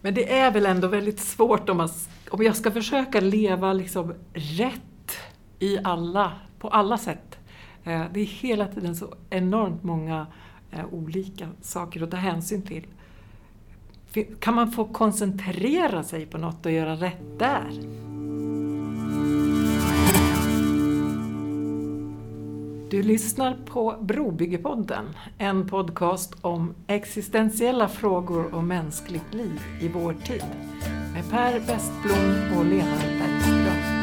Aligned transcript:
Men 0.00 0.14
det 0.14 0.32
är 0.32 0.50
väl 0.50 0.66
ändå 0.66 0.88
väldigt 0.88 1.20
svårt 1.20 1.68
om, 1.68 1.76
man, 1.76 1.88
om 2.30 2.42
jag 2.42 2.56
ska 2.56 2.70
försöka 2.70 3.20
leva 3.20 3.72
liksom 3.72 4.14
rätt 4.32 5.12
i 5.58 5.78
alla, 5.84 6.32
på 6.58 6.68
alla 6.68 6.98
sätt. 6.98 7.38
Eh, 7.84 8.04
det 8.12 8.20
är 8.20 8.24
hela 8.24 8.66
tiden 8.66 8.96
så 8.96 9.14
enormt 9.30 9.82
många 9.82 10.26
eh, 10.70 10.84
olika 10.90 11.48
saker 11.60 12.02
att 12.02 12.10
ta 12.10 12.16
hänsyn 12.16 12.62
till. 12.62 12.86
Kan 14.40 14.54
man 14.54 14.72
få 14.72 14.84
koncentrera 14.84 16.02
sig 16.02 16.26
på 16.26 16.38
något 16.38 16.66
och 16.66 16.72
göra 16.72 16.94
rätt 16.94 17.38
där? 17.38 17.70
Du 22.90 23.02
lyssnar 23.02 23.56
på 23.66 23.96
Brobyggepodden, 24.00 25.04
en 25.38 25.68
podcast 25.68 26.34
om 26.40 26.74
existentiella 26.86 27.88
frågor 27.88 28.54
och 28.54 28.64
mänskligt 28.64 29.34
liv 29.34 29.60
i 29.80 29.88
vår 29.88 30.12
tid. 30.12 30.44
Med 31.14 31.30
Per 31.30 31.58
Westblom 31.58 32.58
och 32.58 32.64
Lena 32.64 32.96
Bergström. 33.18 33.98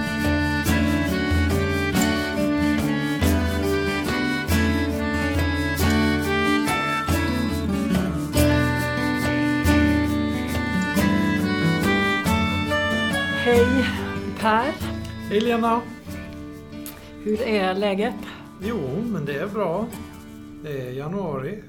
Hej 13.43 13.85
Per! 14.39 14.73
Hej 15.29 15.41
Lena! 15.41 15.81
Hur 17.23 17.41
är 17.41 17.73
läget? 17.73 18.15
Jo, 18.61 19.03
men 19.05 19.25
det 19.25 19.35
är 19.35 19.47
bra. 19.47 19.87
Det 20.63 20.87
är 20.87 20.91
januari. 20.91 21.63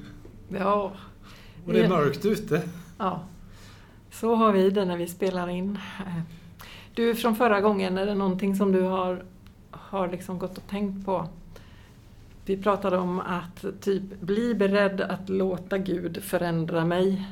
Ja. 0.49 0.93
Och 1.67 1.73
det 1.73 1.85
är 1.85 1.89
mörkt 1.89 2.25
ute. 2.25 2.63
Ja. 2.99 3.21
Så 4.11 4.35
har 4.35 4.53
vi 4.53 4.71
det 4.71 4.85
när 4.85 4.97
vi 4.97 5.07
spelar 5.07 5.49
in. 5.49 5.79
Du, 6.95 7.15
från 7.15 7.37
förra 7.37 7.61
gången, 7.61 7.99
är 7.99 8.07
det 8.07 8.15
någonting 8.15 8.57
som 8.57 8.73
du 8.73 8.83
har, 8.83 9.25
har 9.71 10.09
liksom 10.09 10.39
gått 10.39 10.59
och 10.59 10.67
tänkt 10.67 11.07
på? 11.07 11.29
Vi 12.45 12.57
pratade 12.57 12.99
om 12.99 13.21
att 13.21 13.65
typ 13.81 14.21
bli 14.21 14.55
beredd 14.55 15.01
att 15.01 15.29
låta 15.29 15.79
Gud 15.79 16.23
förändra 16.23 16.85
mig. 16.85 17.29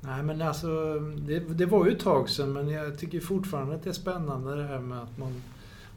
Nej 0.00 0.22
men 0.22 0.42
alltså, 0.42 0.98
det, 1.00 1.38
det 1.38 1.66
var 1.66 1.86
ju 1.86 1.92
ett 1.92 2.00
tag 2.00 2.30
sedan 2.30 2.52
men 2.52 2.68
jag 2.68 2.98
tycker 2.98 3.20
fortfarande 3.20 3.74
att 3.74 3.82
det 3.82 3.90
är 3.90 3.94
spännande 3.94 4.56
det 4.56 4.62
här 4.62 4.78
med 4.78 4.98
att 4.98 5.18
man 5.18 5.42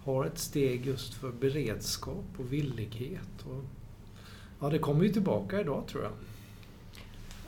har 0.04 0.26
ett 0.26 0.38
steg 0.38 0.86
just 0.86 1.14
för 1.14 1.32
beredskap 1.32 2.26
och 2.38 2.54
villighet. 2.54 3.46
Och, 3.46 3.64
ja, 4.60 4.70
det 4.70 4.80
kommer 4.80 5.04
ju 5.04 5.10
tillbaka 5.10 5.62
idag 5.62 5.84
tror 5.88 6.04
jag. 6.04 6.12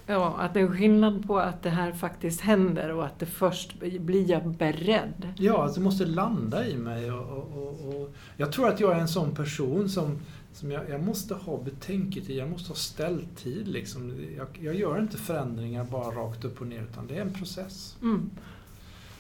Ja, 0.08 0.36
att 0.38 0.54
det 0.54 0.60
är 0.60 0.68
skillnad 0.68 1.28
på 1.28 1.40
att 1.40 1.64
det 1.64 1.70
här 1.70 1.92
faktiskt 1.92 2.42
händer 2.42 2.92
och 2.92 3.06
att 3.06 3.20
det 3.20 3.26
först 3.26 3.80
blir 3.80 4.32
jag 4.32 4.48
beredd. 4.48 5.34
Ja, 5.38 5.66
att 5.66 5.76
det 5.76 5.82
måste 5.82 6.06
landa 6.06 6.68
i 6.68 6.78
mig. 6.78 7.12
Och, 7.12 7.58
och, 7.58 7.88
och, 7.88 8.14
jag 8.38 8.52
tror 8.52 8.68
att 8.68 8.80
jag 8.80 8.96
är 8.96 9.00
en 9.00 9.08
sån 9.08 9.36
person 9.36 9.90
som, 9.90 10.20
som 10.54 10.72
jag, 10.72 10.90
jag 10.90 11.04
måste 11.04 11.34
ha 11.34 11.58
betänketid, 11.64 12.38
jag 12.38 12.50
måste 12.50 12.70
ha 12.70 12.76
ställtid. 12.76 13.68
Liksom. 13.68 14.14
Jag, 14.38 14.48
jag, 14.62 14.76
gör 14.76 15.00
inte 15.00 15.18
förändringar 15.18 15.84
bara 15.84 16.16
rakt 16.16 16.46
upp 16.46 16.62
och 16.62 16.68
ner, 16.68 16.82
utan 16.92 17.08
det 17.08 17.18
är 17.18 17.22
en 17.22 17.34
process. 17.34 17.98
Mm. 18.02 18.30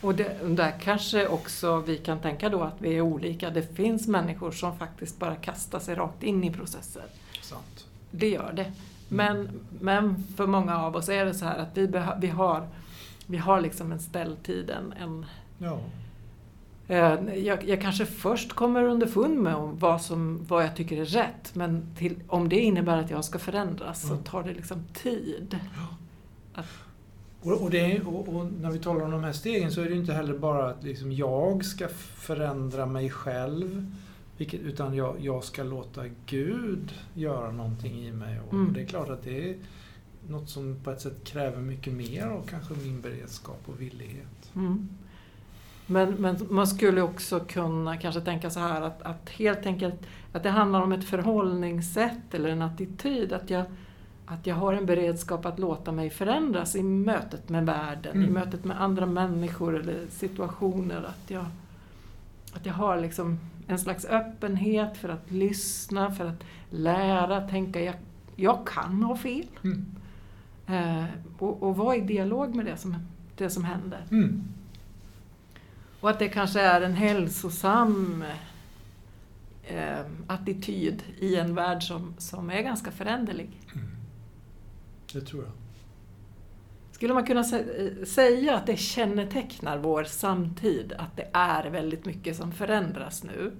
Och 0.06 0.16
det, 0.16 0.56
där 0.56 0.73
kanske 0.80 1.28
också 1.28 1.80
vi 1.80 1.98
kan 1.98 2.20
tänka 2.20 2.50
då 2.50 2.61
att 2.61 2.75
vi 2.81 2.98
är 2.98 3.02
olika. 3.02 3.50
Det 3.50 3.75
finns 3.75 4.08
människor 4.08 4.52
som 4.52 4.78
faktiskt 4.78 5.20
bara 5.20 5.36
kastar 5.36 5.80
sig 5.80 5.95
rakt 5.95 6.23
in 6.23 6.44
i 6.44 6.53
processer. 6.53 7.03
Sant. 7.42 7.88
Det 8.12 8.30
gör 8.30 8.53
det. 8.53 8.72
Men, 9.09 9.50
men 9.80 10.23
för 10.38 10.47
många 10.47 10.81
av 10.81 10.95
oss 10.95 11.09
är 11.09 11.25
det 11.25 11.34
så 11.34 11.45
här 11.45 11.58
att 11.58 11.78
vi, 11.78 11.88
vi, 12.20 12.28
har, 12.28 12.67
vi 13.25 13.38
har 13.38 13.62
liksom 13.62 13.92
en 13.92 14.00
ställtid, 14.00 14.70
en, 14.70 14.94
en 14.94 15.25
ja. 15.58 15.80
Eh, 16.88 17.38
jag, 17.38 17.69
jag, 17.69 17.81
kanske 17.81 18.06
först 18.06 18.53
kommer 18.53 18.84
underfund 18.84 19.40
med 19.40 19.56
om 19.56 19.80
vad, 19.80 20.02
som, 20.02 20.46
vad 20.47 20.63
jag 20.63 20.75
tycker 20.75 21.02
är 21.02 21.06
rätt 21.06 21.56
men 21.56 21.96
till, 21.97 22.16
om 22.28 22.50
det 22.50 22.59
innebär 22.59 22.97
att 22.97 23.09
jag 23.09 23.25
ska 23.25 23.40
förändras 23.40 24.03
mm. 24.03 24.18
så 24.18 24.24
tar 24.24 24.44
det 24.44 24.53
liksom 24.53 24.84
tid. 24.94 25.59
Ja. 25.75 25.96
Att, 26.59 26.84
och, 27.45 27.61
och, 27.61 27.69
det, 27.69 28.01
och, 28.01 28.35
och, 28.35 28.45
när 28.61 28.72
vi 28.72 28.79
talar 28.79 29.01
om 29.01 29.11
de 29.11 29.23
här 29.23 29.31
stegen 29.31 29.72
så 29.72 29.81
är 29.81 29.89
det 29.89 29.95
inte 29.95 30.13
heller 30.13 30.38
bara 30.38 30.69
att 30.69 30.83
liksom 30.83 31.11
jag 31.11 31.66
ska 31.66 31.88
förändra 32.16 32.85
mig 32.85 33.09
själv. 33.09 33.91
Vilket, 34.38 34.61
utan 34.61 34.95
jag, 34.95 35.16
jag 35.19 35.44
ska 35.44 35.63
låta 35.63 36.03
Gud 36.25 36.94
göra 37.13 37.51
någonting 37.51 38.07
i 38.07 38.11
mig. 38.11 38.39
Och 38.47 38.53
mm. 38.53 38.73
det 38.73 38.81
är 38.81 38.85
klart 38.85 39.09
att 39.09 39.23
det 39.23 39.50
är 39.50 39.55
något 40.29 40.50
som 40.50 40.79
på 40.84 40.91
ett 40.91 41.01
sätt 41.01 41.23
kräver 41.23 41.61
mycket 41.61 41.94
mer 41.94 42.28
av 42.28 42.47
kanske 42.50 42.73
min 42.73 43.01
beredskap 43.01 43.61
och 43.66 43.81
villighet. 43.81 44.51
Mm. 44.55 44.89
Men, 45.85 46.13
men 46.13 46.38
man 46.50 46.67
skulle 46.67 47.01
också 47.01 47.39
kunna 47.39 47.97
kanske 47.97 48.22
tänka 48.22 48.50
så 48.50 48.59
här 48.59 48.81
att, 48.81 49.01
att 49.01 49.29
helt 49.29 49.66
enkelt 49.66 49.95
att 50.34 50.44
det 50.44 50.50
handlar 50.50 50.81
om 50.81 50.91
ett 50.91 51.05
förhållningssätt 51.05 52.34
eller 52.34 52.50
en 52.50 52.61
attityd. 52.61 53.34
Att 53.34 53.50
jag, 53.50 53.66
att 54.25 54.47
jag 54.47 54.56
har 54.56 54.74
en 54.74 54.86
beredskap 54.86 55.46
att 55.46 55.59
låta 55.59 55.91
mig 55.91 56.09
förändras 56.09 56.75
i 56.75 56.84
mötet 56.84 57.50
med 57.50 57.66
världen, 57.66 58.16
mm. 58.16 58.30
i 58.30 58.31
mötet 58.31 58.66
med 58.66 58.81
andra 58.81 59.06
människor 59.06 59.80
eller 59.80 60.08
situationer. 60.09 61.03
Att 61.03 61.31
jag, 61.31 61.46
att 62.53 62.66
jag 62.66 62.74
har 62.74 63.02
liksom 63.02 63.40
en 63.68 63.80
slags 63.80 64.06
öppenhet 64.06 64.97
för 64.97 65.09
att 65.09 65.31
lyssna, 65.31 66.12
för 66.12 66.25
att 66.25 66.44
lära, 66.69 67.47
tänka 67.47 67.81
jag, 67.81 67.96
jag 68.35 68.68
kan 68.68 69.03
ha 69.03 69.18
fel. 69.18 69.47
Mm. 69.64 69.85
Eh, 70.68 71.06
och, 71.40 71.64
och 71.64 71.78
vara 71.78 71.96
i 71.96 72.02
dialog 72.02 72.56
med 72.56 72.66
det 72.66 72.78
som, 72.78 72.96
det 73.38 73.50
som 73.50 73.64
händer. 73.64 74.06
Mm. 74.12 74.44
Och 76.00 76.09
att 76.09 76.19
det 76.19 76.30
kanske 76.30 76.62
är 76.62 76.81
en 76.81 76.94
hälsosam 76.94 78.24
eh, 79.64 80.00
attityd 80.28 81.03
i 81.19 81.35
en 81.35 81.56
värld 81.56 81.84
som, 81.84 82.14
som 82.18 82.50
är 82.50 82.62
ganska 82.62 82.91
föränderlig. 82.91 83.50
Mm. 83.74 83.94
Det 85.13 85.21
tror 85.21 85.43
jag. 85.43 85.51
Skulle 86.95 87.13
man 87.13 87.25
kunna 87.25 87.43
säga 88.05 88.55
att 88.55 88.66
det 88.66 88.77
kännetecknar 88.77 89.77
vår 89.77 90.03
samtid, 90.03 90.93
att 90.97 91.17
det 91.17 91.27
är 91.33 91.69
väldigt 91.69 92.05
mycket 92.05 92.35
som 92.35 92.51
förändras 92.51 93.23
nu? 93.23 93.51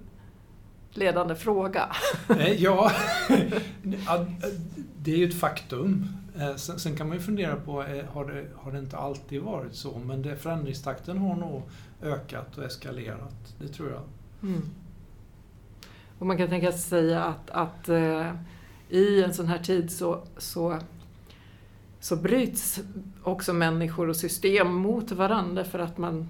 Ledande 0.90 1.34
fråga. 1.34 1.88
Eh, 2.28 2.62
ja, 2.62 2.92
det 5.02 5.12
är 5.12 5.16
ju 5.16 5.28
ett 5.28 5.40
faktum. 5.40 6.08
Eh, 6.38 6.56
sen 6.56 6.96
kan 6.96 7.08
man 7.08 7.16
ju 7.16 7.22
fundera 7.22 7.56
på, 7.56 7.82
eh, 7.82 8.04
har 8.12 8.24
det, 8.24 8.46
har 8.54 8.72
det 8.72 8.78
inte 8.78 8.96
alltid 8.96 9.42
varit 9.42 9.74
så? 9.74 9.98
Men 9.98 10.22
det, 10.22 10.36
förändringstakten 10.36 11.18
har 11.18 11.36
nog 11.36 11.62
ökat 12.02 12.58
och 12.58 12.64
eskalerat, 12.64 13.54
det 13.60 13.68
tror 13.68 13.90
jag. 13.90 14.02
Mm. 14.42 14.62
Och 16.18 16.26
man 16.26 16.36
kan 16.36 16.48
tänka 16.48 16.72
sig 16.72 16.80
säga 16.80 17.24
att, 17.24 17.50
att 17.50 17.88
i 18.88 19.22
en 19.22 19.34
sån 19.34 19.46
här 19.46 19.58
tid 19.58 19.90
så, 19.90 20.22
så 20.38 20.78
så 22.00 22.16
bryts 22.16 22.80
också 23.22 23.52
människor 23.52 24.08
och 24.08 24.16
system 24.16 24.74
mot 24.74 25.12
varandra 25.12 25.64
för 25.64 25.78
att 25.78 25.98
man, 25.98 26.28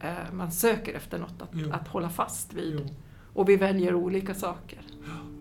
eh, 0.00 0.32
man 0.32 0.52
söker 0.52 0.94
efter 0.94 1.18
något 1.18 1.42
att, 1.42 1.72
att 1.80 1.88
hålla 1.88 2.10
fast 2.10 2.52
vid. 2.52 2.80
Jo. 2.80 2.94
Och 3.32 3.48
vi 3.48 3.56
väljer 3.56 3.94
olika 3.94 4.34
saker. 4.34 4.78
Ja. 5.06 5.38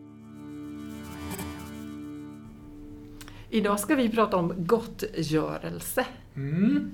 Idag 3.49 3.79
ska 3.79 3.95
vi 3.95 4.09
prata 4.09 4.37
om 4.37 4.53
gottgörelse. 4.57 6.05
Mm. 6.35 6.91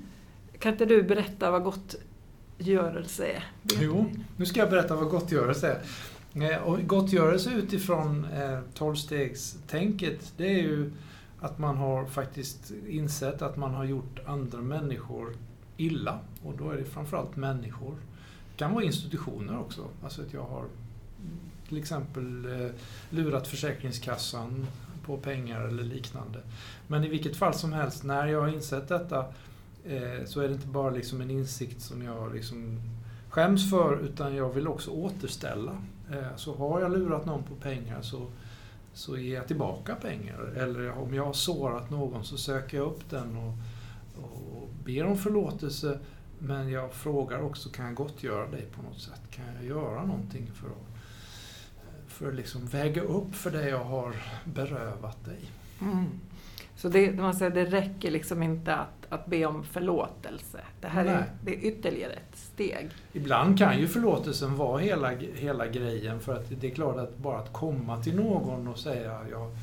Kan 0.58 0.72
inte 0.72 0.84
du 0.84 1.02
berätta 1.02 1.50
vad 1.50 1.62
gottgörelse 1.64 3.26
är? 3.26 3.44
Jo, 3.80 4.10
nu 4.36 4.46
ska 4.46 4.60
jag 4.60 4.70
berätta 4.70 4.96
vad 4.96 5.08
gottgörelse 5.10 5.68
är. 5.68 5.80
Eh, 6.34 6.62
och 6.62 6.86
gottgörelse 6.86 7.50
utifrån 7.50 8.24
eh, 8.24 8.58
tolvstegstänket, 8.74 10.32
det 10.36 10.46
är 10.46 10.62
ju 10.62 10.90
att 11.44 11.58
man 11.58 11.76
har 11.76 12.06
faktiskt 12.06 12.72
insett 12.88 13.42
att 13.42 13.56
man 13.56 13.74
har 13.74 13.84
gjort 13.84 14.20
andra 14.26 14.58
människor 14.58 15.36
illa. 15.76 16.18
Och 16.42 16.54
då 16.58 16.70
är 16.70 16.76
det 16.76 16.84
framförallt 16.84 17.36
människor. 17.36 17.94
Det 18.50 18.56
kan 18.56 18.74
vara 18.74 18.84
institutioner 18.84 19.58
också. 19.58 19.84
Alltså 20.02 20.22
att 20.22 20.32
jag 20.32 20.42
har 20.42 20.64
till 21.68 21.78
exempel 21.78 22.44
eh, 22.44 22.70
lurat 23.10 23.48
Försäkringskassan 23.48 24.66
på 25.06 25.16
pengar 25.16 25.60
eller 25.60 25.82
liknande. 25.82 26.38
Men 26.86 27.04
i 27.04 27.08
vilket 27.08 27.36
fall 27.36 27.54
som 27.54 27.72
helst, 27.72 28.04
när 28.04 28.26
jag 28.26 28.40
har 28.40 28.48
insett 28.48 28.88
detta 28.88 29.18
eh, 29.84 30.24
så 30.26 30.40
är 30.40 30.48
det 30.48 30.54
inte 30.54 30.66
bara 30.66 30.90
liksom 30.90 31.20
en 31.20 31.30
insikt 31.30 31.82
som 31.82 32.02
jag 32.02 32.34
liksom 32.34 32.80
skäms 33.28 33.70
för 33.70 33.98
utan 33.98 34.34
jag 34.34 34.52
vill 34.52 34.68
också 34.68 34.90
återställa. 34.90 35.72
Eh, 36.10 36.36
så 36.36 36.54
har 36.54 36.80
jag 36.80 36.92
lurat 36.92 37.26
någon 37.26 37.42
på 37.42 37.54
pengar 37.54 38.02
så 38.02 38.26
så 38.94 39.16
ger 39.18 39.34
jag 39.34 39.46
tillbaka 39.46 39.94
pengar. 39.94 40.52
Eller 40.56 40.90
om 40.90 41.14
jag 41.14 41.24
har 41.24 41.32
sårat 41.32 41.90
någon 41.90 42.24
så 42.24 42.36
söker 42.36 42.76
jag 42.76 42.86
upp 42.86 43.10
den 43.10 43.36
och, 43.36 43.54
och 44.24 44.68
ber 44.84 45.04
om 45.04 45.18
förlåtelse. 45.18 45.98
Men 46.38 46.70
jag 46.70 46.92
frågar 46.92 47.42
också, 47.42 47.68
kan 47.68 47.86
jag 47.86 47.94
gottgöra 47.94 48.50
dig 48.50 48.66
på 48.76 48.82
något 48.82 49.00
sätt? 49.00 49.20
Kan 49.30 49.44
jag 49.54 49.64
göra 49.64 50.06
någonting 50.06 50.50
för 50.54 50.66
att, 50.66 51.02
för 52.08 52.28
att 52.28 52.34
liksom 52.34 52.66
väga 52.66 53.02
upp 53.02 53.34
för 53.34 53.50
det 53.50 53.68
jag 53.68 53.84
har 53.84 54.16
berövat 54.44 55.24
dig? 55.24 55.50
Mm. 55.80 56.20
Så 56.84 56.90
det, 56.90 57.12
man 57.12 57.34
säger, 57.34 57.50
det 57.50 57.64
räcker 57.64 58.10
liksom 58.10 58.42
inte 58.42 58.74
att, 58.74 59.06
att 59.08 59.26
be 59.26 59.46
om 59.46 59.64
förlåtelse. 59.64 60.60
Det 60.80 60.88
här 60.88 61.04
är, 61.04 61.24
det 61.44 61.54
är 61.54 61.64
ytterligare 61.64 62.12
ett 62.12 62.36
steg. 62.36 62.90
Ibland 63.12 63.58
kan 63.58 63.78
ju 63.78 63.88
förlåtelsen 63.88 64.56
vara 64.56 64.78
hela, 64.78 65.10
hela 65.34 65.66
grejen 65.66 66.20
för 66.20 66.34
att 66.34 66.60
det 66.60 66.66
är 66.70 66.74
klart 66.74 66.96
att 66.96 67.18
bara 67.18 67.38
att 67.38 67.52
komma 67.52 68.02
till 68.02 68.16
någon 68.16 68.68
och 68.68 68.78
säga 68.78 69.20
jag, 69.30 69.56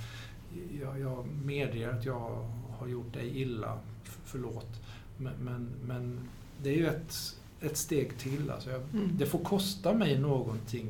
jag, 0.82 1.00
jag 1.00 1.28
medger 1.46 1.90
att 1.90 2.06
jag 2.06 2.50
har 2.80 2.88
gjort 2.88 3.14
dig 3.14 3.42
illa, 3.42 3.78
förlåt. 4.26 4.82
Men, 5.18 5.34
men, 5.40 5.70
men 5.86 6.30
det 6.64 6.70
är 6.70 6.78
ju 6.78 6.88
ett, 6.88 7.16
ett 7.62 7.78
steg 7.78 8.18
till. 8.18 8.52
Alltså 8.52 8.70
jag, 8.70 8.82
mm. 8.82 9.10
Det 9.18 9.26
får 9.26 9.40
kosta 9.40 9.94
mig 9.94 10.20
någonting 10.20 10.88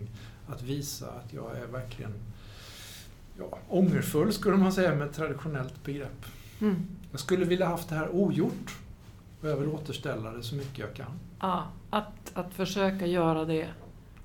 att 0.48 0.64
visa 0.64 1.06
att 1.12 1.34
jag 1.34 1.58
är 1.58 1.68
verkligen 1.68 2.14
ja, 3.52 3.58
ångerfull, 3.70 4.34
skulle 4.34 4.58
man 4.58 4.74
säga 4.74 4.96
med 4.96 5.08
ett 5.08 5.16
traditionellt 5.16 5.84
begrepp. 5.84 6.26
Mm. 6.62 6.76
Jag 7.12 7.20
skulle 7.20 7.46
vilja 7.46 7.66
haft 7.66 7.90
det 7.90 7.96
här 7.96 8.16
ogjort 8.16 8.78
och 9.42 9.50
jag 9.50 9.58
vill 9.58 9.70
återställa 9.70 10.32
det 10.32 10.44
så 10.44 10.56
mycket 10.56 10.80
jag 10.80 10.94
kan. 10.94 11.12
Ja, 11.40 11.68
att, 11.90 12.32
att 12.34 12.54
försöka 12.54 13.06
göra 13.06 13.46
det 13.46 13.68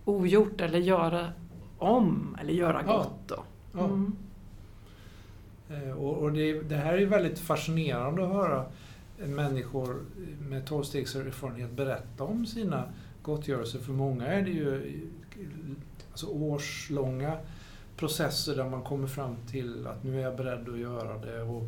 ogjort 0.05 0.61
eller 0.61 0.79
göra 0.79 1.33
om 1.79 2.37
eller 2.41 2.53
göra 2.53 2.83
ja. 2.87 2.97
gott. 2.97 3.29
Då. 3.29 3.45
Mm. 3.81 4.13
Ja. 5.69 5.95
Och, 5.95 6.17
och 6.17 6.33
det, 6.33 6.63
det, 6.63 6.77
här 6.77 6.99
är 6.99 7.07
väldigt 7.07 7.39
fascinerande 7.39 8.25
att 8.25 8.33
höra 8.33 8.65
människor 9.17 10.03
med 10.41 10.67
tolvstegserfarenhet 10.67 11.71
berätta 11.71 12.25
om 12.25 12.47
sina 12.47 12.85
gottgörelser. 13.23 13.79
För 13.79 13.93
många 13.93 14.27
är 14.27 14.43
det 14.43 14.51
ju 14.51 15.03
alltså 16.11 16.27
årslånga 16.27 17.39
processer 17.97 18.57
där 18.57 18.71
man 18.71 18.83
kommer 18.83 19.07
fram 19.07 19.37
till 19.51 19.87
att 19.87 20.05
nu 20.05 20.19
är 20.19 20.23
jag 20.23 20.37
beredd 20.37 20.69
att 20.69 20.79
göra 20.79 21.19
det. 21.19 21.43
Och, 21.43 21.63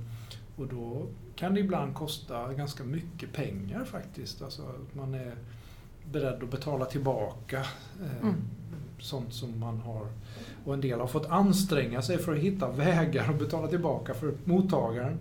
och 0.56 0.66
då 0.66 1.06
kan 1.36 1.54
det 1.54 1.60
ibland 1.60 1.94
kosta 1.94 2.52
ganska 2.52 2.84
mycket 2.84 3.32
pengar 3.32 3.84
faktiskt. 3.84 4.42
Alltså 4.42 4.62
att 4.62 4.94
man 4.94 5.14
är 5.14 5.34
beredd 6.12 6.42
att 6.42 6.50
betala 6.50 6.84
tillbaka 6.84 7.58
eh, 8.02 8.22
mm. 8.22 8.34
sånt 8.98 9.34
som 9.34 9.60
man 9.60 9.80
har. 9.80 10.06
Och 10.64 10.74
en 10.74 10.80
del 10.80 11.00
har 11.00 11.06
fått 11.06 11.26
anstränga 11.26 12.02
sig 12.02 12.18
för 12.18 12.32
att 12.32 12.38
hitta 12.38 12.70
vägar 12.70 13.30
att 13.30 13.38
betala 13.38 13.68
tillbaka 13.68 14.14
för 14.14 14.34
mottagaren 14.44 15.18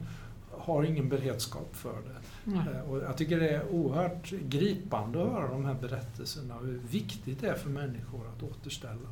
har 0.51 0.83
ingen 0.83 1.10
beredskap 1.10 1.75
för 1.75 1.94
det. 1.94 2.51
Mm. 2.51 2.68
Och 2.89 2.98
jag 2.98 3.18
tycker 3.18 3.39
det 3.39 3.50
är 3.50 3.69
oerhört 3.71 4.30
gripande 4.30 5.24
att 5.24 5.31
höra 5.31 5.48
de 5.48 5.65
här 5.65 5.74
berättelserna 5.74 6.56
och 6.56 6.65
hur 6.65 6.81
viktigt 6.89 7.42
det 7.42 7.48
är 7.48 7.56
för 7.56 7.69
människor 7.69 8.21
att 8.27 8.44
återställa. 8.44 9.10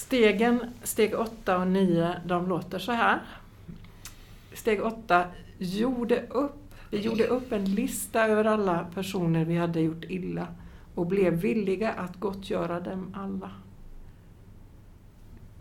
Stegen, 0.00 0.60
steg 0.82 1.14
8 1.14 1.58
och 1.58 1.66
9, 1.66 2.20
de 2.26 2.48
låter 2.48 2.78
så 2.78 2.92
här. 2.92 3.20
Steg 4.54 4.82
8, 4.82 5.24
gjorde 5.58 6.22
upp, 6.30 6.74
vi 6.90 7.00
gjorde 7.00 7.26
upp 7.26 7.52
en 7.52 7.64
lista 7.64 8.26
över 8.26 8.44
alla 8.44 8.86
personer 8.94 9.44
vi 9.44 9.56
hade 9.56 9.80
gjort 9.80 10.04
illa 10.04 10.46
och 10.94 11.06
blev 11.06 11.32
villiga 11.32 11.92
att 11.92 12.20
gottgöra 12.20 12.80
dem 12.80 13.14
alla. 13.16 13.50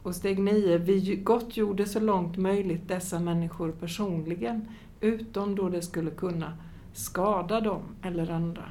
Och 0.04 0.16
steg 0.16 0.40
9, 0.40 0.78
vi 0.78 1.16
gottgjorde 1.16 1.86
så 1.86 2.00
långt 2.00 2.38
möjligt 2.38 2.88
dessa 2.88 3.20
människor 3.20 3.72
personligen, 3.72 4.68
utom 5.02 5.56
då 5.56 5.70
det 5.70 5.82
skulle 5.82 6.12
kunna 6.12 6.58
skada 6.94 7.62
dem 7.62 7.82
eller 8.02 8.32
andra. 8.32 8.64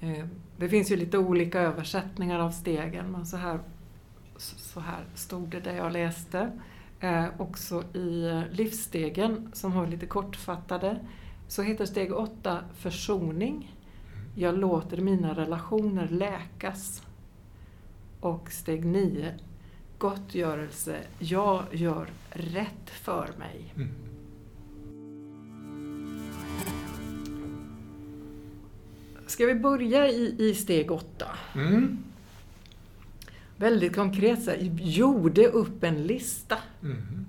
Eh, 0.00 0.26
det 0.56 0.68
finns 0.68 0.90
ju 0.90 0.96
lite 0.96 1.18
olika 1.18 1.60
översättningar 1.60 2.40
av 2.40 2.50
stegen, 2.50 3.12
men 3.12 3.26
så 3.26 3.36
här, 3.36 3.60
så 4.36 4.80
här 4.80 5.04
stod 5.14 5.48
det 5.48 5.60
där 5.60 5.76
jag 5.76 5.92
läste. 5.92 6.50
Eh, 7.00 7.26
också 7.38 7.84
i 7.94 8.28
eh, 8.28 8.42
livsstegen, 8.50 9.50
som 9.52 9.72
har 9.72 9.86
lite 9.86 10.06
kortfattade, 10.06 10.98
så 11.48 11.62
heter 11.62 11.86
steg 11.86 12.12
8 12.12 12.58
försoning. 12.74 13.76
Jag 14.34 14.58
låter 14.58 14.96
mina 14.96 15.34
relationer 15.34 16.08
läkas. 16.08 17.02
Och 18.20 18.52
steg 18.52 18.84
9 18.84 19.34
gottgörelse. 19.98 20.96
Jag 21.18 21.64
gör 21.72 22.06
rätt 22.30 22.90
för 22.90 23.30
mig. 23.38 23.74
Mm. 23.76 24.09
Ska 29.30 29.46
vi 29.46 29.54
börja 29.54 30.08
i, 30.08 30.34
i 30.38 30.54
steg 30.54 30.90
8? 30.90 31.26
Mm. 31.54 31.98
Väldigt 33.56 33.94
konkret, 33.94 34.44
så 34.44 34.50
här, 34.50 34.58
gjorde 34.80 35.46
upp 35.46 35.84
en 35.84 36.02
lista 36.02 36.56
mm. 36.82 37.26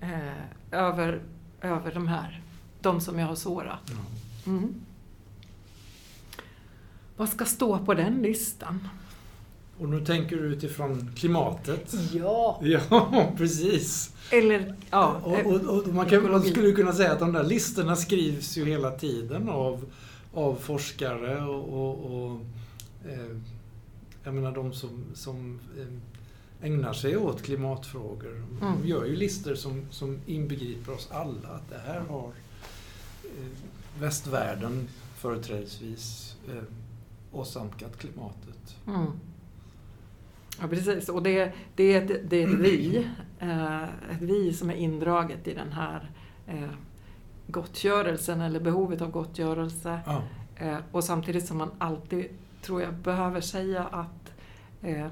eh, 0.00 0.78
över, 0.80 1.22
över 1.60 1.94
de 1.94 2.08
här, 2.08 2.42
de 2.80 3.00
som 3.00 3.18
jag 3.18 3.26
har 3.26 3.34
sårat. 3.34 3.92
Mm. 4.46 4.74
Vad 7.16 7.28
ska 7.28 7.44
stå 7.44 7.78
på 7.78 7.94
den 7.94 8.22
listan? 8.22 8.88
Och 9.78 9.88
nu 9.88 10.04
tänker 10.04 10.36
du 10.36 10.42
utifrån 10.42 11.12
klimatet? 11.16 11.94
Ja! 12.12 12.60
Ja, 12.90 13.32
precis. 13.36 14.12
Eller, 14.30 14.74
ja. 14.90 15.20
Och, 15.24 15.46
och, 15.46 15.78
och 15.78 15.94
man, 15.94 16.06
kan, 16.06 16.30
man, 16.30 16.42
skulle 16.42 16.72
kunna 16.72 16.92
säga 16.92 17.12
att 17.12 17.18
de 17.18 17.32
där 17.32 17.44
listorna 17.44 17.96
skrivs 17.96 18.56
ju 18.56 18.64
hela 18.64 18.90
tiden 18.90 19.48
av, 19.48 19.84
av 20.36 20.54
forskare 20.54 21.44
och, 21.44 21.68
och, 21.68 22.12
och 22.12 22.40
eh, 23.08 23.36
jag 24.24 24.34
menar 24.34 24.52
de 24.52 24.72
som, 24.72 25.04
som 25.14 25.60
eh, 25.78 26.66
ägnar 26.66 26.92
sig 26.92 27.16
åt 27.16 27.42
klimatfrågor. 27.42 28.36
Mm. 28.36 28.80
De 28.82 28.88
gör 28.88 29.04
ju 29.04 29.16
listor 29.16 29.54
som, 29.54 29.82
som 29.90 30.20
inbegriper 30.26 30.92
oss 30.92 31.08
alla. 31.10 31.48
Att 31.48 31.70
det 31.70 31.78
här 31.86 32.00
har 32.00 32.32
eh, 33.24 33.46
västvärlden 34.00 34.88
företrädesvis 35.16 36.36
eh, 36.48 36.62
åsamkat 37.32 37.98
klimatet. 37.98 38.76
Mm. 38.86 39.06
Ja, 40.60 40.68
precis. 40.68 41.08
Och 41.08 41.22
det, 41.22 41.52
det, 41.74 41.84
är 41.84 42.02
ett, 42.02 42.30
det 42.30 42.42
är 42.42 42.48
ett 42.48 42.60
vi, 42.60 43.08
eh, 43.38 43.82
ett 43.84 44.20
vi 44.20 44.52
som 44.52 44.70
är 44.70 44.74
indraget 44.74 45.48
i 45.48 45.54
den 45.54 45.72
här 45.72 46.10
eh, 46.46 46.70
gottgörelsen 47.46 48.40
eller 48.40 48.60
behovet 48.60 49.02
av 49.02 49.10
gottgörelse. 49.10 50.00
Ja. 50.06 50.22
Eh, 50.56 50.78
och 50.92 51.04
samtidigt 51.04 51.46
som 51.46 51.58
man 51.58 51.70
alltid, 51.78 52.26
tror 52.62 52.82
jag, 52.82 52.94
behöver 52.94 53.40
säga 53.40 53.84
att 53.84 54.32
eh, 54.82 55.06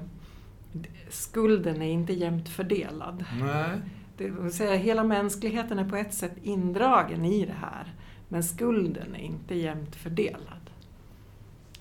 skulden 1.09 1.81
är 1.81 1.91
inte 1.91 2.13
jämnt 2.13 2.49
fördelad. 2.49 3.25
Nej. 3.39 3.69
Det 4.17 4.29
vill 4.29 4.53
säga, 4.53 4.75
hela 4.75 5.03
mänskligheten 5.03 5.79
är 5.79 5.89
på 5.89 5.95
ett 5.95 6.13
sätt 6.13 6.35
indragen 6.43 7.25
i 7.25 7.45
det 7.45 7.55
här, 7.61 7.93
men 8.29 8.43
skulden 8.43 9.15
är 9.15 9.19
inte 9.19 9.55
jämnt 9.55 9.95
fördelad. 9.95 10.69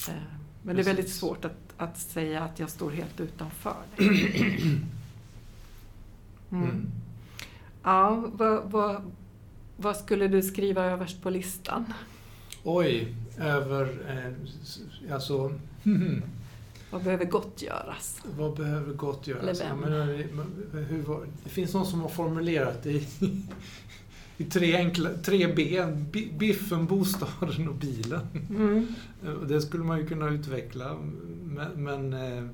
Eh, 0.08 0.14
men 0.62 0.76
det 0.76 0.82
är 0.82 0.84
väldigt 0.84 1.12
svårt 1.12 1.44
att 1.44 1.64
att 1.76 1.98
säga 1.98 2.42
att 2.42 2.58
jag 2.58 2.70
står 2.70 2.90
helt 2.90 3.20
utanför 3.20 3.76
det. 3.96 4.04
Mm. 6.50 6.64
Mm. 6.68 6.90
Ja, 7.82 8.24
vad, 8.32 8.70
vad, 8.70 9.02
vad, 9.76 9.96
skulle 9.96 10.28
du 10.28 10.42
skriva 10.42 10.84
överst 10.84 11.22
på 11.22 11.30
listan? 11.30 11.84
Oj, 12.64 13.14
över... 13.38 13.82
Eh, 14.08 15.14
alltså... 15.14 15.52
vad 16.90 17.04
behöver 17.04 17.24
gott 17.24 17.62
göras? 17.62 18.22
Vad 18.38 18.56
behöver 18.56 18.94
gott 18.94 19.26
göras? 19.26 19.60
Eller 19.60 19.68
vem? 19.68 19.78
Men, 20.32 20.84
hur, 20.84 21.26
det 21.44 21.50
finns 21.50 21.74
någon 21.74 21.86
som 21.86 22.00
har 22.00 22.08
formulerat 22.08 22.82
det 22.82 22.92
i, 22.92 23.06
i 24.36 24.44
tre, 24.44 24.76
enkla, 24.76 25.10
tre 25.22 25.54
ben. 25.54 26.06
Biffen, 26.38 26.86
bostaden 26.86 27.68
och 27.68 27.74
bilen. 27.74 28.26
Mm. 28.50 28.86
Det 29.48 29.60
skulle 29.60 29.84
man 29.84 29.98
ju 29.98 30.06
kunna 30.06 30.28
utveckla. 30.28 30.96
Men, 31.42 31.84
men 31.84 32.12
eh, 32.12 32.44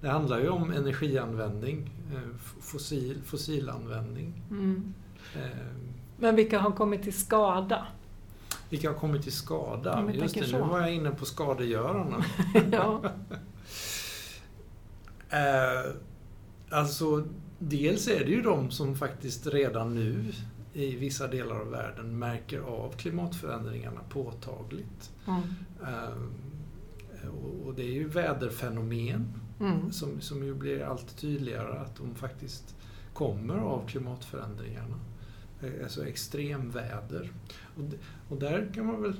det 0.00 0.08
handlar 0.08 0.40
ju 0.40 0.48
om 0.48 0.72
energianvändning, 0.72 1.90
eh, 2.14 2.36
fossil, 2.60 3.18
fossilanvändning. 3.24 4.42
Mm. 4.50 4.94
Eh, 5.34 5.83
men 6.24 6.36
vilka 6.36 6.58
har 6.58 6.70
kommit 6.70 7.02
till 7.02 7.12
skada? 7.12 7.86
Vilka 8.68 8.88
har 8.88 8.94
kommit 8.94 9.22
till 9.22 9.32
skada? 9.32 10.10
Just 10.12 10.34
det, 10.34 10.44
så. 10.44 10.58
nu 10.58 10.62
var 10.62 10.80
jag 10.80 10.94
inne 10.94 11.10
på 11.10 11.24
skadegörarna. 11.24 12.24
ja. 12.72 13.02
alltså, 16.70 17.26
dels 17.58 18.08
är 18.08 18.24
det 18.24 18.30
ju 18.30 18.42
de 18.42 18.70
som 18.70 18.96
faktiskt 18.96 19.46
redan 19.46 19.94
nu 19.94 20.32
i 20.72 20.96
vissa 20.96 21.26
delar 21.26 21.56
av 21.56 21.70
världen 21.70 22.18
märker 22.18 22.60
av 22.60 22.92
klimatförändringarna 22.92 24.00
påtagligt. 24.08 25.12
Mm. 25.26 25.42
Och 27.64 27.74
det 27.74 27.82
är 27.82 27.92
ju 27.92 28.08
väderfenomen 28.08 29.40
mm. 29.60 29.92
som, 29.92 30.20
som 30.20 30.44
ju 30.44 30.54
blir 30.54 30.84
allt 30.84 31.16
tydligare 31.16 31.78
att 31.78 31.96
de 31.96 32.14
faktiskt 32.14 32.76
kommer 33.12 33.56
av 33.56 33.86
klimatförändringarna. 33.86 34.96
Eh, 35.64 35.82
alltså 35.82 36.06
extremväder. 36.06 37.32
Och, 37.76 37.82
och 38.28 38.38
där 38.38 38.70
kan 38.74 38.86
man 38.86 39.02
väl 39.02 39.14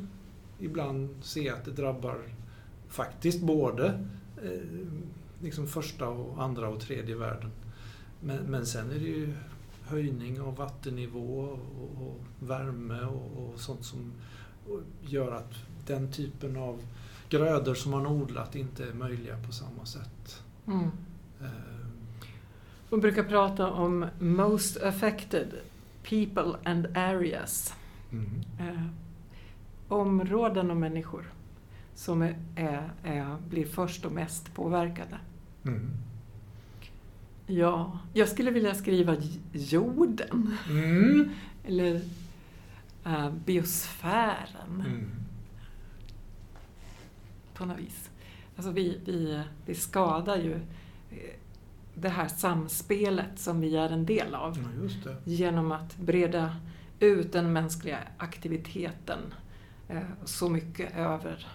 ibland 0.58 1.08
se 1.20 1.50
att 1.50 1.64
det 1.64 1.70
drabbar 1.70 2.18
faktiskt 2.88 3.40
både 3.40 3.86
eh, 4.42 4.88
liksom 5.42 5.66
första, 5.66 6.08
och 6.08 6.42
andra 6.42 6.68
och 6.68 6.80
tredje 6.80 7.16
världen. 7.16 7.50
Men, 8.20 8.36
men 8.36 8.66
sen 8.66 8.90
är 8.90 8.94
det 8.98 9.08
ju 9.08 9.34
höjning 9.82 10.40
av 10.40 10.56
vattennivå 10.56 11.40
och, 11.40 12.06
och 12.06 12.20
värme 12.48 13.00
och, 13.00 13.52
och 13.52 13.60
sånt 13.60 13.84
som 13.84 14.12
gör 15.02 15.32
att 15.32 15.52
den 15.86 16.12
typen 16.12 16.56
av 16.56 16.82
grödor 17.28 17.74
som 17.74 17.90
man 17.90 18.06
odlat 18.06 18.56
inte 18.56 18.84
är 18.84 18.92
möjliga 18.92 19.36
på 19.46 19.52
samma 19.52 19.84
sätt. 19.86 20.42
Mm. 20.66 20.90
Eh, 21.40 21.48
Man 22.90 23.00
brukar 23.00 23.24
prata 23.24 23.70
om 23.70 24.06
most 24.18 24.82
affected 24.82 25.48
people 26.08 26.58
and 26.64 26.86
areas. 26.96 27.74
mm. 28.12 28.26
Eh, 28.60 28.82
områden 29.88 30.70
och 30.70 30.76
människor 30.76 31.24
som 31.94 32.22
är, 32.22 32.34
är, 32.56 32.90
är, 33.04 33.36
blir 33.48 33.66
först 33.66 34.04
och 34.04 34.12
mest 34.12 34.54
påverkade. 34.54 35.18
Mm. 35.64 35.90
Ja, 37.46 37.98
jag 38.12 38.28
skulle 38.28 38.50
vilja 38.50 38.74
skriva 38.74 39.16
jorden. 39.52 40.56
Mm. 40.70 41.30
Eller 41.64 42.00
eh, 43.04 43.30
biosfären 43.30 44.84
Mm. 44.86 45.10
på 47.54 47.64
något 47.66 47.78
vis. 47.78 48.10
Alltså 48.56 48.72
vi, 48.72 49.00
vi, 49.04 49.42
vi 49.66 49.74
skadar 49.74 50.36
ju 50.36 50.60
det 51.94 52.08
här 52.08 52.28
samspelet 52.28 53.38
som 53.38 53.60
vi 53.60 53.76
är 53.76 53.90
en 53.90 54.06
del 54.06 54.34
av. 54.34 54.58
Ja, 55.04 55.10
genom 55.24 55.72
att 55.72 55.96
breda 55.96 56.56
ut 57.00 57.32
den 57.32 57.52
mänskliga 57.52 57.98
aktiviteten 58.18 59.18
eh, 59.88 60.02
så 60.24 60.48
mycket 60.48 60.96
över, 60.96 61.46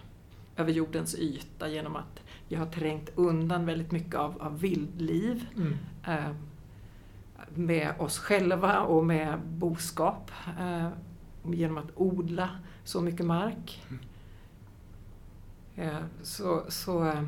över 0.56 0.72
jordens 0.72 1.14
yta 1.14 1.68
genom 1.68 1.96
att 1.96 2.20
vi 2.48 2.56
har 2.56 2.66
trängt 2.66 3.10
undan 3.14 3.66
väldigt 3.66 3.92
mycket 3.92 4.14
av, 4.14 4.42
av 4.42 4.60
vildliv 4.60 5.46
Mm. 5.56 5.76
eh, 6.06 6.32
med 7.54 7.94
oss 7.98 8.18
själva 8.18 8.80
och 8.80 9.06
med 9.06 9.38
boskap 9.46 10.30
eh, 10.60 10.88
genom 11.44 11.78
att 11.78 11.90
odla 11.94 12.48
så 12.84 13.00
mycket 13.00 13.26
mark. 13.26 13.82
Mm. 13.88 14.00
Så 16.22 16.64
så 16.68 17.24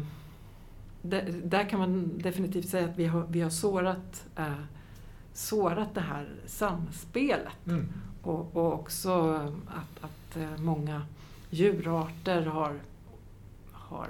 där, 1.03 1.41
där 1.45 1.69
kan 1.69 1.79
man 1.79 2.19
definitivt 2.19 2.69
säga 2.69 2.85
att 2.89 2.99
vi 2.99 3.07
har, 3.07 3.27
vi 3.31 3.41
har 3.41 3.51
sårat, 3.51 4.25
eh, 4.37 4.53
sårat 5.33 5.95
det 5.95 6.01
här 6.01 6.29
samspelet. 6.47 7.53
Mm. 7.67 7.89
Och, 8.23 8.57
och 8.57 8.73
också 8.75 9.11
att, 9.67 10.05
att 10.05 10.37
eh, 10.37 10.57
många 10.59 11.03
djurarter 11.51 12.43
har, 12.43 12.79
har 13.73 14.09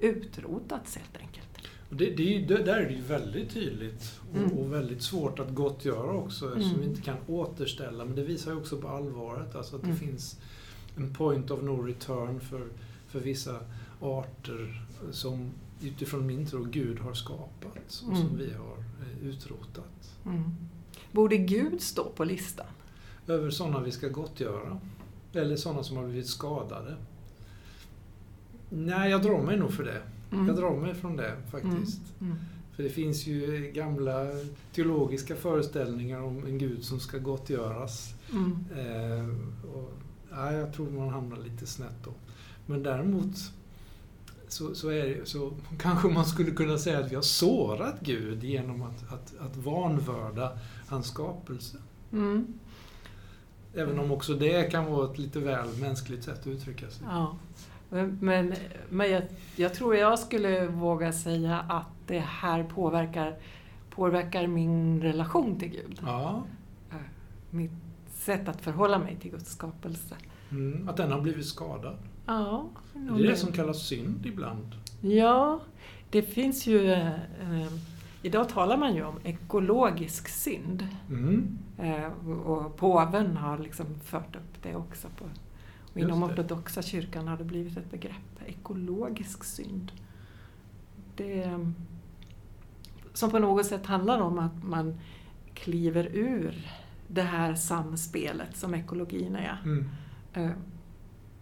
eh, 0.00 0.08
utrotats 0.08 0.96
helt 0.96 1.16
enkelt. 1.16 1.44
Det, 1.90 2.10
det, 2.10 2.38
det, 2.38 2.64
där 2.64 2.76
är 2.76 2.84
det 2.88 2.94
ju 2.94 3.02
väldigt 3.02 3.50
tydligt 3.50 4.20
och, 4.30 4.36
Mm. 4.36 4.52
och 4.58 4.72
väldigt 4.72 5.02
svårt 5.02 5.38
att 5.38 5.54
gottgöra 5.54 6.12
också 6.12 6.46
eftersom 6.46 6.70
Mm. 6.70 6.80
vi 6.80 6.86
inte 6.86 7.02
kan 7.02 7.16
återställa. 7.26 8.04
Men 8.04 8.14
det 8.16 8.22
visar 8.24 8.50
ju 8.50 8.56
också 8.56 8.76
på 8.76 8.88
allvaret, 8.88 9.54
alltså 9.54 9.76
att 9.76 9.82
det 9.82 9.88
Mm. 9.88 9.98
finns 10.00 10.38
en 10.96 11.14
point 11.14 11.50
of 11.50 11.62
no 11.62 11.82
return 11.86 12.40
för, 12.40 12.66
för 13.08 13.20
vissa 13.20 13.56
arter 14.00 14.82
som 15.10 15.50
utifrån 15.82 16.26
min 16.26 16.46
tro 16.46 16.64
Gud 16.64 16.98
har 16.98 17.14
skapat 17.14 18.02
och 18.06 18.12
Mm. 18.14 18.28
som 18.28 18.36
vi 18.36 18.52
har 18.52 18.76
eh, 18.78 19.26
utrotat. 19.28 20.16
Mm. 20.26 20.42
Borde 21.12 21.36
Gud 21.36 21.80
stå 21.80 22.04
på 22.04 22.24
listan? 22.24 22.66
Över 23.26 23.50
sådana 23.50 23.80
vi 23.80 23.90
ska 23.90 24.08
gottgöra. 24.08 24.80
Eller 25.32 25.56
sådana 25.56 25.82
som 25.82 25.96
har 25.96 26.04
blivit 26.04 26.26
skadade. 26.26 26.96
Nej, 28.70 29.10
jag 29.10 29.22
drar 29.22 29.42
mig 29.42 29.56
nog 29.56 29.72
för 29.72 29.84
det. 29.84 30.02
Mm. 30.32 30.46
Jag 30.46 30.56
drar 30.56 30.76
mig 30.76 30.94
från 30.94 31.16
det 31.16 31.36
faktiskt. 31.50 32.00
Mm. 32.20 32.36
För 32.76 32.82
det 32.82 32.88
finns 32.88 33.26
ju 33.26 33.70
gamla 33.74 34.26
teologiska 34.72 35.36
föreställningar 35.36 36.20
om 36.22 36.44
en 36.46 36.58
gud 36.58 36.84
som 36.84 37.00
ska 37.00 37.18
gottgöras. 37.18 38.14
Mm. 38.32 38.58
Eh, 38.76 39.28
och, 39.74 39.92
ja, 40.30 40.52
jag 40.52 40.72
tror 40.72 40.90
man 40.90 41.08
hamnar 41.08 41.36
lite 41.36 41.66
snett 41.66 42.04
då. 42.04 42.10
Men 42.66 42.82
däremot 42.82 43.36
så, 44.48 44.74
så, 44.74 44.88
är 44.88 45.24
så 45.24 45.52
kanske 45.78 46.08
man 46.08 46.24
skulle 46.24 46.50
kunna 46.50 46.78
säga 46.78 46.98
att 46.98 47.10
vi 47.10 47.14
har 47.14 47.22
sårat 47.22 48.00
Gud 48.00 48.44
genom 48.44 48.82
att, 48.82 49.12
att, 49.12 49.34
att 49.40 49.56
vanvörda 49.56 50.52
hans 50.88 51.06
skapelse. 51.06 51.76
Mm. 52.12 52.46
Även 53.74 53.98
om 53.98 54.12
också 54.12 54.34
det 54.34 54.70
kan 54.70 54.86
vara 54.86 55.10
ett 55.10 55.18
lite 55.18 55.40
väl 55.40 55.68
mänskligt 55.80 56.24
sätt 56.24 56.40
att 56.40 56.46
uttrycka 56.46 56.90
sig. 56.90 57.06
Ja. 57.10 57.36
Men, 57.90 58.18
men, 58.20 58.54
men 58.88 59.10
jag, 59.10 59.22
jag 59.56 59.74
tror 59.74 59.96
jag 59.96 60.18
skulle 60.18 60.66
våga 60.66 61.12
säga 61.12 61.58
att 61.58 61.86
det 62.06 62.18
här 62.18 62.64
påverkar, 62.64 63.36
påverkar 63.90 64.46
min 64.46 65.02
relation 65.02 65.58
till 65.58 65.68
Gud. 65.68 66.00
Ja, 66.02 66.42
Mitt 67.50 67.72
sätt 68.12 68.48
att 68.48 68.60
förhålla 68.60 68.98
mig 68.98 69.16
till 69.20 69.30
Guds 69.30 69.50
skapelse. 69.50 70.16
mm, 70.50 70.88
att 70.88 70.96
den 70.96 71.12
har 71.12 71.20
blivit 71.20 71.46
skadad. 71.46 71.96
Ja, 72.28 72.68
Det 72.92 73.24
är 73.24 73.28
det 73.28 73.36
som 73.36 73.52
kallas 73.52 73.86
synd 73.86 74.26
ibland. 74.26 74.74
Ja, 75.00 75.60
det 76.10 76.22
finns 76.22 76.66
ju... 76.66 76.90
Eh, 76.92 77.72
idag 78.22 78.48
talar 78.48 78.76
man 78.76 78.94
ju 78.94 79.04
om 79.04 79.14
ekologisk 79.24 80.28
synd. 80.28 80.86
Mm. 81.08 81.58
Eh, 81.78 82.28
och 82.28 82.76
påven 82.76 83.36
har 83.36 83.58
liksom 83.58 83.86
fört 84.04 84.36
upp 84.36 84.62
det 84.62 84.76
också. 84.76 85.08
På, 85.18 85.24
och 85.92 86.00
inom 86.00 86.22
ortodoxa 86.22 86.82
kyrkan 86.82 87.28
har 87.28 87.36
det 87.36 87.44
blivit 87.44 87.76
ett 87.76 87.90
begrepp, 87.90 88.42
ekologisk 88.46 89.44
synd. 89.44 89.92
Det, 91.16 91.66
som 93.12 93.30
på 93.30 93.38
något 93.38 93.66
sätt 93.66 93.86
handlar 93.86 94.20
om 94.20 94.38
att 94.38 94.64
man 94.64 94.98
kliver 95.54 96.08
ur 96.12 96.68
det 97.08 97.22
här 97.22 97.54
samspelet 97.54 98.56
som 98.56 98.74
ekologin 98.74 99.36
är. 99.36 99.62
Mm. 99.64 99.88
Eh, 100.34 100.50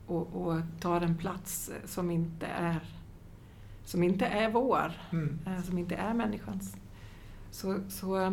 och, 0.06 0.36
och 0.46 0.60
tar 0.80 1.00
en 1.00 1.16
plats 1.16 1.68
eh, 1.68 1.86
som 1.88 2.10
inte 2.10 2.46
är, 2.46 2.80
som 3.84 4.02
inte 4.02 4.26
är 4.26 4.50
vår, 4.50 4.92
Mm. 5.12 5.38
eh, 5.46 5.62
som 5.62 5.78
inte 5.78 5.94
är 5.94 6.14
människans. 6.14 6.76
Så, 7.50 7.78
så 7.88 8.20
eh, 8.20 8.32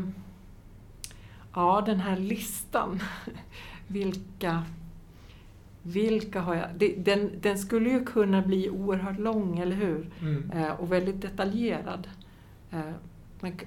ja, 1.54 1.84
den 1.86 2.00
här 2.00 2.18
listan, 2.18 3.00
vilka, 3.88 4.64
vilka 5.82 6.42
har 6.42 6.56
jag... 6.56 6.68
Den, 7.04 7.32
den 7.42 7.58
skulle 7.58 7.90
ju 7.90 8.06
kunna 8.06 8.42
bli 8.42 8.70
oerhört 8.70 9.20
lång, 9.20 9.60
eller 9.60 9.76
hur? 9.76 10.10
Mm. 10.22 10.52
Eh, 10.52 10.72
och 10.72 10.92
väldigt 10.92 11.22
detaljerad. 11.22 12.08
Eh, 12.72 12.92
k- 13.42 13.66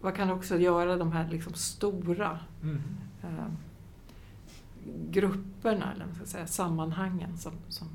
vad 0.00 0.14
kan 0.14 0.30
också 0.30 0.58
göra 0.58 0.96
de 0.96 1.12
här 1.12 1.28
liksom 1.30 1.54
stora 1.54 2.38
Mm. 2.62 2.80
eh, 3.22 3.46
grupperna, 5.10 5.92
eller 5.94 6.04
vad 6.06 6.16
ska 6.16 6.24
säga, 6.26 6.46
sammanhangen 6.46 7.38
som, 7.38 7.52
som, 7.68 7.88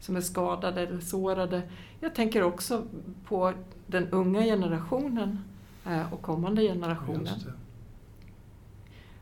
som 0.00 0.16
är 0.16 0.20
skadade 0.20 0.80
eller 0.80 1.00
sårade. 1.00 1.62
Jag 2.00 2.14
tänker 2.14 2.42
också 2.42 2.82
på 3.24 3.52
den 3.86 4.08
unga 4.08 4.42
generationen 4.42 5.38
eh, 5.86 6.12
och 6.12 6.22
kommande 6.22 6.62
generationen. 6.62 7.26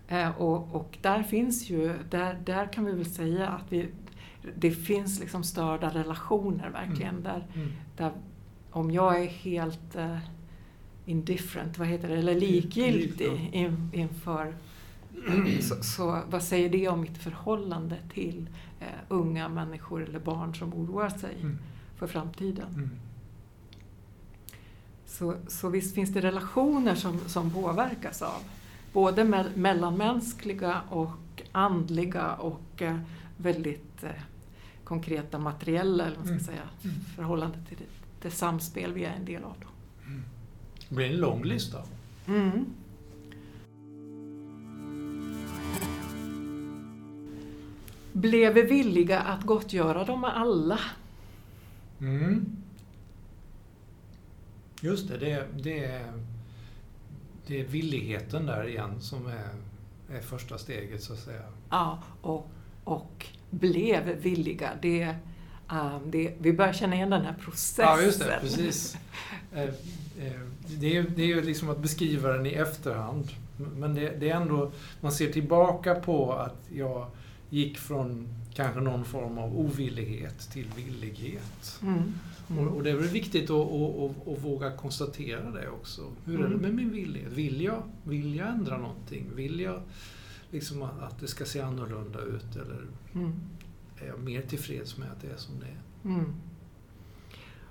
Eh, 0.09 0.41
och, 0.41 0.75
och 0.75 0.99
där 1.03 1.23
finns 1.23 1.71
ju, 1.71 1.99
där, 2.11 2.39
där 2.45 2.73
kan 2.73 2.85
vi 2.85 2.93
väl 2.93 3.07
säga 3.11 3.49
att 3.49 3.73
vi, 3.73 3.89
det 4.57 4.71
finns 4.71 5.21
liksom 5.21 5.45
störda 5.45 5.89
relationer 5.89 6.71
verkligen. 6.71 7.11
Mm. 7.15 7.23
Där, 7.23 7.47
Mm. 7.55 7.69
där 7.97 8.13
om 8.71 8.91
jag 8.91 9.23
är 9.23 9.27
helt 9.29 9.97
eh, 9.97 10.19
indifferent, 11.07 11.79
vad 11.79 11.89
heter 11.89 12.09
det, 12.09 12.15
eller 12.15 12.35
likgiltig 12.35 13.31
Lik- 13.33 13.53
in, 13.55 13.91
inför 13.93 14.55
så, 15.63 15.83
så 15.83 16.21
vad 16.31 16.43
säger 16.43 16.69
det 16.71 16.89
om 16.89 17.01
mitt 17.01 17.19
förhållande 17.19 17.97
till 18.15 18.49
eh, 18.81 18.87
unga 19.09 19.49
människor 19.49 20.03
eller 20.05 20.19
barn 20.19 20.55
som 20.55 20.75
oroar 20.75 21.09
sig 21.09 21.37
Mm. 21.41 21.59
för 21.99 22.07
framtiden? 22.07 22.67
Mm. 22.75 22.91
Så, 25.07 25.37
så 25.49 25.69
visst 25.69 25.95
finns 25.95 26.11
det 26.11 26.21
relationer 26.21 26.95
som, 26.95 27.19
som 27.27 27.51
påverkas 27.51 28.23
av 28.23 28.41
både 28.93 29.25
me 29.25 29.45
mellanmänskliga 29.55 30.81
och 30.91 31.43
andliga 31.53 32.35
och 32.35 32.83
eh, 32.83 32.99
väldigt 33.37 34.03
eh, 34.05 34.11
konkreta 34.85 35.39
materiella 35.39 36.05
eller 36.07 36.17
vad 36.17 36.27
man 36.27 36.41
ska 36.41 36.51
Mm. 36.53 36.59
säga, 36.61 36.69
Mm. 36.85 36.97
förhållande 37.17 37.59
till 37.69 37.77
det, 37.77 37.85
det 38.29 38.31
samspel 38.31 38.93
vi 38.93 39.05
är 39.05 39.13
en 39.13 39.25
del 39.25 39.45
av. 39.45 39.55
Då. 39.61 39.67
Det 40.89 40.95
blir 40.95 41.11
en 41.11 41.17
lång 41.17 41.45
lista. 41.45 41.79
Mm. 42.27 42.65
Blev 48.15 48.55
villiga 48.55 49.21
att 49.21 49.43
gottgöra 49.43 50.05
dem 50.05 50.25
alla. 50.25 50.79
Mm. 52.01 52.57
Just 54.81 55.09
det, 55.09 55.19
det, 55.19 55.47
det, 55.63 55.85
är, 55.85 56.13
det 57.47 57.61
är 57.61 57.65
villigheten 57.65 58.47
där 58.47 58.69
igen 58.69 59.01
som 59.01 59.27
är, 59.27 59.49
är 60.17 60.21
första 60.21 60.59
steget 60.59 61.03
så 61.03 61.13
att 61.13 61.19
säga. 61.19 61.43
Ja, 61.71 62.03
och, 62.21 62.49
och 62.85 63.27
blev 63.51 64.05
villiga. 64.05 64.71
Det, 64.83 65.03
eh, 65.71 65.99
det, 66.07 66.35
vi 66.39 66.53
börjar 66.53 66.73
känna 66.73 66.95
igen 66.95 67.11
den 67.11 67.25
här 67.25 67.35
processen. 67.45 67.85
Ja, 67.85 68.03
just 68.03 68.21
det, 68.21 68.39
precis. 68.41 68.97
Eh, 69.55 69.63
eh, 69.63 70.41
Det 70.67 70.87
är 70.87 70.93
ju 70.93 71.03
det 71.03 71.23
är 71.23 71.27
ju 71.27 71.43
liksom 71.43 71.71
att 71.71 71.79
beskriva 71.79 72.33
den 72.33 72.47
i 72.47 72.53
efterhand. 72.53 73.29
Men 73.57 73.95
det, 73.95 74.09
det, 74.21 74.31
är 74.31 74.35
ändå, 74.37 74.73
man 75.01 75.13
ser 75.13 75.33
tillbaka 75.33 75.95
på 75.95 76.33
att 76.33 76.61
jag 76.75 77.07
gick 77.55 77.79
från 77.79 78.29
kanske 78.55 78.81
någon 78.81 79.05
form 79.05 79.39
av 79.39 79.59
ovillighet 79.59 80.39
till 80.39 80.67
villighet. 80.77 81.81
Mm. 81.83 82.03
Mm. 82.51 82.69
Och, 82.69 82.77
och, 82.77 82.83
det 82.83 82.91
är 82.91 82.95
väl 82.95 83.09
viktigt 83.09 83.51
att, 83.51 83.73
att, 83.73 83.97
att, 83.97 84.29
att, 84.29 84.45
våga 84.45 84.77
konstatera 84.77 85.51
det 85.51 85.69
också. 85.69 86.03
Hur 86.25 86.35
är 86.35 86.39
det 86.39 86.47
mm. 86.47 86.61
med 86.61 86.75
min 86.75 86.91
villighet? 86.91 87.33
Vill 87.33 87.61
jag, 87.61 87.83
vill 88.05 88.35
jag 88.35 88.49
ändra 88.49 88.79
någonting? 88.79 89.27
Vill 89.35 89.61
jag 89.61 89.83
liksom 90.51 90.83
att 90.83 91.21
det 91.21 91.27
ska 91.27 91.45
se 91.45 91.61
annorlunda 91.61 92.21
ut? 92.21 92.57
Eller 92.57 92.87
mm. 93.15 93.33
är 94.03 94.07
jag 94.07 94.21
mer 94.21 94.43
tillfreds 94.43 94.99
med 94.99 95.11
att 95.11 95.21
det 95.21 95.29
är 95.29 95.37
som 95.37 95.55
det 95.61 95.67
är? 95.67 96.15
Mm. 96.15 96.35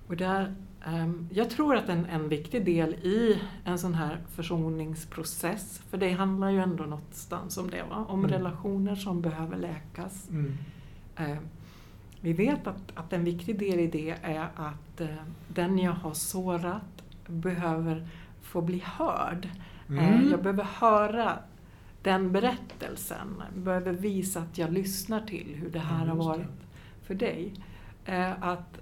Och 0.08 0.18
där, 0.18 0.56
jag 1.30 1.50
tror 1.50 1.76
att 1.76 1.90
en, 1.90 2.06
en 2.06 2.30
viktig 2.30 2.66
del 2.66 2.94
i 2.94 3.42
en 3.64 3.80
sån 3.80 3.94
här 3.94 4.18
försoningsprocess, 4.30 5.82
för 5.90 5.98
det 5.98 6.12
handlar 6.12 6.50
ju 6.50 6.60
ändå 6.60 6.84
någonstans 6.84 7.58
om 7.58 7.70
det, 7.70 7.84
va? 7.90 8.06
om 8.10 8.20
mm. 8.20 8.32
relationer 8.32 8.96
som 8.96 9.22
behöver 9.22 9.58
läkas. 9.58 10.30
Mm. 10.30 10.58
Uh, 11.20 11.38
vi 12.22 12.34
vet 12.34 12.68
att, 12.68 12.92
att 12.96 13.14
en 13.14 13.24
viktig 13.24 13.60
del 13.60 13.80
i 13.80 13.88
det 13.88 14.16
är 14.22 14.48
att 14.56 15.02
uh, 15.02 15.08
den 15.48 15.80
jag 15.80 15.92
har 15.92 16.14
sårat 16.14 17.04
behöver 17.28 18.08
få 18.42 18.62
bli 18.62 18.84
hörd. 18.86 19.50
Mm. 19.90 20.04
Uh, 20.04 20.32
jag 20.32 20.44
behöver 20.44 20.68
höra 20.80 21.40
den 22.02 22.32
berättelsen, 22.32 23.44
jag 23.54 23.64
behöver 23.64 23.94
visa 23.94 24.40
att 24.40 24.58
jag 24.58 24.74
lyssnar 24.74 25.22
till 25.22 25.56
hur 25.56 25.70
det 25.70 25.80
här 25.80 26.06
har 26.06 26.16
varit 26.16 26.68
för 27.04 27.16
dig. 27.16 27.54
Att 28.40 28.80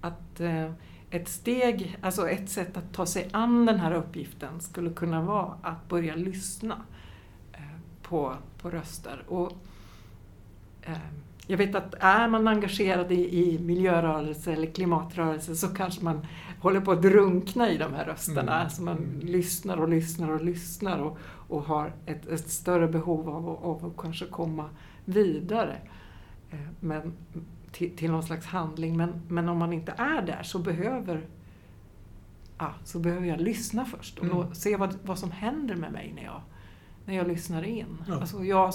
att 0.00 0.40
eh, 0.40 0.70
ett 1.10 1.28
steg, 1.28 1.98
alltså 2.00 2.28
ett 2.28 2.48
sätt 2.48 2.76
att 2.76 2.92
ta 2.92 3.06
sig 3.06 3.28
an 3.32 3.66
den 3.66 3.80
här 3.80 3.92
uppgiften 3.92 4.60
skulle 4.60 4.90
kunna 4.90 5.22
vara 5.22 5.54
att 5.62 5.88
börja 5.88 6.14
lyssna 6.14 6.82
eh, 7.52 7.60
på, 8.02 8.34
på 8.62 8.70
röster. 8.70 9.24
Och, 9.28 9.52
eh, 10.82 10.96
jag 11.46 11.58
vet 11.58 11.74
att 11.74 11.94
är 12.00 12.28
man 12.28 12.48
engagerad 12.48 13.12
i, 13.12 13.44
i 13.44 13.58
miljörörelse 13.58 14.52
eller 14.52 14.66
klimatrörelse 14.66 15.56
så 15.56 15.68
kanske 15.68 16.04
man 16.04 16.26
håller 16.60 16.80
på 16.80 16.92
att 16.92 17.02
drunkna 17.02 17.70
i 17.70 17.78
de 17.78 17.94
här 17.94 18.04
rösterna. 18.04 18.40
Mm. 18.40 18.64
Alltså 18.64 18.82
man 18.82 18.96
mm. 18.96 19.20
lyssnar 19.20 19.76
och 19.76 19.88
lyssnar 19.88 20.30
och 20.30 20.44
lyssnar 20.44 20.98
och, 20.98 21.18
och 21.22 21.62
har 21.62 21.92
ett, 22.06 22.26
ett 22.28 22.50
större 22.50 22.88
behov 22.88 23.28
av, 23.28 23.48
av 23.48 23.86
att 23.86 24.02
kanske 24.02 24.26
komma 24.26 24.68
vidare. 25.04 25.76
Men 26.80 27.12
till, 27.72 27.96
till 27.96 28.10
någon 28.10 28.22
slags 28.22 28.46
handling. 28.46 28.96
Men, 28.96 29.22
men 29.28 29.48
om 29.48 29.58
man 29.58 29.72
inte 29.72 29.92
är 29.92 30.22
där 30.22 30.42
så 30.42 30.58
behöver, 30.58 31.26
ja, 32.58 32.74
så 32.84 32.98
behöver 32.98 33.26
jag 33.26 33.40
lyssna 33.40 33.84
först 33.84 34.18
och 34.18 34.24
mm. 34.24 34.54
se 34.54 34.76
vad, 34.76 34.98
vad 35.04 35.18
som 35.18 35.30
händer 35.30 35.76
med 35.76 35.92
mig 35.92 36.12
när 36.16 36.24
jag, 36.24 36.40
när 37.04 37.14
jag 37.14 37.28
lyssnar 37.28 37.62
in. 37.62 37.98
Ja. 38.08 38.20
Alltså 38.20 38.44
jag, 38.44 38.72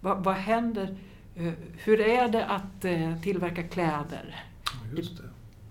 vad, 0.00 0.24
vad 0.24 0.34
händer? 0.34 0.96
Eh, 1.34 1.52
hur 1.84 2.00
är 2.00 2.28
det 2.28 2.46
att 2.46 2.84
eh, 2.84 3.20
tillverka 3.20 3.62
kläder 3.62 4.44
ja, 4.64 5.00
i 5.00 5.08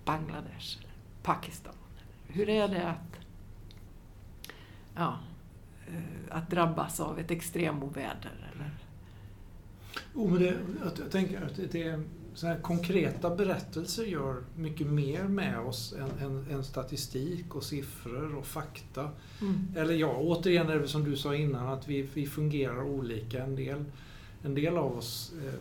Bangladesh, 0.05 0.77
Pakistan? 1.24 1.74
Hur 2.27 2.50
är 2.50 2.67
det 2.67 2.89
att, 2.89 3.19
ja, 4.96 5.17
eh, 5.88 6.38
att 6.38 6.50
drabbas 6.50 7.00
av 7.00 7.19
ett 7.19 7.31
extremoväder? 7.31 8.51
Eller? 8.53 8.72
Oh, 10.15 10.31
men 10.31 10.39
det, 10.39 10.57
jag 11.00 11.12
tänker 11.12 11.41
att 11.41 11.72
det, 11.72 12.00
så 12.38 12.48
här 12.48 12.60
konkreta 12.60 13.36
berättelser 13.36 14.03
gör 14.03 14.36
mycket 14.56 14.88
mer 14.88 15.24
med 15.24 15.60
oss 15.60 15.94
än, 15.94 16.25
än, 16.25 16.46
än 16.51 16.63
statistik 16.63 17.56
och 17.56 17.63
siffror 17.63 18.36
och 18.36 18.46
fakta. 18.46 19.10
Mm. 19.41 19.67
Eller 19.75 19.94
ja, 19.94 20.17
återigen 20.17 20.70
är 20.70 20.79
det 20.79 20.88
som 20.88 21.03
du 21.03 21.17
sa 21.17 21.36
innan 21.36 21.67
att 21.67 21.88
vi, 21.88 22.10
vi 22.13 22.27
fungerar 22.27 22.84
olika. 22.84 23.44
En 23.44 23.56
del, 23.56 23.84
en 24.44 24.56
del 24.56 24.77
av 24.77 24.98
oss 24.98 25.34
eh, 25.46 25.53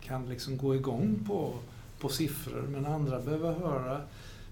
kan 0.00 0.28
liksom 0.28 0.56
gå 0.56 0.74
igång 0.74 1.24
på, 1.26 1.54
på 2.00 2.08
siffror 2.08 2.62
men 2.62 2.86
andra 2.86 3.20
behöver 3.20 3.52
höra 3.52 4.00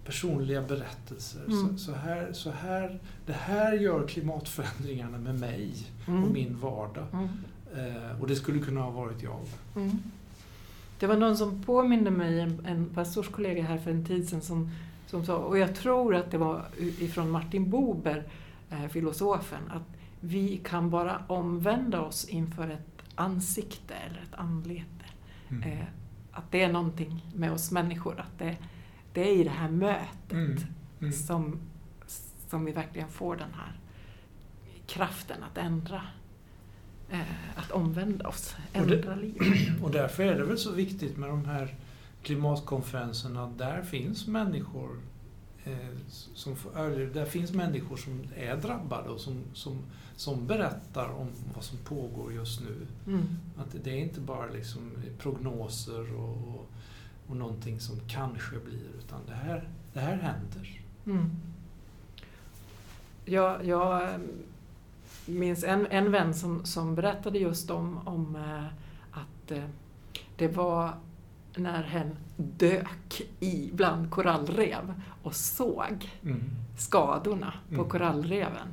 personliga 0.05 0.63
berättelser. 0.63 1.45
Mm. 1.47 1.79
Så, 1.79 1.85
så, 1.85 1.93
här, 1.93 2.33
så 2.33 2.51
här, 2.51 2.99
det 3.27 3.33
här 3.33 3.73
gör 3.73 4.09
klimatförändringarna 4.09 5.19
med 5.19 5.41
mig 5.41 5.73
mm. 6.07 6.25
och 6.25 6.31
min 6.31 6.59
vardag. 6.59 7.07
Mm. 7.13 7.29
Eh, 7.77 8.21
och 8.21 8.29
det 8.29 8.37
skulle 8.37 8.59
kunna 8.59 8.81
ha 8.81 8.91
varit 8.91 9.23
jag. 9.23 9.47
Det 10.99 11.07
var 11.07 11.17
någon 11.17 11.37
som 11.37 11.63
påminde 11.63 12.11
mig, 12.11 12.41
en, 12.41 12.67
en 12.67 12.87
pastorskollega 12.95 13.63
här 13.63 13.79
för 13.79 13.91
en 13.91 14.05
tid 14.05 14.29
sedan, 14.29 14.43
som, 14.43 14.71
som 15.07 15.25
sa, 15.25 15.37
och 15.37 15.59
jag 15.59 15.75
tror 15.75 16.15
att 16.15 16.31
det 16.31 16.39
var 16.39 16.65
ifrån 16.79 17.31
Martin 17.31 17.71
Bober, 17.71 18.25
eh, 18.71 18.89
filosofen, 18.89 19.71
att 19.71 19.99
vi 20.21 20.57
kan 20.57 20.91
bara 20.91 21.23
omvända 21.27 22.01
oss 22.01 22.25
inför 22.25 22.69
ett 22.69 23.03
ansikte 23.15 23.95
eller 23.95 24.23
ett 24.23 24.35
anlete. 24.35 25.05
Mm. 25.49 25.63
Eh, 25.63 25.87
att 26.33 26.51
det 26.51 26.63
är 26.63 26.73
någonting 26.73 27.27
med 27.35 27.53
oss 27.53 27.71
människor, 27.71 28.21
att 28.21 28.39
det, 28.39 28.57
det 29.13 29.31
är 29.31 29.37
i 29.37 29.45
det 29.45 29.51
här 29.51 29.71
mötet 29.71 30.33
mm. 30.33 30.57
Mm. 31.01 31.13
Som, 31.13 31.61
som 32.49 32.65
vi 32.65 32.73
verkligen 32.73 33.09
får 33.09 33.37
den 33.37 33.53
här 33.55 33.81
kraften 34.87 35.43
att 35.43 35.59
ändra 35.59 36.03
att 37.55 37.71
omvända 37.71 38.29
oss, 38.29 38.57
ändra 38.73 39.15
livet. 39.15 39.83
Och 39.83 39.91
därför 39.91 40.23
är 40.23 40.39
det 40.39 40.45
väl 40.45 40.59
så 40.59 40.73
viktigt 40.73 41.17
med 41.17 41.29
de 41.29 41.45
här 41.45 41.75
klimatkonferenserna. 42.23 43.53
Där 43.57 43.83
finns 43.83 44.27
människor 44.27 45.01
eh, 45.65 45.77
som, 46.35 46.57
där 47.13 47.25
finns 47.25 47.53
människor 47.53 47.97
som 47.97 48.23
är 48.37 48.57
drabbade 48.57 49.09
och 49.09 49.21
som, 49.21 49.43
som, 49.55 49.79
som 50.17 50.47
berättar 50.47 51.09
om 51.09 51.29
vad 51.55 51.65
som 51.65 51.79
pågår 51.79 52.33
just 52.33 52.61
nu. 52.61 52.87
Mm. 53.07 53.27
Att 53.57 53.85
det 53.85 53.91
är 53.91 53.99
inte 53.99 54.21
bara 54.21 54.47
liksom 54.47 54.93
prognoser 55.19 56.15
och, 56.15 56.31
och, 56.31 56.71
och 57.27 57.37
någonting 57.37 57.81
som 57.81 58.01
kanske 58.09 58.59
blir, 58.59 58.89
utan 58.99 59.21
det 59.27 59.35
här, 59.35 59.69
det 59.93 60.01
här 60.01 60.17
händer. 60.17 60.81
Mm. 61.07 61.31
Ja, 63.25 63.63
jag 63.63 64.11
minns 65.29 65.65
en, 65.65 65.87
en 65.87 66.13
vän 66.13 66.35
som, 66.35 66.65
som 66.65 66.95
berättade 66.95 67.39
just 67.39 67.71
om, 67.71 68.09
om 68.09 68.37
eh, 68.37 68.65
att 69.11 69.51
eh, 69.51 69.65
det 70.37 70.49
var 70.49 70.95
när 71.57 71.83
hen 71.83 72.17
dök 72.37 73.23
i 73.41 73.71
bland 73.73 74.11
korallrev 74.11 75.03
och 75.23 75.35
såg 75.35 76.11
mm. 76.23 76.43
skadorna 76.79 77.55
på 77.69 77.75
mm. 77.75 77.89
korallreven. 77.89 78.69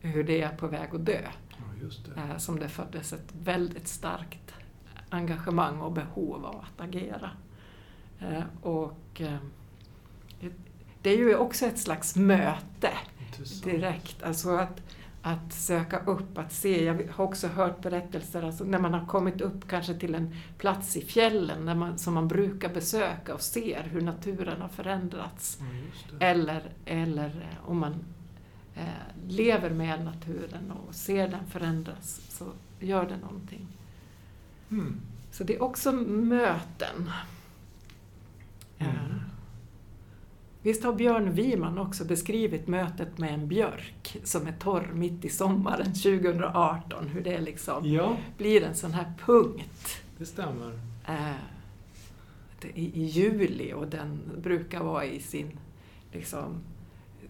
Hur 0.00 0.24
det 0.24 0.42
är 0.42 0.56
på 0.56 0.66
väg 0.66 0.94
att 0.94 1.06
dö. 1.06 1.20
Ja, 1.48 1.88
det. 2.14 2.20
Eh, 2.20 2.36
som 2.36 2.58
det 2.58 2.68
föddes 2.68 3.12
ett 3.12 3.34
väldigt 3.42 3.88
starkt 3.88 4.54
engagemang 5.08 5.80
och 5.80 5.92
behov 5.92 6.46
av 6.46 6.56
att 6.56 6.80
agera. 6.80 7.30
Och 8.62 9.22
det 11.02 11.10
är 11.10 11.16
ju 11.16 11.36
också 11.36 11.66
ett 11.66 11.78
slags 11.78 12.16
möte 12.16 12.90
direkt. 13.64 14.22
Alltså 14.22 14.56
att 14.56 14.82
att 15.22 15.52
söka 15.52 15.98
upp, 15.98 16.38
att 16.38 16.52
se. 16.52 16.84
Jag 16.84 17.08
har 17.10 17.24
också 17.24 17.48
hört 17.48 17.82
berättelser 17.82 18.42
alltså 18.42 18.64
när 18.64 18.78
man 18.78 18.94
har 18.94 19.06
kommit 19.06 19.40
upp 19.40 19.68
kanske 19.68 19.94
till 19.94 20.14
en 20.14 20.34
plats 20.58 20.96
i 20.96 21.04
fjällen 21.04 21.66
där 21.66 21.74
man, 21.74 21.98
som 21.98 22.14
man 22.14 22.28
brukar 22.28 22.74
besöka 22.74 23.34
och 23.34 23.40
ser 23.40 23.82
hur 23.82 24.00
naturen 24.00 24.60
har 24.60 24.68
förändrats. 24.68 25.58
Mm, 25.60 25.84
eller, 26.20 26.62
eller 26.84 27.26
eh, 27.26 27.70
om 27.70 27.78
man 27.78 27.94
eh, 28.74 29.28
lever 29.28 29.70
med 29.70 30.04
naturen 30.04 30.70
och 30.70 30.94
ser 30.94 31.28
den 31.28 31.46
förändras 31.46 32.20
så 32.28 32.44
gör 32.80 33.08
det 33.08 33.16
någonting. 33.16 33.66
Mm. 34.70 35.00
Så 35.30 35.44
det 35.44 35.54
är 35.54 35.62
också 35.62 35.92
möten. 35.92 37.10
Mm. 38.78 39.20
Eh, 40.60 40.62
Visst 40.62 40.84
har 40.84 40.92
Björn 40.92 41.32
Wiman 41.32 41.78
också 41.78 42.04
beskrivit 42.04 42.68
mötet 42.68 43.18
med 43.18 43.34
en 43.34 43.48
björk 43.48 44.16
som 44.24 44.46
är 44.46 44.52
torr 44.52 44.90
mitt 44.92 45.24
i 45.24 45.28
sommaren 45.28 45.86
2018, 45.86 47.08
hur 47.08 47.20
det 47.20 47.40
liksom 47.40 47.86
ja. 47.86 48.16
blir 48.38 48.62
en 48.62 48.74
sån 48.74 48.92
här 48.92 49.12
punkt. 49.26 50.02
Det 50.18 50.26
stämmer. 50.26 50.72
Äh, 51.08 51.32
i, 52.74 53.02
i, 53.02 53.04
juli 53.04 53.72
och 53.72 53.86
den 53.86 54.20
brukar 54.42 54.84
vara 54.84 55.04
i 55.04 55.20
sin 55.20 55.58
liksom, 56.12 56.60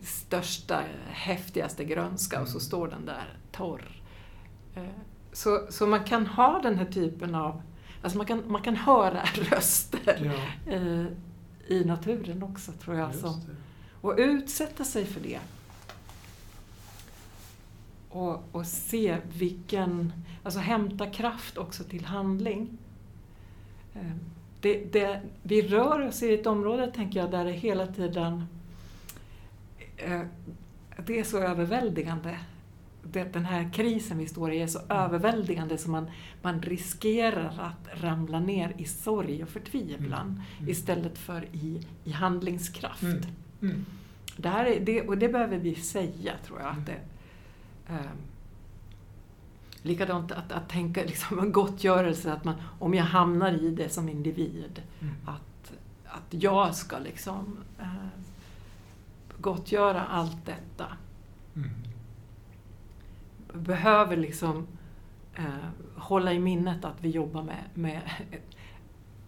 största, 0.00 0.82
häftigaste 1.08 1.84
grönska 1.84 2.36
mm. 2.36 2.42
och 2.42 2.48
så 2.48 2.56
mm. 2.56 2.60
står 2.60 2.88
den 2.88 3.06
där 3.06 3.38
torr. 3.52 4.02
Äh, 4.74 4.82
så, 5.32 5.66
så 5.68 5.86
man 5.86 6.04
kan 6.04 6.26
ha 6.26 6.60
den 6.62 6.78
här 6.78 6.84
typen 6.84 7.34
av, 7.34 7.62
alltså 8.02 8.18
man 8.18 8.26
kan, 8.26 8.42
man 8.46 8.62
kan 8.62 8.76
höra 8.76 9.22
röster. 9.34 10.32
Ja. 10.66 10.72
Äh, 10.72 11.06
i 11.70 11.84
naturen 11.84 12.42
också, 12.42 12.72
tror 12.72 12.96
jag. 12.96 13.14
Som, 13.14 13.40
och 14.00 14.14
utsätta 14.18 14.84
sig 14.84 15.04
för 15.04 15.20
det. 15.20 15.40
Och, 18.08 18.44
och 18.52 18.66
se 18.66 19.18
vilken, 19.38 20.12
alltså 20.42 20.60
hämta 20.60 21.06
kraft 21.06 21.58
också 21.58 21.84
till 21.84 22.04
handling. 22.04 22.78
Eh, 23.94 24.16
det, 24.60 24.92
det, 24.92 25.22
vi 25.42 25.62
rör 25.62 26.08
oss 26.08 26.22
i 26.22 26.34
ett 26.34 26.46
område, 26.46 26.92
tänker 26.92 27.20
jag, 27.20 27.30
där 27.30 27.44
det 27.44 27.52
hela 27.52 27.86
tiden 27.86 28.44
eh, 29.96 30.22
det 31.06 31.18
är 31.18 31.24
så 31.24 31.38
överväldigande 31.38 32.38
den 33.32 33.44
här 33.44 33.70
krisen 33.72 34.18
vi 34.18 34.26
står 34.26 34.52
i 34.52 34.60
är 34.62 34.66
så 34.66 34.80
överväldigande 34.88 35.78
så 35.78 35.90
man, 35.90 36.10
man 36.42 36.62
riskerar 36.62 37.58
att 37.60 38.00
ramla 38.02 38.40
ner 38.40 38.74
i 38.78 38.84
sorg 38.84 39.42
och 39.42 39.48
förtvivlan 39.48 40.26
Mm. 40.26 40.42
Mm. 40.58 40.70
istället 40.70 41.18
för 41.18 41.44
i, 41.52 41.86
i 42.04 42.10
handlingskraft. 42.12 43.02
Mm. 43.02 43.22
Mm. 43.62 43.84
Det 44.36 44.48
här 44.48 44.64
är, 44.64 44.80
det, 44.80 45.02
och 45.02 45.18
det 45.18 45.28
behöver 45.28 45.58
vi 45.58 45.74
säga, 45.74 46.32
tror 46.46 46.60
jag. 46.60 46.68
Att 46.70 46.86
det, 46.86 46.98
eh, 47.88 48.10
likadant 49.82 50.32
att, 50.32 50.52
att 50.52 50.68
tänka 50.68 51.02
liksom 51.04 51.38
en 51.38 51.52
gottgörelse, 51.52 52.32
att 52.32 52.44
man, 52.44 52.54
om 52.78 52.94
jag 52.94 53.04
hamnar 53.04 53.52
i 53.52 53.70
det 53.70 53.88
som 53.88 54.08
individ, 54.08 54.82
Mm. 55.00 55.14
att, 55.26 55.72
att 56.06 56.42
jag 56.42 56.74
ska 56.74 56.98
liksom 56.98 57.56
eh, 57.78 57.86
gottgöra 59.40 60.04
allt 60.04 60.46
detta. 60.46 60.86
Behöver 63.54 64.16
liksom 64.16 64.66
eh, 65.34 65.44
hålla 65.96 66.32
i 66.32 66.38
minnet 66.38 66.84
att 66.84 66.96
vi 67.04 67.08
jobbar 67.10 67.42
med, 67.42 67.64
med 67.74 68.00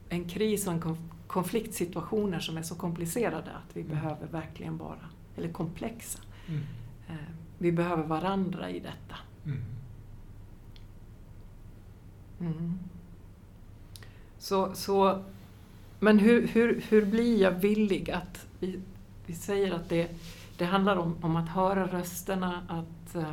en 0.08 0.28
kris 0.28 0.66
och 0.66 0.72
en 0.72 0.82
konf- 0.82 1.08
konfliktsituationer 1.26 2.38
som 2.40 2.56
är 2.56 2.62
så 2.62 2.74
komplicerade 2.74 3.50
att 3.50 3.76
vi 3.76 3.80
Mm. 3.80 3.92
behöver 3.94 4.26
verkligen 4.26 4.78
vara, 4.78 5.08
eller 5.36 5.48
komplexa. 5.52 6.18
Mm. 6.48 6.60
Eh, 7.08 7.14
vi 7.58 7.72
behöver 7.72 8.02
varandra 8.04 8.70
i 8.70 8.80
detta. 8.80 9.16
Mm. 9.44 9.62
Mm. 12.40 12.78
Så, 14.38 14.74
så, 14.74 15.22
men 16.00 16.18
hur, 16.18 16.46
hur, 16.46 16.84
hur 16.88 17.04
blir 17.06 17.42
jag 17.42 17.50
villig 17.52 18.10
att... 18.10 18.46
Vi, 18.58 18.80
vi 19.26 19.34
säger 19.34 19.72
att 19.72 19.88
det, 19.88 20.10
det 20.58 20.64
handlar 20.64 20.96
om, 20.96 21.16
om 21.20 21.36
att 21.36 21.48
höra 21.48 21.86
rösterna, 21.86 22.62
att, 22.68 23.14
eh, 23.14 23.32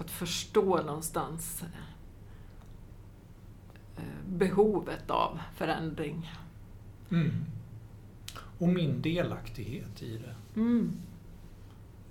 att 0.00 0.10
förstå 0.10 0.82
någonstans 0.82 1.62
eh, 3.96 4.02
behovet 4.28 5.10
av 5.10 5.38
förändring. 5.56 6.32
Mm. 7.10 7.30
Och 8.58 8.68
min 8.68 9.02
delaktighet 9.02 10.02
i 10.02 10.18
det. 10.18 10.60
Mm. 10.60 10.92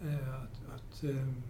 Eh, 0.02 0.34
Att, 0.34 0.76
att, 0.76 1.04
ehm, 1.04 1.44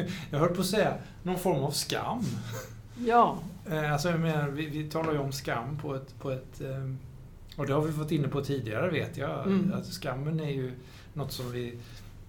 jag 0.30 0.38
höll 0.38 0.54
på 0.54 0.60
att 0.60 0.66
säga 0.66 0.98
någon 1.22 1.38
form 1.38 1.64
av 1.64 1.70
skam. 1.70 2.22
Ja, 2.98 3.38
Eh, 3.66 3.92
Alltså 3.92 4.08
jag 4.08 4.20
menar, 4.20 4.48
vi, 4.48 4.66
vi 4.66 4.90
talar 4.90 5.12
ju 5.12 5.18
om 5.18 5.32
skam 5.32 5.78
på 5.78 5.94
ett, 5.94 6.18
på 6.18 6.30
ett... 6.30 6.60
Och 7.56 7.66
det 7.66 7.72
har 7.72 7.82
vi 7.82 7.92
fått 7.92 8.10
inne 8.12 8.28
på 8.28 8.44
tidigare 8.44 8.90
vet 8.90 9.16
jag. 9.16 9.46
Mm. 9.46 9.72
Att 9.74 9.86
skammen 9.86 10.40
är 10.40 10.50
ju 10.50 10.72
något 11.14 11.32
som 11.32 11.52
vi 11.52 11.78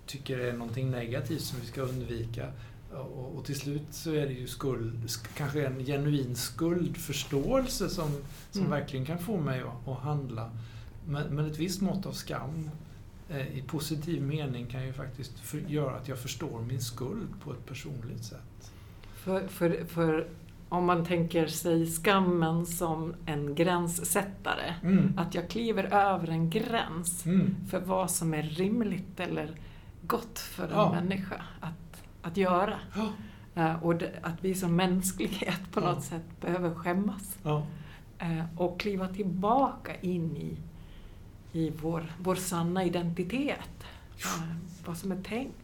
tycker 0.05 0.39
är 0.39 0.53
någonting 0.53 0.91
negativt 0.91 1.41
som 1.41 1.59
vi 1.61 1.67
ska 1.67 1.81
undvika. 1.81 2.47
Och, 2.93 3.35
och 3.37 3.45
till 3.45 3.55
slut 3.59 3.81
så 3.91 4.11
är 4.11 4.25
det 4.27 4.33
ju 4.33 4.47
skuld, 4.47 5.03
sk- 5.07 5.27
kanske 5.37 5.65
en 5.65 5.85
genuin 5.85 6.35
skuldförståelse 6.35 7.89
som, 7.89 8.09
som 8.51 8.61
Mm. 8.61 8.71
verkligen 8.71 9.05
kan 9.05 9.19
få 9.19 9.37
mig 9.37 9.61
att, 9.61 9.87
att 9.87 9.99
handla. 9.99 10.51
Men, 11.07 11.35
men 11.35 11.45
ett 11.51 11.57
visst 11.59 11.81
mått 11.81 12.05
av 12.05 12.11
skam 12.11 12.69
eh, 13.29 13.57
i 13.57 13.61
positiv 13.67 14.21
mening 14.23 14.65
kan 14.65 14.85
ju 14.85 14.93
faktiskt 14.93 15.39
för, 15.39 15.57
göra 15.57 15.95
att 15.95 16.07
jag 16.07 16.17
förstår 16.19 16.61
min 16.61 16.81
skuld 16.81 17.27
på 17.43 17.51
ett 17.51 17.65
personligt 17.65 18.23
sätt. 18.23 18.71
för, 19.15 19.47
för, 19.47 19.85
för 19.87 20.27
om 20.69 20.85
man 20.85 21.05
tänker 21.05 21.47
sig 21.47 21.85
skammen 21.87 22.65
som 22.65 23.13
en 23.25 23.55
gränssättare. 23.55 24.73
Mm. 24.83 25.13
Att 25.17 25.35
jag 25.35 25.49
kliver 25.49 25.83
över 25.83 26.27
en 26.29 26.49
gräns 26.49 27.25
Mm. 27.25 27.55
för 27.69 27.79
vad 27.79 28.11
som 28.11 28.33
är 28.33 28.43
rimligt 28.43 29.19
eller 29.19 29.51
gott 30.07 30.39
för 30.39 30.63
en 30.63 30.69
Ja. 30.71 30.91
människa 30.91 31.41
att, 31.59 32.03
att 32.21 32.37
göra. 32.37 32.79
Ja. 32.95 33.09
Eh, 33.63 33.83
Och 33.83 33.95
det, 33.95 34.11
att 34.21 34.43
vi 34.43 34.55
som 34.55 34.75
mänsklighet 34.75 35.71
på 35.71 35.79
Ja. 35.81 35.91
något 35.93 36.03
sätt 36.03 36.41
behöver 36.41 36.73
skämmas. 36.75 37.37
Ja. 37.43 37.63
Eh, 38.19 38.43
Och 38.57 38.79
kliva 38.79 39.07
tillbaka 39.07 39.95
in 40.01 40.37
i, 40.37 40.57
i 41.51 41.69
vår, 41.81 42.05
vår 42.19 42.35
sanna 42.35 42.83
identitet. 42.83 43.83
Eh, 44.17 44.55
Vad 44.85 44.97
som 44.97 45.11
är 45.11 45.21
tänkt. 45.23 45.55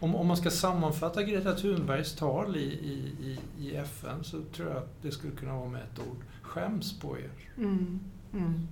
Om, 0.00 0.14
om 0.14 0.26
man 0.26 0.36
ska 0.36 0.50
sammanfatta 0.50 1.22
Greta 1.22 1.54
Thunbergs 1.54 2.14
tal 2.16 2.56
i, 2.56 2.60
i, 2.60 3.14
i, 3.26 3.38
i 3.68 3.76
FN 3.76 4.24
så 4.24 4.42
tror 4.42 4.68
jag 4.68 4.76
att 4.76 5.02
det 5.02 5.10
skulle 5.10 5.32
kunna 5.36 5.54
vara 5.56 5.68
med 5.68 5.82
ett 5.82 5.98
ord. 5.98 6.16
Skäms 6.42 7.00
på 7.00 7.18
er. 7.18 7.30
Mm. 7.56 8.00
Mm. 8.32 8.68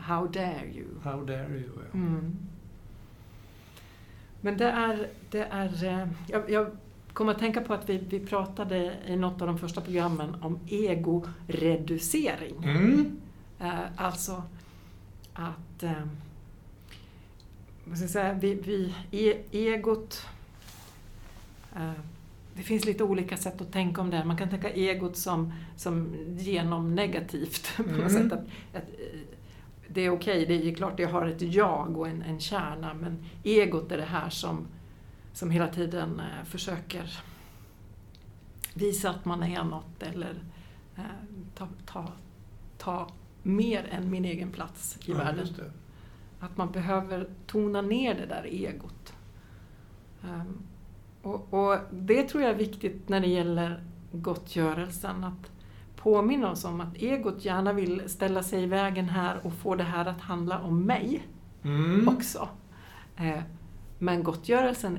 How 0.00 0.26
dare 0.26 0.66
you? 0.74 0.86
How 1.02 1.24
dare 1.24 1.48
you? 1.58 1.70
Ja. 1.92 1.98
Mm. 1.98 2.36
Men 4.40 4.56
det 4.56 4.64
är... 4.70 5.08
Det 5.30 5.40
är 5.50 5.84
eh, 5.84 6.08
jag, 6.26 6.50
jag 6.50 6.70
kommer 7.12 7.32
att 7.32 7.38
tänka 7.38 7.60
på 7.60 7.74
att 7.74 7.88
vi, 7.88 7.98
vi 8.08 8.20
pratade 8.20 8.94
i 9.06 9.16
något 9.16 9.40
av 9.42 9.46
de 9.48 9.58
första 9.58 9.80
programmen 9.80 10.36
om 10.42 10.58
egoreducering. 10.68 12.64
Mm. 12.64 13.20
Eh, 13.60 13.78
alltså 13.96 14.42
att... 15.32 15.82
Eh, 15.82 15.92
vad 17.84 17.96
ska 17.96 18.04
jag 18.04 18.10
säga? 18.10 18.32
Vi, 18.32 18.54
vi, 18.54 18.94
egot... 19.50 20.26
Det 22.54 22.62
finns 22.62 22.84
lite 22.84 23.04
olika 23.04 23.36
sätt 23.36 23.60
att 23.60 23.72
tänka 23.72 24.00
om 24.00 24.10
det. 24.10 24.24
Man 24.24 24.36
kan 24.36 24.48
tänka 24.50 24.70
egot 24.70 25.16
som, 25.16 25.52
som 25.76 26.14
genomnegativt. 26.38 27.70
På 27.76 27.82
något 27.82 27.92
Mm. 27.92 28.08
sätt. 28.10 28.32
Att, 28.32 28.46
att, 28.76 28.82
det 29.88 30.00
är 30.00 30.10
okej, 30.10 30.46
det 30.46 30.68
är 30.68 30.74
klart 30.74 30.98
jag 30.98 31.08
har 31.08 31.26
ett 31.26 31.42
jag 31.42 31.96
och 31.96 32.08
en, 32.08 32.22
en 32.22 32.40
kärna 32.40 32.94
men 32.94 33.24
egot 33.44 33.92
är 33.92 33.96
det 33.96 34.04
här 34.04 34.30
som, 34.30 34.66
som 35.32 35.50
hela 35.50 35.68
tiden 35.68 36.20
eh, 36.20 36.44
försöker 36.44 37.20
visa 38.74 39.10
att 39.10 39.24
man 39.24 39.42
är 39.42 39.64
något 39.64 40.02
eller 40.02 40.42
eh, 40.96 41.02
ta, 41.54 41.68
ta, 41.86 42.12
ta 42.78 43.10
mer 43.42 43.88
än 43.90 44.10
min 44.10 44.24
egen 44.24 44.50
plats 44.50 44.98
i 45.06 45.10
Ja, 45.10 45.16
världen. 45.18 45.46
Att 46.40 46.56
man 46.56 46.72
behöver 46.72 47.28
tona 47.46 47.82
ner 47.82 48.14
det 48.14 48.26
där 48.26 48.46
egot. 48.46 49.12
Ehm, 50.24 50.62
och, 51.22 51.54
och 51.54 51.78
det 51.90 52.22
tror 52.22 52.42
jag 52.42 52.52
är 52.52 52.56
viktigt 52.56 53.08
när 53.08 53.20
det 53.20 53.26
gäller 53.26 53.84
gottgörelsen. 54.12 55.24
Att 55.24 55.50
påminna 56.02 56.50
oss 56.50 56.64
om 56.64 56.80
att 56.80 56.96
egot 56.96 57.44
gärna 57.44 57.72
vill 57.72 58.02
ställa 58.06 58.42
sig 58.42 58.62
i 58.62 58.66
vägen 58.66 59.08
här 59.08 59.40
och 59.46 59.52
få 59.52 59.74
det 59.74 59.84
här 59.84 60.06
att 60.06 60.20
handla 60.20 60.60
om 60.60 60.82
mig 60.84 61.26
Mm. 61.62 62.08
också. 62.08 62.48
Eh, 63.16 63.40
men 63.98 64.22
gottgörelsen 64.22 64.98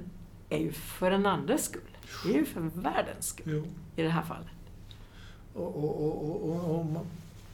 är 0.49 0.57
ju 0.57 0.71
för 0.71 1.11
en 1.11 1.25
andres 1.25 1.65
skull. 1.65 1.81
Det 2.25 2.33
är 2.33 2.37
ju 2.37 2.45
för 2.45 2.61
världens 2.61 3.27
skull 3.27 3.43
Jo. 3.55 3.63
i 3.95 4.01
det 4.01 4.09
här 4.09 4.21
fallet. 4.23 4.47
Och, 5.53 5.75
och, 5.83 6.49
och, 6.49 6.79
och, 6.79 7.05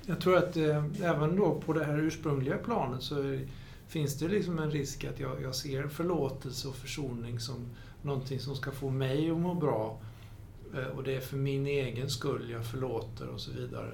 jag 0.06 0.22
tror 0.22 0.38
att 0.38 0.58
eh, 0.58 0.86
även 1.04 1.36
då 1.36 1.62
på 1.66 1.74
det 1.74 1.86
här 1.86 1.98
ursprungliga 1.98 2.58
planet 2.58 3.04
så 3.04 3.40
finns 3.88 4.20
det 4.20 4.28
liksom 4.28 4.60
en 4.60 4.72
risk 4.72 5.04
att 5.04 5.20
jag, 5.20 5.42
jag 5.42 5.56
ser 5.56 5.88
förlåtelse 5.88 6.68
och 6.68 6.76
försoning 6.76 7.40
som 7.40 7.56
någonting 8.02 8.40
som 8.40 8.56
ska 8.56 8.72
få 8.72 8.90
mig 8.90 9.32
att 9.32 9.38
må 9.38 9.54
bra. 9.54 9.98
Eh, 10.76 10.86
och 10.98 11.04
det 11.04 11.16
är 11.16 11.22
för 11.22 11.38
min 11.38 11.68
egen 11.68 12.10
skull 12.10 12.50
jag 12.50 12.66
förlåter 12.66 13.28
och 13.28 13.40
så 13.42 13.52
vidare. 13.52 13.92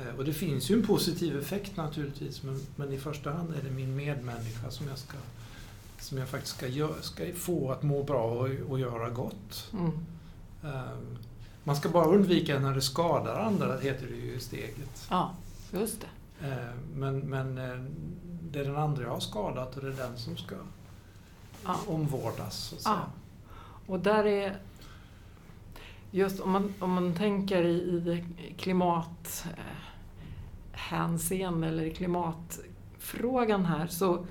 Eh, 0.00 0.14
och 0.18 0.24
det 0.24 0.32
finns 0.32 0.70
ju 0.70 0.74
en 0.74 0.86
positiv 0.86 1.38
effekt 1.38 1.76
naturligtvis 1.76 2.42
men, 2.42 2.60
men 2.76 2.92
i 2.92 2.98
första 2.98 3.30
hand 3.32 3.54
är 3.54 3.62
det 3.68 3.70
min 3.70 3.96
medmänniska 3.96 4.70
som 4.70 4.88
jag, 4.88 4.98
ska, 4.98 5.16
som 6.00 6.18
jag 6.18 6.28
faktiskt 6.28 6.56
ska, 6.56 6.66
gö- 6.66 7.00
ska 7.00 7.24
få 7.34 7.70
att 7.72 7.82
må 7.82 8.02
bra 8.02 8.24
och, 8.24 8.48
och 8.68 8.80
göra 8.80 9.10
gott. 9.10 9.70
Mm. 9.72 9.90
Eh, 10.64 10.90
Man 11.64 11.76
ska 11.76 11.88
bara 11.88 12.06
undvika 12.06 12.58
när 12.58 12.74
det 12.74 12.80
skadar 12.80 13.34
andra, 13.40 13.78
heter 13.78 14.06
det 14.06 14.16
ju 14.16 14.32
i 14.34 14.40
steget. 14.40 15.06
Ja, 15.10 15.34
just 15.72 16.00
det. 16.00 16.06
Men, 16.94 17.18
men 17.18 17.54
det 18.52 18.60
är 18.60 18.64
den 18.64 18.76
andra 18.76 19.02
jag 19.02 19.10
har 19.10 19.20
skadat 19.20 19.76
och 19.76 19.82
det 19.84 19.88
är 19.88 19.96
den 19.96 20.18
som 20.18 20.36
ska 20.36 20.54
Ja. 21.64 21.76
omvårdas. 21.86 22.56
Så 22.56 22.74
att 22.76 22.82
Ja. 22.84 22.90
säga. 22.90 23.04
Och 23.86 24.00
där 24.00 24.24
är... 24.26 24.56
Just 26.10 26.40
om 26.40 26.50
man, 26.50 26.74
om 26.78 26.90
man 26.90 27.14
tänker 27.14 27.62
i, 27.64 28.24
i 28.48 28.54
klimat 28.58 29.46
eh, 30.92 31.02
eller 31.62 31.90
klimatfrågan 31.90 33.64
här 33.64 33.86
så 33.86 34.26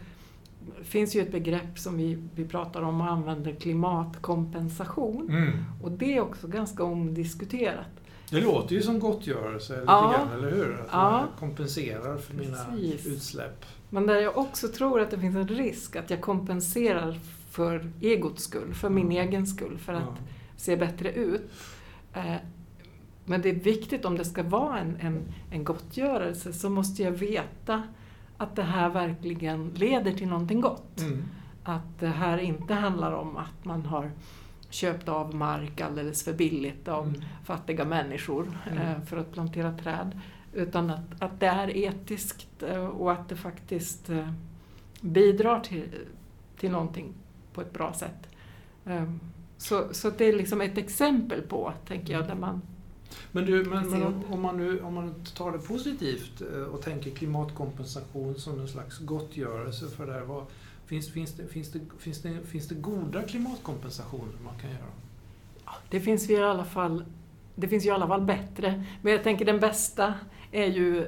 finns 0.83 1.15
ju 1.15 1.21
ett 1.21 1.31
begrepp 1.31 1.79
som 1.79 1.97
vi, 1.97 2.17
vi 2.35 2.45
pratar 2.45 2.81
om 2.81 3.01
och 3.01 3.07
använder, 3.11 3.55
klimatkompensation. 3.55 5.29
Mm. 5.29 5.51
Och 5.83 5.91
det 5.91 6.17
är 6.17 6.21
också 6.21 6.47
ganska 6.47 6.83
omdiskuterat. 6.83 7.85
Det 8.29 8.41
låter 8.41 8.75
ju 8.75 8.81
som 8.81 8.99
gottgörelse 8.99 9.73
lite 9.73 9.85
Ja. 9.91 10.11
grann, 10.17 10.37
eller 10.39 10.51
hur? 10.51 10.73
Att 10.81 10.87
Ja. 10.91 11.19
jag 11.19 11.39
kompenserar 11.39 12.17
för 12.17 12.33
mina 12.33 12.57
Precis. 12.71 13.05
utsläpp. 13.07 13.65
Men 13.89 14.07
där 14.07 14.15
jag 14.15 14.37
också 14.37 14.67
tror 14.67 14.99
att 15.01 15.11
det 15.11 15.19
finns 15.19 15.35
en 15.35 15.47
risk 15.47 15.95
att 15.95 16.09
jag 16.09 16.21
kompenserar 16.21 17.19
för 17.49 17.91
egots 18.01 18.43
skull, 18.43 18.73
för 18.73 18.89
min 18.89 19.05
Mm. 19.11 19.27
egen 19.27 19.47
skull, 19.47 19.77
för 19.77 19.93
att 19.93 20.03
Ja. 20.03 20.15
Se 20.57 20.75
bättre 20.77 21.11
ut. 21.11 21.51
Eh, 22.13 22.35
Men 23.27 23.41
det 23.41 23.49
är 23.49 23.53
viktigt 23.55 24.05
om 24.05 24.17
det 24.17 24.25
ska 24.25 24.43
vara 24.43 24.79
en, 24.79 24.97
en, 25.01 25.21
en 25.51 25.63
gottgörelse 25.63 26.53
så 26.53 26.69
måste 26.69 27.03
jag 27.03 27.11
veta 27.11 27.83
att 28.37 28.55
det 28.55 28.63
här 28.63 28.89
verkligen 28.89 29.69
leder 29.69 30.11
till 30.11 30.27
någonting 30.27 30.61
gott. 30.61 30.99
Mm. 31.01 31.23
att 31.63 31.99
det 31.99 32.07
här 32.07 32.37
inte 32.37 32.73
handlar 32.73 33.11
om 33.11 33.37
att 33.37 33.65
man 33.65 33.85
har 33.85 34.11
köpt 34.69 35.09
av 35.09 35.35
mark 35.35 35.81
alldeles 35.81 36.23
för 36.23 36.33
billigt 36.33 36.87
av 36.87 37.07
Mm. 37.07 37.21
fattiga 37.43 37.85
människor 37.85 38.57
Mm. 38.71 38.77
eh, 38.81 39.01
för 39.01 39.17
att 39.17 39.31
plantera 39.31 39.77
träd. 39.77 40.19
Utan 40.53 40.89
att, 40.89 41.21
att 41.21 41.39
det 41.39 41.45
är 41.47 41.77
etiskt 41.77 42.63
eh, 42.63 42.85
och 42.85 43.11
att 43.11 43.29
det 43.29 43.35
faktiskt 43.35 44.09
bidrar 45.01 45.59
till, 45.59 45.89
till 46.59 46.71
någonting 46.71 47.13
på 47.53 47.61
ett 47.61 47.73
bra 47.73 47.93
sätt. 47.93 48.29
Så, 49.57 49.93
så 49.93 50.09
det 50.09 50.25
är 50.25 50.33
liksom 50.33 50.61
ett 50.61 50.77
exempel 50.77 51.41
på, 51.41 51.73
tänker 51.87 52.13
jag, 52.13 52.27
där 52.27 52.35
man... 52.35 52.61
Men, 53.31 53.45
du, 53.45 53.65
men, 53.65 53.89
men 53.89 54.03
om, 54.03 54.23
om, 54.29 54.41
man 54.41 54.57
nu, 54.57 54.81
om 54.81 54.93
man 54.93 55.13
tar 55.35 55.51
det 55.51 55.57
positivt 55.57 56.41
eh, 56.53 56.61
och 56.61 56.81
tänker 56.81 57.11
klimatkompensation 57.11 58.35
som 58.35 58.59
en 58.59 58.67
slags 58.67 58.99
gottgörelse 58.99 59.87
för 59.87 60.05
det 60.05 60.13
här. 60.13 60.21
Vad, 60.21 60.45
finns, 60.85 61.11
finns, 61.11 61.33
det, 61.33 61.47
finns, 61.47 61.71
det, 61.71 61.79
finns, 61.99 62.21
det, 62.21 62.43
finns 62.45 62.67
det 62.67 62.75
goda 62.75 63.21
klimatkompensationer 63.21 64.33
man 64.43 64.59
kan 64.61 64.69
göra? 64.69 64.81
Det 65.89 65.99
finns 65.99 66.29
ju 66.29 66.33
i 66.33 66.43
alla 66.43 66.65
fall, 66.65 67.05
det 67.55 67.67
finns 67.67 67.85
ju 67.85 67.89
i 67.89 67.91
alla 67.91 68.07
fall 68.07 68.21
bättre. 68.21 68.83
Men 69.01 69.13
jag 69.13 69.23
tänker 69.23 69.45
den 69.45 69.59
bästa 69.59 70.13
är 70.51 70.65
ju... 70.65 71.07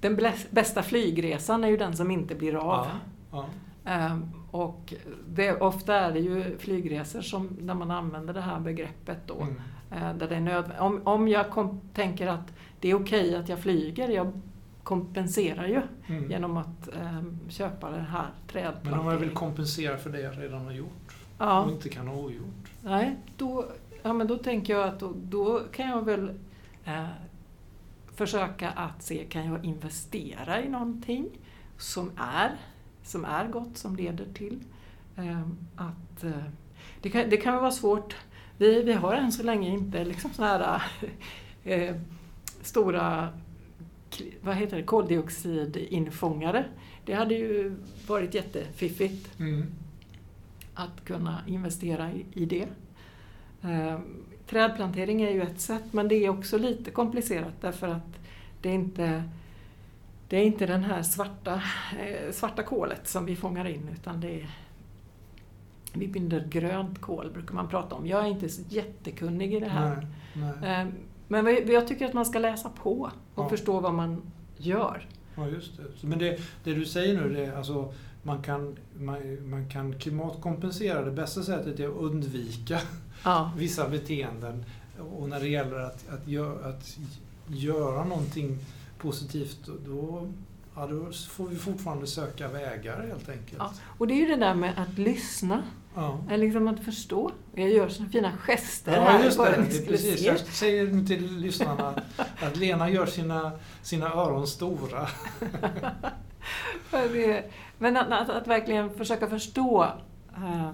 Den 0.00 0.18
bästa 0.50 0.82
flygresan 0.82 1.64
är 1.64 1.68
ju 1.68 1.76
den 1.76 1.96
som 1.96 2.10
inte 2.10 2.34
blir 2.34 2.54
av. 2.54 2.86
Ja. 3.30 3.46
Ehm, 3.84 4.30
Och 4.50 4.94
det, 5.28 5.60
ofta 5.60 5.94
är 5.94 6.12
det 6.12 6.18
ju 6.20 6.58
flygresor 6.58 7.20
som, 7.20 7.48
där 7.60 7.74
man 7.74 7.90
använder 7.90 8.34
det 8.34 8.40
här 8.40 8.60
begreppet 8.60 9.18
då. 9.26 9.40
Mm. 9.40 9.60
Eh, 9.90 10.14
Där 10.16 10.28
det 10.28 10.36
är 10.36 10.40
nödv- 10.40 10.78
om, 10.78 11.00
om 11.04 11.28
jag 11.28 11.50
kom, 11.50 11.80
tänker 11.94 12.26
att 12.26 12.52
det 12.80 12.90
är 12.90 12.94
okej 12.94 13.36
att 13.36 13.48
jag 13.48 13.58
flyger, 13.58 14.08
jag 14.08 14.32
kompenserar 14.82 15.66
ju 15.66 15.80
Mm. 16.08 16.30
genom 16.30 16.56
att 16.56 16.88
ehm, 17.02 17.38
köpa 17.48 17.90
den 17.90 18.04
här 18.04 18.26
Men 18.42 18.62
om 18.62 18.62
jag 18.62 18.66
vill 18.72 18.82
trädplanteringen. 18.82 19.34
kompensera 19.34 19.96
för 19.98 20.10
det 20.10 20.20
jag 20.20 20.38
redan 20.42 20.64
har 20.64 20.72
gjort 20.72 21.16
Ja, 21.38 21.64
och 21.64 21.70
inte 21.72 21.88
kan 21.88 22.06
ha 22.08 22.14
ogjort. 22.16 22.70
nej, 22.82 23.16
då, 23.36 23.64
ja, 24.02 24.12
men 24.12 24.26
då 24.26 24.36
tänker 24.38 24.72
jag 24.72 24.88
att 24.88 25.00
då, 25.00 25.12
då 25.22 25.60
kan 25.72 25.88
jag 25.88 26.04
väl 26.04 26.30
eh, 26.84 27.06
försöka 28.14 28.70
att 28.70 29.02
se, 29.02 29.24
kan 29.24 29.46
jag 29.46 29.64
investera 29.64 30.62
i 30.62 30.68
någonting 30.68 31.28
som 31.78 32.10
är, 32.16 32.50
som 33.02 33.24
är 33.24 33.48
gott, 33.48 33.78
som 33.78 33.96
leder 33.96 34.26
till 34.34 34.58
ehm, 35.16 35.56
att... 35.76 36.24
Eh, 36.24 36.44
det, 37.00 37.10
kan, 37.10 37.30
det 37.30 37.36
kan 37.36 37.56
vara 37.56 37.70
svårt. 37.70 38.16
Vi, 38.58 38.82
vi 38.82 38.92
har 38.92 39.14
än 39.14 39.32
så 39.32 39.42
länge 39.42 39.68
inte 39.68 40.04
liksom 40.04 40.30
såna 40.32 40.48
här 40.48 40.82
eh, 41.64 41.96
stora 42.62 43.28
vad 44.40 44.56
heter 44.56 44.76
det, 44.76 44.82
koldioxidinfångare. 44.82 46.64
Det 47.04 47.12
hade 47.14 47.34
ju 47.34 47.76
varit 48.06 48.34
jättefiffigt 48.34 49.40
Mm. 49.40 49.66
att 50.74 51.04
kunna 51.04 51.42
investera 51.46 52.12
i, 52.12 52.24
i 52.32 52.46
det. 52.46 52.66
Eh, 53.62 53.98
trädplantering 54.46 55.22
är 55.22 55.30
ju 55.30 55.42
ett 55.42 55.60
sätt 55.60 55.92
men 55.92 56.08
det 56.08 56.14
är 56.14 56.28
också 56.28 56.58
lite 56.58 56.90
komplicerat 56.90 57.54
därför 57.60 57.88
att 57.88 58.18
det 58.62 58.68
är 58.68 58.74
inte 58.74 59.22
det 60.30 60.36
är 60.36 60.44
inte 60.44 60.66
den 60.66 60.84
här 60.84 61.02
svarta, 61.02 61.62
eh, 62.00 62.32
svarta 62.32 62.62
kolet 62.62 63.08
som 63.08 63.24
vi 63.26 63.36
fångar 63.36 63.64
in 63.68 63.88
utan 63.92 64.20
det 64.20 64.40
är 64.40 64.50
vi 65.92 66.08
binder 66.08 66.46
grönt 66.50 67.00
kol 67.00 67.30
brukar 67.32 67.54
man 67.54 67.68
prata 67.68 67.94
om. 67.94 68.06
Jag 68.06 68.24
är 68.24 68.28
inte 68.28 68.48
så 68.48 68.62
jättekunnig 68.68 69.54
i 69.54 69.60
det 69.60 69.68
här. 69.68 70.06
Nej, 70.34 70.52
nej. 70.60 70.80
Eh, 70.82 70.88
Men 71.28 71.46
jag 71.66 71.88
tycker 71.88 72.06
att 72.06 72.12
man 72.12 72.26
ska 72.26 72.38
läsa 72.38 72.68
på 72.82 73.00
och 73.34 73.44
Ja. 73.44 73.48
förstå 73.48 73.80
vad 73.80 73.94
man 73.94 74.22
gör. 74.56 75.06
Ja, 75.36 75.48
just 75.48 75.76
det. 75.76 76.06
Men 76.06 76.18
det, 76.18 76.40
det 76.64 76.74
du 76.74 76.84
säger 76.84 77.20
nu, 77.20 77.34
det 77.34 77.44
är 77.46 77.56
alltså 77.56 77.92
man 78.22 78.42
kan, 78.42 78.76
man, 78.98 79.50
man 79.50 79.68
kan 79.68 79.98
klimatkompensera. 79.98 81.04
Det 81.04 81.10
bästa 81.10 81.42
sättet 81.42 81.80
är 81.80 81.88
att 81.88 81.94
undvika 81.96 82.78
Ja, 83.24 83.52
vissa 83.56 83.88
beteenden. 83.88 84.64
Och 85.14 85.28
när 85.28 85.40
det 85.40 85.48
gäller 85.48 85.76
att, 85.76 86.08
att, 86.08 86.28
gö, 86.28 86.68
att 86.68 86.98
göra 87.46 88.04
någonting 88.04 88.58
positivt, 89.00 89.68
då, 89.86 90.28
ja, 90.74 90.86
då 90.86 91.12
får 91.12 91.46
vi 91.46 91.56
fortfarande 91.56 92.06
söka 92.06 92.48
vägar 92.48 93.06
helt 93.08 93.28
enkelt. 93.28 93.58
Ja. 93.58 93.70
och 93.98 94.06
det 94.06 94.14
är 94.14 94.18
ju 94.18 94.26
det 94.26 94.36
där 94.36 94.54
med 94.54 94.78
att 94.78 94.98
lyssna, 94.98 95.62
Ja. 95.94 96.18
liksom 96.36 96.68
att 96.68 96.80
förstå. 96.84 97.30
Jag 97.54 97.70
gör 97.70 97.88
såna 97.88 98.08
fina 98.08 98.32
gester 98.32 98.96
Ja, 98.96 99.02
här 99.02 99.24
just 99.24 99.38
det. 99.38 99.56
det 99.56 99.70
skulle 99.72 99.86
precis. 99.96 100.20
se. 100.20 100.26
Jag 100.26 100.38
säger 100.38 101.06
till 101.06 101.36
lyssnarna 101.36 101.94
att 102.40 102.56
Lena 102.56 102.90
gör 102.90 103.06
sina, 103.06 103.52
sina 103.82 104.06
öron 104.06 104.46
stora. 104.46 105.08
Men 107.78 107.96
att, 107.96 108.12
att, 108.12 108.28
att 108.30 108.46
verkligen 108.46 108.90
försöka 108.90 109.26
förstå, 109.28 109.84
eh, 110.36 110.70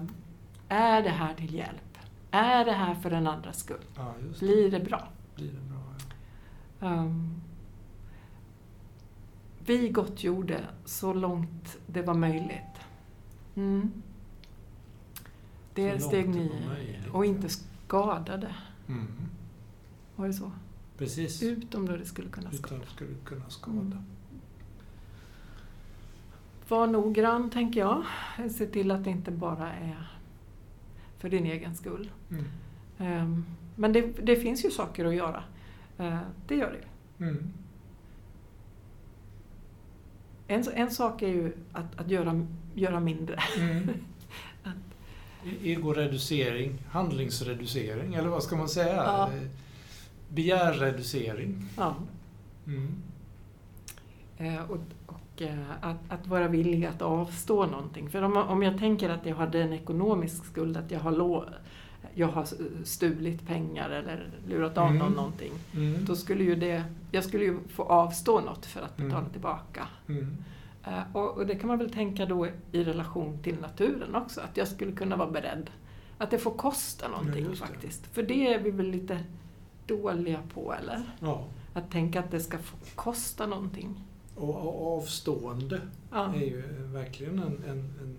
är 0.69 1.01
det 1.01 1.09
här 1.09 1.33
till 1.33 1.53
hjälp? 1.55 1.97
Är 2.31 2.65
det 2.65 2.71
här 2.71 2.95
för 2.95 3.09
den 3.09 3.27
andras 3.27 3.59
skull? 3.59 3.81
Ja, 3.95 4.13
det. 4.19 4.39
Blir 4.39 4.71
det 4.71 4.79
bra? 4.79 5.07
Blir 5.35 5.47
det 5.47 5.69
bra. 5.69 5.77
Ja. 6.79 6.87
Um, 6.87 7.41
vi 9.67 9.89
gottgjorde 9.89 10.65
så 10.85 11.13
långt 11.13 11.77
det 11.87 12.01
var 12.01 12.13
möjligt. 12.13 12.77
Mm. 13.55 13.91
Det 15.73 15.89
långt 15.89 16.03
steg 16.03 16.25
det 16.25 16.39
ni 16.39 16.49
var 16.49 16.73
möjligt, 16.73 17.07
och 17.11 17.25
inte 17.25 17.49
skadade. 17.49 18.55
Mm. 18.87 19.07
Var 20.15 20.27
det 20.27 20.33
så? 20.33 20.51
Precis. 20.97 21.43
Utom 21.43 21.85
då 21.85 21.97
det 21.97 22.05
skulle 22.05 22.29
kunna 22.29 22.51
skada. 22.51 22.75
Utan 22.75 22.87
skulle 22.95 23.13
kunna 23.25 23.49
skada. 23.49 23.77
Mm. 23.79 24.03
Var 26.67 26.87
noggrann, 26.87 27.49
tänker 27.49 27.79
jag. 27.79 28.03
Se 28.51 28.65
till 28.65 28.91
att 28.91 29.03
det 29.03 29.09
inte 29.09 29.31
bara 29.31 29.73
är 29.73 30.07
för 31.17 31.29
din 31.29 31.45
egen 31.45 31.75
skull. 31.75 32.11
Mm. 32.29 33.23
Um, 33.23 33.45
men 33.75 33.93
det, 33.93 34.01
det 34.01 34.35
finns 34.35 34.65
ju 34.65 34.71
saker 34.71 35.05
att 35.05 35.15
göra. 35.15 35.43
Uh, 35.99 36.19
det 36.47 36.55
gör 36.55 36.71
det. 36.71 37.23
Mm. 37.25 37.53
En, 40.47 40.63
en 40.73 40.91
sak 40.91 41.21
är 41.21 41.27
ju 41.27 41.53
att, 41.71 41.99
att 41.99 42.11
göra, 42.11 42.45
göra 42.73 42.99
mindre. 42.99 43.39
Mm. 43.59 43.89
E- 45.45 45.71
Egoreducering, 45.71 46.77
handlingsreducering, 46.89 48.13
eller 48.13 48.29
vad 48.29 48.43
ska 48.43 48.55
man 48.55 48.69
säga? 48.69 48.95
Ja. 48.95 49.29
Begärreducering. 50.29 51.65
Ja. 51.77 51.95
Mm. 52.67 52.95
Eh, 54.37 54.71
och 54.71 54.77
och 55.37 55.41
eh, 55.41 55.69
att, 55.81 55.97
att 56.09 56.27
vara 56.27 56.47
villig 56.47 56.85
att 56.85 57.01
avstå 57.01 57.65
någonting. 57.65 58.09
För 58.09 58.21
om, 58.21 58.37
om 58.37 58.63
jag 58.63 58.79
tänker 58.79 59.09
att 59.09 59.25
jag 59.25 59.35
hade 59.35 59.61
en 59.61 59.73
ekonomisk 59.73 60.45
skuld, 60.45 60.77
att 60.77 60.91
jag 60.91 60.99
har, 60.99 61.11
lå, 61.11 61.45
jag 62.17 62.27
har 62.27 62.47
stulit 62.83 63.47
pengar 63.47 63.89
eller 63.89 64.29
lurat 64.47 64.77
av 64.77 64.85
Mm. 64.87 64.97
någon 64.97 65.11
någonting. 65.13 65.51
Mm. 65.75 66.05
Då 66.05 66.15
skulle 66.15 66.43
ju 66.43 66.55
det, 66.55 66.83
jag 67.11 67.23
skulle 67.23 67.43
ju 67.43 67.59
få 67.69 67.83
avstå 67.83 68.39
något 68.39 68.65
för 68.65 68.81
att 68.81 68.97
betala 68.97 69.17
Mm. 69.19 69.31
tillbaka. 69.31 69.87
Eh, 70.83 70.99
och, 71.13 71.37
och 71.37 71.45
det 71.47 71.55
kan 71.55 71.67
man 71.67 71.77
väl 71.77 71.89
tänka 71.93 72.25
då 72.25 72.47
i 72.71 72.83
relation 72.83 73.39
till 73.43 73.55
naturen 73.59 74.15
också, 74.15 74.41
att 74.41 74.57
jag 74.57 74.67
skulle 74.67 74.91
kunna 74.91 75.15
vara 75.15 75.31
beredd. 75.31 75.69
Att 76.17 76.31
det 76.31 76.37
får 76.37 76.51
kosta 76.51 77.07
någonting 77.07 77.47
det. 77.49 77.55
faktiskt. 77.55 78.07
För 78.07 78.23
det 78.23 78.53
är 78.53 78.59
vi 78.61 78.71
väl 78.71 78.87
lite 78.91 79.19
dåliga 79.87 80.39
på, 80.53 80.73
eller? 80.73 81.01
Ja. 81.19 81.45
Att 81.73 81.91
tänka 81.91 82.19
att 82.19 82.31
det 82.31 82.39
ska 82.39 82.57
få 82.57 82.77
kosta 82.95 83.47
någonting. 83.47 84.03
Och, 84.35 84.55
och 84.55 84.97
avstående 84.97 85.81
Ja. 86.11 86.33
är 86.35 86.39
ju 86.39 86.61
verkligen 86.93 87.39
en, 87.39 87.63
en, 87.67 87.79
en, 88.01 88.17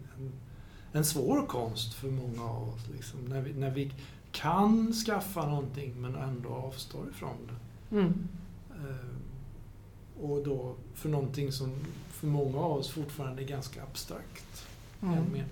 en, 0.93 1.05
svår 1.05 1.47
konst 1.47 1.95
för 1.95 2.11
många 2.11 2.43
av 2.45 2.69
oss. 2.69 2.89
Liksom. 2.93 3.21
När, 3.25 3.41
vi, 3.43 3.53
när 3.53 3.71
vi 3.71 3.93
kan 4.33 4.93
skaffa 4.93 5.47
någonting 5.49 6.01
men 6.01 6.15
ändå 6.15 6.49
avstår 6.49 7.09
ifrån 7.11 7.37
det. 7.49 7.97
Mm. 7.97 8.29
Eh, 8.71 10.23
och 10.25 10.45
då 10.45 10.75
för 10.95 11.09
någonting 11.09 11.53
som 11.53 11.73
för 12.11 12.27
många 12.27 12.59
av 12.59 12.73
oss 12.73 12.91
fortfarande 12.91 13.43
är 13.43 13.47
ganska 13.47 13.83
abstrakt. 13.83 14.67
i 15.03 15.07
en 15.07 15.13
Mm. 15.13 15.25
mening. 15.33 15.45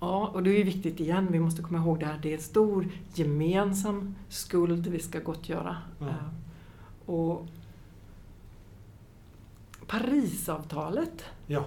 Ja, 0.00 0.26
och 0.28 0.42
det 0.42 0.50
är 0.50 0.58
ju 0.58 0.62
viktigt 0.64 1.00
igen, 1.00 1.28
vi 1.32 1.40
måste 1.40 1.62
komma 1.62 1.78
ihåg 1.78 2.00
det 2.00 2.06
här, 2.06 2.18
det 2.22 2.30
är 2.32 2.36
en 2.36 2.42
stor 2.42 2.88
gemensam 3.14 4.14
skuld 4.28 4.86
vi 4.86 4.98
ska 5.00 5.20
gottgöra. 5.20 5.76
Ja. 6.00 6.06
Eh, 6.08 6.14
Och 7.06 7.46
Parisavtalet 9.86 11.24
Ja. 11.46 11.64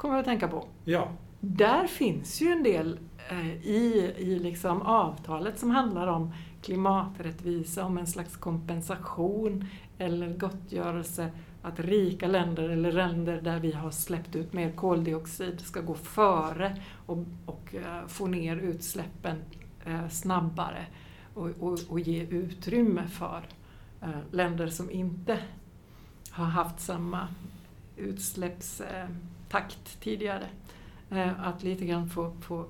Kommer 0.00 0.14
jag 0.14 0.20
att 0.20 0.26
tänka 0.26 0.48
på. 0.48 0.64
Ja. 0.84 1.08
Där 1.40 1.86
finns 1.86 2.40
ju 2.40 2.52
en 2.52 2.62
del 2.62 2.98
eh, 3.30 3.66
i, 3.66 4.14
i 4.18 4.38
liksom 4.38 4.82
avtalet 4.82 5.58
som 5.58 5.70
handlar 5.70 6.06
om 6.06 6.34
klimaträttvisa, 6.62 7.84
om 7.84 7.98
en 7.98 8.06
slags 8.06 8.36
kompensation 8.36 9.66
eller 9.98 10.36
gottgörelse 10.36 11.30
att 11.62 11.80
rika 11.80 12.26
länder 12.26 12.68
eller 12.68 12.92
länder 12.92 13.40
där 13.40 13.58
vi 13.58 13.72
har 13.72 13.90
släppt 13.90 14.36
ut 14.36 14.52
mer 14.52 14.72
koldioxid 14.72 15.60
ska 15.60 15.80
gå 15.80 15.94
före 15.94 16.76
och, 17.06 17.18
och 17.46 17.74
eh, 17.74 18.06
få 18.06 18.26
ner 18.26 18.56
utsläppen 18.56 19.36
eh, 19.84 20.08
snabbare 20.08 20.86
och, 21.34 21.50
och, 21.60 21.78
och 21.88 22.00
ge 22.00 22.22
utrymme 22.22 23.06
för 23.08 23.42
länder 24.30 24.68
som 24.68 24.90
inte 24.90 25.38
har 26.30 26.44
haft 26.44 26.80
samma 26.80 27.28
utsläppsminskningar 27.96 29.29
takt 29.50 30.00
tidigare. 30.00 30.46
Eh, 31.10 31.46
att 31.48 31.62
lite 31.62 31.84
grann 31.84 32.08
få, 32.10 32.36
få 32.40 32.66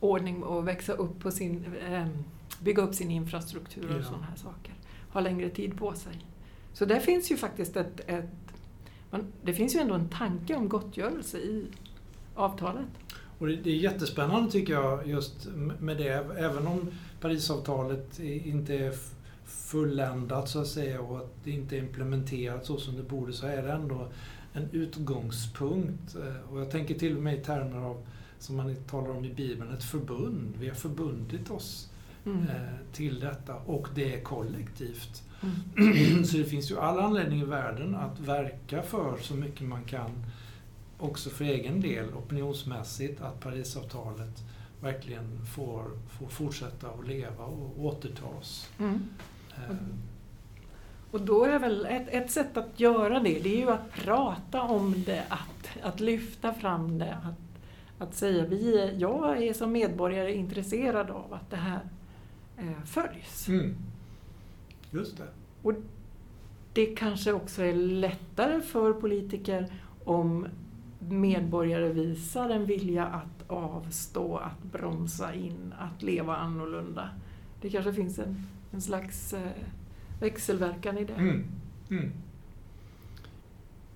ordning 0.00 0.42
och 0.42 0.68
växa 0.68 0.92
upp 0.92 1.20
på 1.20 1.30
sin, 1.30 1.64
eh, 1.88 2.06
bygga 2.60 2.82
upp 2.82 2.94
sin 2.94 3.10
infrastruktur 3.10 3.90
och 3.94 4.00
Ja. 4.00 4.04
sådana 4.04 4.24
här 4.24 4.36
saker. 4.36 4.74
Ha 5.12 5.20
längre 5.20 5.50
tid 5.50 5.76
på 5.78 5.94
sig. 5.94 6.12
Så 6.72 6.84
där 6.84 7.00
finns 7.00 7.30
ju 7.30 7.36
faktiskt 7.36 7.76
ett, 7.76 8.00
ett 8.06 8.24
man, 9.10 9.32
det 9.42 9.54
finns 9.54 9.74
ju 9.74 9.80
ändå 9.80 9.94
en 9.94 10.08
tanke 10.08 10.54
om 10.56 10.68
gottgörelse 10.68 11.38
i 11.38 11.66
avtalet. 12.34 12.86
Och 13.38 13.46
det, 13.46 13.56
det 13.56 13.70
är 13.70 13.76
jättespännande 13.76 14.50
tycker 14.50 14.72
jag 14.72 15.06
just 15.06 15.46
med 15.80 15.96
det. 15.96 16.26
Även 16.38 16.66
om 16.66 16.90
Parisavtalet 17.20 18.18
inte 18.20 18.74
är 18.74 18.92
fulländat 19.44 20.48
så 20.48 20.60
att 20.60 20.66
säga 20.66 21.00
och 21.00 21.16
att 21.18 21.34
det 21.44 21.50
inte 21.50 21.76
är 21.76 21.80
implementerat 21.80 22.66
så 22.66 22.76
som 22.76 22.96
det 22.96 23.02
borde 23.02 23.32
så 23.32 23.46
är 23.46 23.62
det 23.62 23.72
ändå 23.72 24.08
en 24.56 24.68
utgångspunkt. 24.72 26.14
Eh, 26.16 26.52
Och 26.52 26.60
jag 26.60 26.70
tänker 26.70 26.94
till 26.94 27.16
och 27.16 27.22
med 27.22 27.34
i 27.38 27.44
termer 27.44 27.78
av, 27.78 28.06
som 28.38 28.56
man 28.56 28.74
talar 28.76 29.10
om 29.10 29.24
i 29.24 29.34
Bibeln, 29.34 29.72
ett 29.74 29.84
förbund. 29.84 30.54
Vi 30.60 30.68
har 30.68 30.74
förbundit 30.74 31.50
oss 31.50 31.90
Mm. 32.26 32.42
eh, 32.48 32.56
till 32.92 33.20
detta 33.20 33.54
och 33.54 33.88
det 33.94 34.14
är 34.14 34.20
kollektivt. 34.22 35.22
Mm. 35.76 36.24
Så 36.24 36.36
det 36.36 36.44
finns 36.44 36.70
ju 36.70 36.78
all 36.78 36.98
anledning 36.98 37.40
i 37.40 37.44
världen 37.44 37.94
att 37.94 38.20
verka 38.20 38.82
för 38.82 39.16
så 39.20 39.34
mycket 39.34 39.66
man 39.68 39.84
kan, 39.84 40.10
också 40.98 41.30
för 41.30 41.44
egen 41.44 41.80
del 41.80 42.14
opinionsmässigt, 42.14 43.20
att 43.20 43.40
Parisavtalet 43.40 44.44
verkligen 44.80 45.46
får, 45.46 45.84
får 46.18 46.26
fortsätta 46.26 46.88
att 46.90 47.06
leva 47.08 47.44
och 47.44 47.84
återtas. 47.84 48.70
Mm. 48.78 49.00
Och 51.16 51.22
då 51.22 51.44
är 51.44 51.58
väl 51.58 51.86
ett, 51.86 52.08
ett 52.08 52.30
sätt 52.30 52.56
att 52.56 52.80
göra 52.80 53.20
det, 53.20 53.38
det 53.38 53.54
är 53.54 53.58
ju 53.58 53.70
att 53.70 53.92
prata 53.92 54.62
om 54.62 54.94
det, 55.06 55.24
att, 55.28 55.68
att 55.82 56.00
lyfta 56.00 56.54
fram 56.54 56.98
det, 56.98 57.14
att, 57.14 57.62
att 57.98 58.14
säga 58.14 58.44
vi 58.46 58.94
jag 58.98 59.42
är 59.42 59.52
som 59.52 59.72
medborgare 59.72 60.34
intresserad 60.34 61.10
av 61.10 61.34
att 61.34 61.50
det 61.50 61.56
här 61.56 61.80
eh, 62.58 62.84
följs. 62.84 63.48
Mm. 63.48 63.76
Just 64.90 65.16
det. 65.16 65.74
Det 66.72 66.86
kanske 66.86 67.32
också 67.32 67.62
är 67.62 67.74
lättare 67.74 68.60
för 68.60 68.92
politiker 68.92 69.72
om 70.04 70.46
medborgare 70.98 71.88
visar 71.92 72.50
en 72.50 72.66
vilja 72.66 73.06
att 73.06 73.50
avstå, 73.50 74.36
att 74.36 74.62
bromsa 74.62 75.34
in, 75.34 75.74
att 75.78 76.02
leva 76.02 76.36
annorlunda. 76.36 77.10
Det 77.60 77.70
kanske 77.70 77.92
finns 77.92 78.18
en, 78.18 78.46
en 78.72 78.80
slags 78.80 79.32
eh, 79.32 79.50
växelverkan 80.20 80.98
i 80.98 81.04
det. 81.04 81.12
Mm. 81.12 81.44
Mm. 81.90 82.12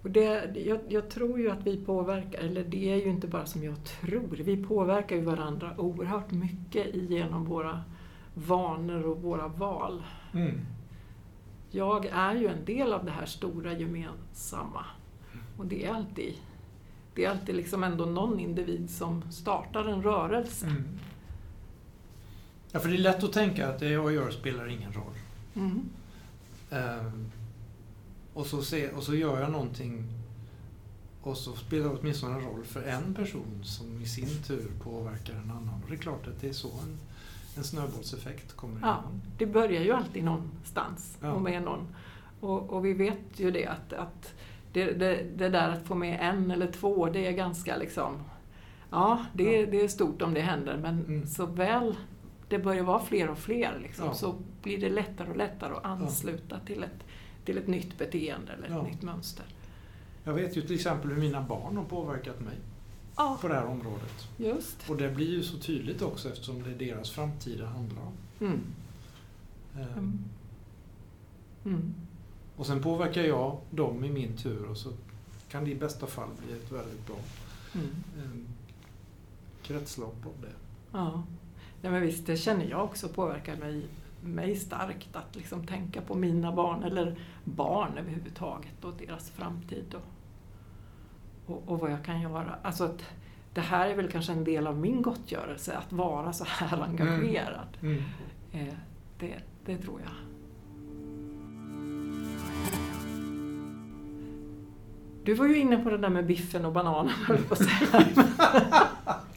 Och 0.03 0.11
det, 0.11 0.57
jag, 0.67 0.81
jag 0.89 1.11
tror 1.11 1.41
ju 1.41 1.51
att 1.51 1.67
vi 1.67 1.77
påverkar, 1.77 2.39
eller 2.39 2.65
det 2.65 2.93
är 2.93 2.97
ju 2.97 3.11
inte 3.11 3.27
bara 3.27 3.47
som 3.47 3.65
jag 3.65 3.85
tror, 3.85 4.37
vi 4.37 4.65
påverkar 4.65 5.17
ju 5.17 5.23
varandra 5.23 5.75
oerhört 5.79 6.31
mycket 6.31 6.95
genom 6.95 7.45
våra 7.45 7.81
vanor 8.35 9.03
och 9.03 9.23
våra 9.23 9.49
val. 9.49 10.03
Mm. 10.35 10.61
Jag 11.71 12.07
är 12.07 12.35
ju 12.35 12.47
en 12.47 12.65
del 12.65 12.93
av 12.93 13.05
det 13.05 13.11
här 13.11 13.27
stora 13.27 13.73
gemensamma. 13.73 14.85
Och 15.59 15.67
det 15.67 15.85
är 15.85 15.95
alltid, 15.95 16.35
det 17.15 17.25
är 17.25 17.31
alltid 17.31 17.55
liksom 17.55 17.85
ändå 17.85 18.05
någon 18.05 18.41
individ 18.41 18.91
som 18.91 19.33
startar 19.33 19.85
en 19.85 20.03
rörelse. 20.03 20.67
Mm. 20.67 20.85
Ja, 22.73 22.81
för 22.81 22.89
det 22.89 22.95
är 22.95 22.99
lätt 22.99 23.25
att 23.25 23.33
tänka 23.33 23.69
att 23.69 23.79
det 23.79 23.89
jag 23.89 24.13
gör 24.13 24.31
spelar 24.31 24.69
ingen 24.69 24.93
roll. 24.93 25.15
Mm. 25.55 25.89
Ehm, 26.71 27.31
och, 28.35 28.47
så 28.47 28.63
se, 28.63 28.91
och 28.91 29.03
så 29.03 29.15
gör 29.15 29.41
jag 29.41 29.51
någonting 29.53 30.05
och 31.23 31.37
så 31.37 31.53
spelar 31.57 31.85
det 31.89 31.97
åtminstone 32.01 32.35
en 32.35 32.41
roll 32.45 32.65
för 32.65 32.83
en 32.83 33.15
person 33.15 33.61
som 33.63 34.01
i 34.03 34.07
sin 34.07 34.43
tur 34.47 34.71
påverkar 34.85 35.35
en 35.35 35.51
annan. 35.51 35.81
Och 35.85 35.89
det 35.91 35.95
är 35.95 35.99
klart 35.99 36.27
att 36.27 36.41
det 36.41 36.49
är 36.49 36.53
så 36.53 36.69
en, 36.69 36.99
en 37.57 37.65
snöbollseffekt 37.65 38.57
kommer 38.57 38.81
Ja, 38.83 38.99
igång. 39.01 39.21
det 39.39 39.47
börjar 39.47 39.83
ju 39.83 39.93
alltid 39.93 40.25
någonstans 40.25 41.19
Ja. 41.21 41.33
och 41.33 41.41
med 41.43 41.63
någon. 41.63 41.87
Och, 42.41 42.71
och 42.71 42.85
vi 42.85 42.93
vet 42.93 43.19
ju 43.37 43.51
det 43.51 43.67
att, 43.67 43.93
att 43.93 44.35
det, 44.73 44.85
det, 44.93 45.25
det 45.37 45.49
där 45.49 45.69
att 45.69 45.83
få 45.87 45.95
med 45.95 46.19
en 46.21 46.51
eller 46.51 46.73
två, 46.73 47.07
det 47.11 47.27
är 47.27 47.33
ganska 47.33 47.77
liksom... 47.77 48.13
Ja, 48.91 49.25
det, 49.33 49.61
Ja. 49.61 49.67
det 49.71 49.81
är 49.81 49.89
stort 49.89 50.23
om 50.23 50.35
det 50.35 50.41
händer, 50.41 50.79
men 50.83 51.05
Mm. 51.05 51.27
så 51.27 51.47
väl 51.47 51.97
det 52.51 52.59
börjar 52.59 52.83
vara 52.85 53.01
fler 53.05 53.31
och 53.31 53.39
fler 53.39 53.79
liksom, 53.83 54.05
Ja. 54.07 54.15
så 54.15 54.35
blir 54.63 54.79
det 54.81 54.89
lättare 54.89 55.31
och 55.31 55.37
lättare 55.37 55.75
att 55.75 55.85
ansluta 55.85 56.61
till, 56.61 56.83
ett, 56.83 57.05
till 57.45 57.59
ett 57.59 57.67
nytt 57.67 57.99
beteende 57.99 58.53
eller 58.53 58.65
ett 58.67 58.73
Ja. 58.73 58.83
nytt 58.83 59.03
mönster. 59.03 59.45
Jag 60.25 60.35
vet 60.35 60.57
ju 60.57 60.63
till 60.63 60.75
exempel 60.75 61.11
hur 61.11 61.17
mina 61.21 61.43
barn 61.43 61.77
har 61.77 61.85
påverkat 61.85 62.41
mig 62.41 62.55
Ja, 63.17 63.39
på 63.41 63.49
det 63.49 63.55
här 63.55 63.67
området. 63.67 64.29
just. 64.37 64.91
Och 64.91 64.97
det 64.97 65.11
blir 65.11 65.31
ju 65.31 65.43
så 65.43 65.59
tydligt 65.59 66.03
också 66.03 66.29
eftersom 66.29 66.63
det 66.63 66.71
är 66.71 66.79
deras 66.79 67.11
framtid 67.11 67.59
det 67.59 67.67
handlar 67.67 68.03
om. 68.03 68.13
Mm. 68.47 68.61
Ehm, 69.75 69.89
Mm. 69.99 70.19
Mm. 71.65 71.95
Och 72.57 72.67
sen 72.67 72.83
påverkar 72.83 73.23
jag 73.23 73.59
dem 73.71 74.05
i 74.05 74.11
min 74.11 74.37
tur 74.37 74.65
och 74.65 74.77
så 74.77 74.93
kan 75.51 75.65
det 75.65 75.71
i 75.71 75.75
bästa 75.75 76.07
fall 76.07 76.29
bli 76.47 76.57
ett 76.57 76.73
väldigt 76.73 77.07
bra 77.07 77.17
Mm. 77.75 77.87
ehm, 78.23 78.47
kretslopp 79.63 80.27
av 80.27 80.33
det. 80.43 80.53
Ja. 80.93 81.23
Nej, 81.83 81.93
men 81.93 82.03
visst, 82.03 82.27
det 82.27 82.37
känner 82.37 82.65
jag 82.65 82.85
också 82.85 83.09
påverkar 83.09 83.57
mig, 83.57 83.87
mig 84.21 84.57
starkt 84.57 85.17
att 85.17 85.37
liksom 85.37 85.67
tänka 85.67 86.01
på 86.01 86.15
mina 86.15 86.53
barn, 86.53 86.83
eller 86.83 87.17
barn 87.45 87.99
överhuvudtaget, 87.99 88.85
och 88.85 88.95
deras 88.99 89.31
framtid 89.31 89.95
och, 89.95 91.55
och, 91.55 91.63
och 91.67 91.79
vad 91.79 91.93
jag 91.93 92.05
kan 92.05 92.21
göra. 92.21 92.55
Alltså 92.63 92.85
att 92.85 93.05
det 93.55 93.61
här 93.61 93.89
är 93.89 93.97
väl 93.97 94.11
kanske 94.11 94.33
en 94.33 94.45
del 94.45 94.67
av 94.67 94.79
min 94.79 95.03
gottgörelse, 95.03 95.77
att 95.77 95.93
vara 95.93 96.33
så 96.33 96.45
här 96.49 96.83
engagerad. 96.83 97.77
Mm. 97.83 98.03
Eh, 98.53 98.75
det, 99.19 99.35
det 99.65 99.79
tror 99.79 100.01
jag. 100.01 100.13
Du 105.25 105.35
var 105.35 105.47
ju 105.47 105.59
inne 105.59 105.77
på 105.77 105.91
det 105.91 105.99
där 105.99 106.09
med 106.09 106.27
biffen 106.27 106.65
och 106.65 106.73
bananen, 106.73 107.13
höll 107.27 107.43
på 107.43 107.55
att 107.55 107.65
säga. 107.65 108.07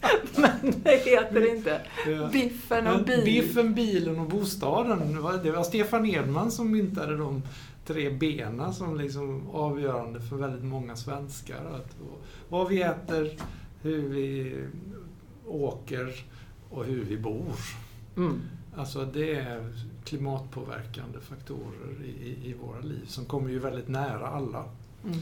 Men 0.44 0.74
det 0.84 1.06
heter 1.06 1.56
inte 1.56 1.82
Ja. 2.08 2.30
biffen 2.34 2.88
och 2.88 3.06
bilen. 3.06 3.26
Biffen, 3.26 3.74
bilen 3.74 4.20
och 4.20 4.28
bostaden. 4.30 5.14
Det 5.14 5.20
var, 5.22 5.38
det 5.38 5.64
Stefan 5.64 6.06
Edman 6.06 6.52
som 6.52 6.72
myntade 6.72 7.18
de 7.18 7.42
tre 7.86 8.10
benen 8.10 8.74
som 8.74 8.98
liksom 8.98 9.50
avgörande 9.50 10.22
för 10.22 10.36
väldigt 10.36 10.64
många 10.64 10.96
svenskar. 10.96 11.66
Att, 11.76 11.96
vad 12.50 12.70
vi 12.70 12.82
äter, 12.82 13.30
hur 13.82 14.10
vi 14.10 14.56
åker 15.48 16.26
och 16.70 16.86
hur 16.86 17.04
vi 17.06 17.18
bor. 17.18 17.54
Mm. 18.18 18.42
Alltså 18.76 19.06
det 19.06 19.36
är 19.36 19.74
klimatpåverkande 20.06 21.20
faktorer 21.20 22.04
i, 22.06 22.08
i, 22.10 22.50
i 22.50 22.54
våra 22.54 22.80
liv 22.80 23.06
som 23.08 23.26
kommer 23.26 23.50
ju 23.50 23.60
väldigt 23.60 23.88
nära 23.88 24.28
alla. 24.28 24.66
Mm. 25.06 25.18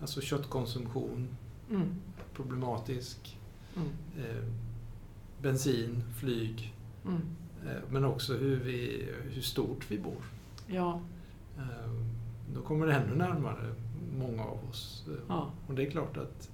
Alltså 0.00 0.20
köttkonsumtion, 0.20 1.28
Mm. 1.70 1.88
problematisk. 2.34 3.36
Mm. 3.76 3.88
Eh, 4.18 4.44
bensin, 5.42 6.02
flyg. 6.20 6.74
Mm. 7.04 7.20
Eh, 7.66 7.82
men 7.90 8.04
också 8.04 8.34
hur, 8.34 8.56
vi, 8.56 9.08
hur 9.30 9.42
stort 9.42 9.90
vi 9.90 9.98
bor. 9.98 10.22
Ja, 10.66 11.00
Eh, 11.60 11.90
då 12.54 12.60
kommer 12.60 12.86
det 12.86 12.94
ännu 12.94 13.14
närmare 13.14 13.74
många 14.18 14.44
av 14.44 14.58
oss. 14.70 15.04
Eh, 15.08 15.14
ja. 15.28 15.50
Och 15.68 15.74
det 15.74 15.86
är 15.86 15.90
klart 15.90 16.16
att 16.16 16.50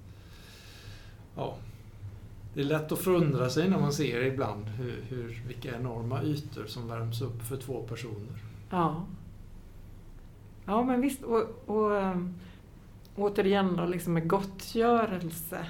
ja, 1.35 1.55
det 2.53 2.59
är 2.61 2.65
lätt 2.65 2.91
att 2.91 2.99
förundra 2.99 3.49
sig 3.49 3.69
när 3.69 3.79
man 3.79 3.93
ser 3.93 4.23
ibland 4.23 4.65
hur, 4.65 5.01
hur, 5.09 5.43
vilka 5.47 5.75
enorma 5.75 6.23
ytor 6.23 6.65
som 6.65 6.87
värms 6.87 7.21
upp 7.21 7.41
för 7.41 7.57
två 7.57 7.81
personer. 7.81 8.43
Ja, 8.69 9.05
ja 10.65 10.83
men 10.83 11.01
visst. 11.01 11.23
Och, 11.23 11.63
och 11.65 11.95
ähm, 11.95 12.35
återigen 13.15 13.75
då, 13.75 13.85
liksom 13.85 14.13
med 14.13 14.27
gottgörelse. 14.27 15.65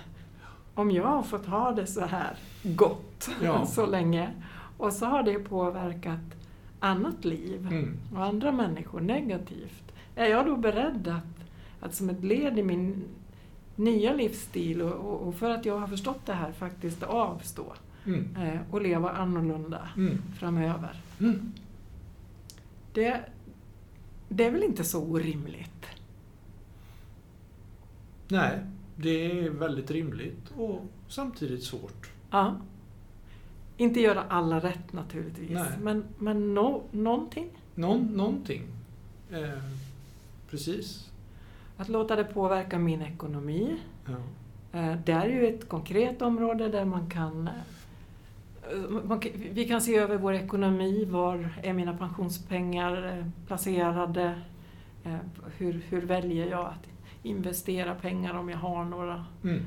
Om 0.77 0.91
jag 0.91 1.03
har 1.07 1.23
fått 1.23 1.45
ha 1.45 1.71
det 1.71 1.87
så 1.87 2.01
här 2.05 2.37
gott 2.63 3.29
Ja. 3.43 3.65
så 3.75 3.85
länge 3.85 4.29
och 4.77 4.93
så 4.93 5.05
har 5.05 5.23
det 5.23 5.39
påverkat 5.39 6.19
annat 6.79 7.25
liv 7.25 7.67
Mm. 7.71 7.97
och 8.15 8.23
andra 8.25 8.51
människor 8.51 8.99
negativt. 9.01 9.83
Är 10.15 10.25
jag 10.25 10.45
då 10.45 10.55
beredd 10.57 11.07
att, 11.07 11.45
att 11.85 11.95
som 11.95 12.09
ett 12.09 12.23
led 12.23 12.59
i 12.59 12.63
min 12.63 13.03
nya 13.75 14.13
livsstil 14.13 14.81
och, 14.81 15.27
och, 15.27 15.35
för 15.35 15.49
att 15.49 15.65
jag 15.65 15.79
har 15.79 15.87
förstått 15.87 16.25
det 16.25 16.33
här 16.33 16.51
faktiskt 16.51 17.03
avstå 17.03 17.73
Mm. 18.05 18.35
eh, 18.35 18.59
och 18.71 18.81
leva 18.81 19.11
annorlunda 19.11 19.89
Mm. 19.97 20.21
framöver? 20.39 21.01
Mm. 21.19 21.51
Det, 22.93 23.21
det 24.29 24.45
är 24.45 24.51
väl 24.51 24.63
inte 24.63 24.83
så 24.83 25.03
orimligt? 25.03 25.85
Nej, 28.27 28.59
det 28.97 29.39
är 29.39 29.49
väldigt 29.49 29.91
rimligt 29.91 30.51
och 30.57 30.81
samtidigt 31.07 31.63
svårt. 31.63 32.11
Ja. 32.31 32.55
Inte 33.77 34.01
göra 34.01 34.23
alla 34.29 34.59
rätt 34.59 34.93
naturligtvis, 34.93 35.51
Nej. 35.51 35.71
men, 35.81 36.03
men 36.17 36.53
no, 36.53 36.83
någonting. 36.91 37.49
Någon, 37.75 38.05
någonting. 38.05 38.63
Eh, 39.31 39.63
precis. 40.49 41.09
Att 41.77 41.89
låta 41.89 42.15
det 42.15 42.23
påverka 42.23 42.79
min 42.79 43.01
ekonomi, 43.01 43.77
Ja. 44.05 44.17
Eh, 44.79 44.95
det 45.05 45.11
är 45.11 45.27
ju 45.27 45.47
ett 45.47 45.69
konkret 45.69 46.21
område 46.21 46.67
där 46.69 46.85
man 46.85 47.09
kan 47.09 47.49
man, 49.03 49.21
vi 49.51 49.67
kan 49.67 49.81
se 49.81 49.95
över 49.95 50.17
vår 50.17 50.33
ekonomi, 50.33 51.05
var 51.05 51.49
är 51.63 51.73
mina 51.73 51.97
pensionspengar 51.97 53.25
placerade? 53.47 54.41
Hur, 55.57 55.81
hur 55.89 56.01
väljer 56.01 56.49
jag 56.49 56.65
att 56.65 56.87
investera 57.27 57.95
pengar 57.95 58.33
om 58.33 58.49
jag 58.49 58.57
har 58.57 58.85
några 58.85 59.25
mm. 59.43 59.63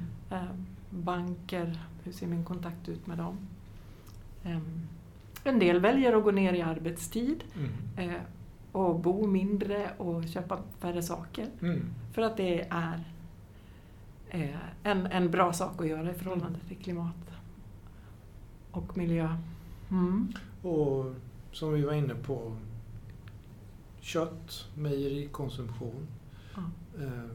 banker? 0.91 1.81
Hur 2.05 2.13
ser 2.13 2.27
min 2.27 2.45
kontakt 2.45 2.89
ut 2.89 3.07
med 3.07 3.19
dem? 3.19 3.37
Ehm, 4.45 4.87
en 5.45 5.59
del 5.59 5.81
väljer 5.81 6.13
att 6.13 6.25
gå 6.25 6.31
ner 6.31 6.53
i 6.53 6.63
arbetstid 6.63 7.45
mm. 7.57 8.11
eh, 8.11 8.21
och 8.73 9.01
bo 9.01 9.27
mindre 9.27 9.91
och 9.99 10.29
köpa 10.29 10.59
färre 10.79 11.03
saker. 11.03 11.47
Mm. 11.63 11.81
För 12.13 12.23
att 12.23 12.37
det 12.37 12.61
är 12.71 13.05
eh, 14.29 14.57
en, 14.83 15.07
en 15.07 15.31
bra 15.31 15.53
sak 15.53 15.81
att 15.81 15.89
göra 15.89 16.11
i 16.11 16.15
förhållande 16.15 16.59
till 16.69 16.77
klimat 16.77 17.31
och 18.71 18.97
miljö. 18.97 19.37
Mm. 19.91 20.33
Och 20.63 21.15
som 21.53 21.73
vi 21.73 21.83
var 21.83 21.93
inne 21.93 22.15
på, 22.15 22.57
kött, 24.01 24.69
mejerikonsumtion. 24.75 26.07
Ja. 26.55 26.63
Eh, 27.03 27.31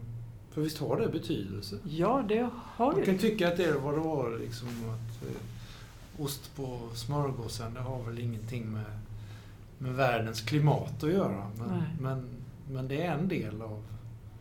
för 0.56 0.62
visst 0.62 0.78
har 0.78 0.97
det 0.97 1.10
betydelse? 1.10 1.78
Ja, 1.84 2.24
det 2.28 2.49
har 2.53 2.91
ju. 2.91 2.97
Man 2.97 3.06
kan 3.06 3.18
tycka 3.18 3.47
att 3.47 3.58
det 3.58 3.66
är 3.66 3.74
vad 3.74 3.93
det 3.93 3.99
var, 3.99 4.38
liksom 4.39 4.68
att 4.68 5.30
eh, 5.30 6.22
ost 6.24 6.56
på 6.56 6.80
smörgåsen, 6.93 7.74
det 7.74 7.80
har 7.80 8.03
väl 8.03 8.20
ingenting 8.20 8.72
med, 8.72 8.99
med 9.78 9.93
världens 9.93 10.41
klimat 10.41 11.03
att 11.03 11.12
göra. 11.12 11.51
Men, 11.58 11.84
men, 12.01 12.30
men 12.72 12.88
det 12.88 13.01
är 13.01 13.14
en 13.14 13.28
del 13.28 13.62
av, 13.62 13.84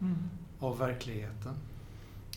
mm. 0.00 0.16
av 0.58 0.78
verkligheten. 0.78 1.54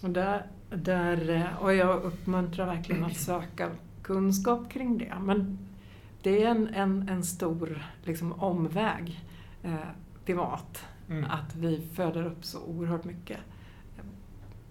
Och, 0.01 0.09
där, 0.09 0.45
där, 0.69 1.47
och 1.61 1.73
jag 1.73 2.03
uppmuntrar 2.03 2.65
verkligen 2.65 3.05
att 3.05 3.17
söka 3.17 3.71
kunskap 4.01 4.71
kring 4.71 4.97
det. 4.97 5.13
Men 5.21 5.57
det 6.21 6.43
är 6.43 6.47
en, 6.47 6.67
en, 6.67 7.09
en 7.09 7.23
stor 7.23 7.85
liksom, 8.03 8.33
omväg 8.33 9.23
eh, 9.63 9.75
till 10.25 10.35
mat. 10.35 10.79
Mm. 11.09 11.23
Att 11.23 11.55
vi 11.55 11.81
föder 11.93 12.25
upp 12.25 12.45
så 12.45 12.59
oerhört 12.61 13.03
mycket 13.03 13.39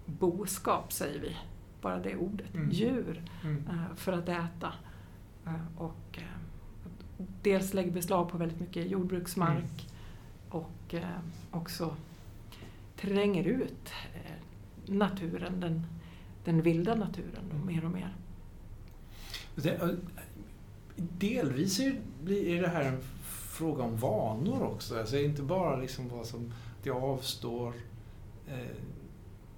boskap, 0.07 0.93
säger 0.93 1.19
vi 1.19 1.35
bara 1.81 1.99
det 1.99 2.15
ordet, 2.15 2.55
mm. 2.55 2.71
djur, 2.71 3.21
mm. 3.43 3.67
Eh, 3.67 3.95
för 3.95 4.13
att 4.13 4.29
äta. 4.29 4.73
Eh, 5.45 5.53
och 5.77 6.17
eh, 6.17 6.23
dels 7.41 7.73
lägger 7.73 7.91
beslag 7.91 8.29
på 8.29 8.37
väldigt 8.37 8.59
mycket 8.59 8.91
jordbruksmark 8.91 9.87
mm. 9.89 10.49
och 10.49 10.95
också 11.51 11.95
tränger 12.95 13.43
ut 13.43 13.91
naturen, 14.85 15.59
den, 15.59 15.85
den 16.45 16.61
vilda 16.61 16.95
naturen 16.95 17.43
då, 17.51 17.65
mer 17.65 17.85
och 17.85 17.91
mer. 17.91 18.15
delvis 20.95 21.79
är, 21.79 22.01
det 22.61 22.67
här 22.67 22.83
en 22.83 23.01
fråga 23.57 23.83
om 23.83 23.97
vanor 23.97 24.63
också. 24.63 24.99
Alltså 24.99 25.17
inte 25.17 25.41
bara 25.41 25.75
liksom 25.75 26.09
vad 26.09 26.25
som, 26.25 26.53
att 26.79 26.85
jag 26.85 27.03
avstår 27.03 27.73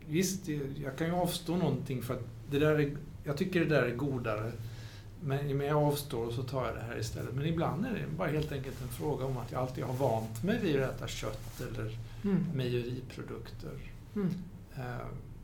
visst, 0.10 0.48
jag 0.84 0.98
kan 0.98 1.08
ju 1.08 1.14
avstå 1.14 1.56
någonting 1.56 2.02
för 2.02 2.14
att 2.14 2.24
det 2.52 2.60
där 2.60 2.80
är, 2.80 2.98
jag 3.24 3.38
tycker 3.38 3.60
det 3.60 3.66
där 3.66 3.84
är 3.84 3.96
godare. 3.96 4.52
Men, 5.22 5.58
men 5.58 5.68
jag 5.68 5.84
avstår 5.84 6.26
och 6.26 6.34
så 6.34 6.44
tar 6.44 6.66
jag 6.66 6.76
det 6.76 6.82
här 6.82 7.00
istället. 7.00 7.36
Men 7.36 7.46
ibland 7.46 7.86
är 7.86 7.94
det 7.94 8.18
bara 8.18 8.28
helt 8.28 8.52
enkelt 8.52 8.82
en 8.82 8.88
fråga 8.88 9.26
om 9.26 9.38
att 9.38 9.52
jag 9.52 9.62
alltid 9.62 9.84
har 9.84 9.94
vant 9.94 10.44
mig 10.44 10.60
vid 10.62 10.82
att 10.82 10.96
äta 10.96 11.08
kött 11.08 11.62
eller 11.62 11.98
mm. 12.24 12.46
mejeriprodukter. 12.54 13.72
Mm. 14.16 14.30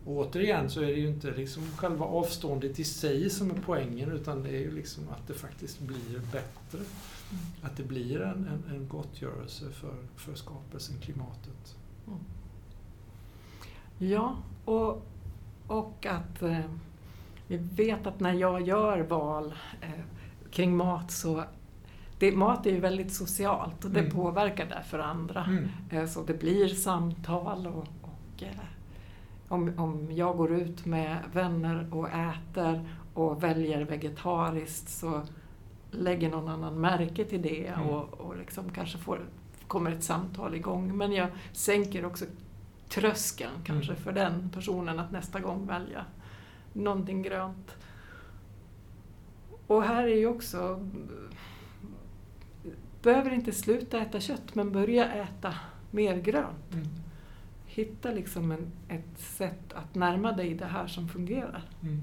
Och 0.06 0.18
återigen 0.18 0.70
så 0.70 0.82
är 0.82 0.86
det 0.86 1.00
ju 1.00 1.08
inte 1.08 1.32
liksom 1.32 1.64
själva 1.78 2.06
avståndet 2.06 2.80
i 2.80 2.84
sig 2.84 3.30
som 3.30 3.52
är 3.52 3.62
poängen 3.66 4.12
utan 4.12 4.44
det 4.44 4.50
är 4.50 4.60
ju 4.60 4.72
liksom 4.72 5.04
att 5.10 5.28
det 5.28 5.34
faktiskt 5.34 5.80
blir 5.80 6.20
bättre. 6.32 6.78
Mm. 6.78 7.44
Att 7.62 7.78
det 7.78 7.84
blir 7.84 8.22
en, 8.22 8.48
en, 8.48 8.76
en 8.76 8.88
gottgörelse 8.88 9.72
för, 9.72 9.96
för 10.16 10.36
skapelsen, 10.36 10.96
klimatet. 11.02 11.76
Ja, 13.98 14.38
och, 14.66 15.06
och 15.68 16.06
att 16.06 16.42
eh, 16.42 16.60
vi 17.48 17.58
vet 17.58 18.08
att 18.08 18.20
när 18.20 18.34
jag 18.34 18.68
gör 18.68 19.00
val 19.00 19.54
eh, 19.82 19.90
kring 20.52 20.78
mat 20.78 21.12
så 21.12 21.44
det, 22.20 22.32
mat 22.32 22.66
är 22.66 22.72
ju 22.72 22.80
väldigt 22.80 23.14
socialt 23.14 23.86
och 23.86 23.92
det 23.92 24.00
mm. 24.00 24.12
påverkar 24.12 24.66
därför 24.66 25.00
andra. 25.00 25.44
Mm. 25.44 25.68
Eh, 25.90 26.06
så 26.06 26.24
det 26.24 26.34
blir 26.34 26.68
samtal 26.68 27.68
och, 27.68 27.88
och 28.02 28.44
eh, 28.44 28.50
om, 29.48 29.74
om 29.78 30.12
jag 30.12 30.38
går 30.38 30.54
ut 30.54 30.86
med 30.86 31.18
vänner 31.34 31.88
och 31.92 32.10
äter 32.10 32.90
och 33.14 33.44
väljer 33.44 33.82
vegetariskt 33.82 34.90
så 34.90 35.22
lägger 35.92 36.30
någon 36.30 36.50
annan 36.50 36.82
märke 36.82 37.26
till 37.26 37.42
det 37.42 37.68
mm. 37.68 37.90
och, 37.90 38.14
och 38.14 38.38
liksom 38.38 38.70
kanske 38.70 38.98
får, 38.98 39.20
kommer 39.68 39.92
ett 39.92 40.04
samtal 40.04 40.56
igång. 40.56 40.98
Men 40.98 41.12
jag 41.12 41.28
sänker 41.52 42.06
också 42.06 42.26
tröskeln 42.90 43.54
kanske 43.64 43.92
mm. 43.92 44.04
för 44.04 44.12
den 44.12 44.50
personen 44.54 45.00
att 45.00 45.12
nästa 45.12 45.40
gång 45.40 45.68
välja 45.68 46.06
någonting 46.74 47.22
grönt. 47.22 47.76
Och 49.68 49.84
här 49.84 50.04
är 50.04 50.16
ju 50.16 50.28
också, 50.28 50.90
behöver 53.02 53.34
inte 53.34 53.52
sluta 53.52 54.00
äta 54.00 54.20
kött 54.20 54.56
men 54.56 54.72
börja 54.72 55.14
äta 55.14 55.54
mer 55.92 56.18
grönt. 56.18 56.74
Mm. 56.74 56.88
Hitta 57.66 58.12
liksom 58.12 58.52
en, 58.52 58.72
ett 58.88 59.20
sätt 59.20 59.74
att 59.74 59.96
närma 59.96 60.32
dig 60.32 60.54
det 60.54 60.66
här 60.66 60.88
som 60.88 61.10
fungerar. 61.10 61.64
Mm. 61.84 62.02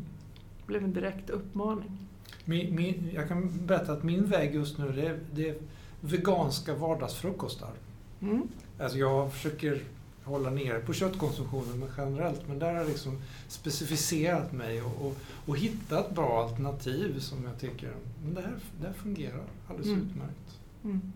Det 0.59 0.67
blev 0.67 0.85
en 0.85 0.93
direkt 0.93 1.31
uppmaning. 1.31 1.99
Min, 2.45 2.75
min, 2.75 3.11
jag 3.15 3.29
kan 3.29 3.67
berätta 3.67 3.93
att 3.93 4.03
min 4.03 4.25
väg 4.25 4.55
just 4.55 4.79
nu 4.79 4.93
det 4.93 5.07
är, 5.07 5.19
det 5.33 5.49
är 5.49 5.57
veganska 6.01 6.75
vardagsfrukostar. 6.75 7.73
Mm. 8.21 8.49
Alltså 8.81 8.99
jag 8.99 9.33
försöker 9.33 9.83
hålla 10.25 10.51
nere 10.51 10.81
på 10.81 10.93
köttkonsumtionen 10.93 11.79
men 11.79 11.89
generellt. 11.97 12.49
Men 12.49 12.59
där 12.59 12.67
har 12.67 12.79
jag 12.79 12.89
liksom 12.89 13.19
specificerat 13.49 14.53
mig 14.53 14.83
och, 14.83 15.07
och, 15.07 15.17
och 15.47 15.57
hittat 15.57 16.15
bra 16.15 16.43
alternativ 16.43 17.19
som 17.19 17.45
jag 17.45 17.61
tycker 17.61 17.95
men 18.25 18.35
det, 18.35 18.41
här, 18.41 18.55
det 18.81 18.87
här 18.87 18.95
fungerar 18.95 19.45
alldeles 19.69 19.89
mm. 19.89 20.01
utmärkt. 20.01 20.61
Mm. 20.85 21.13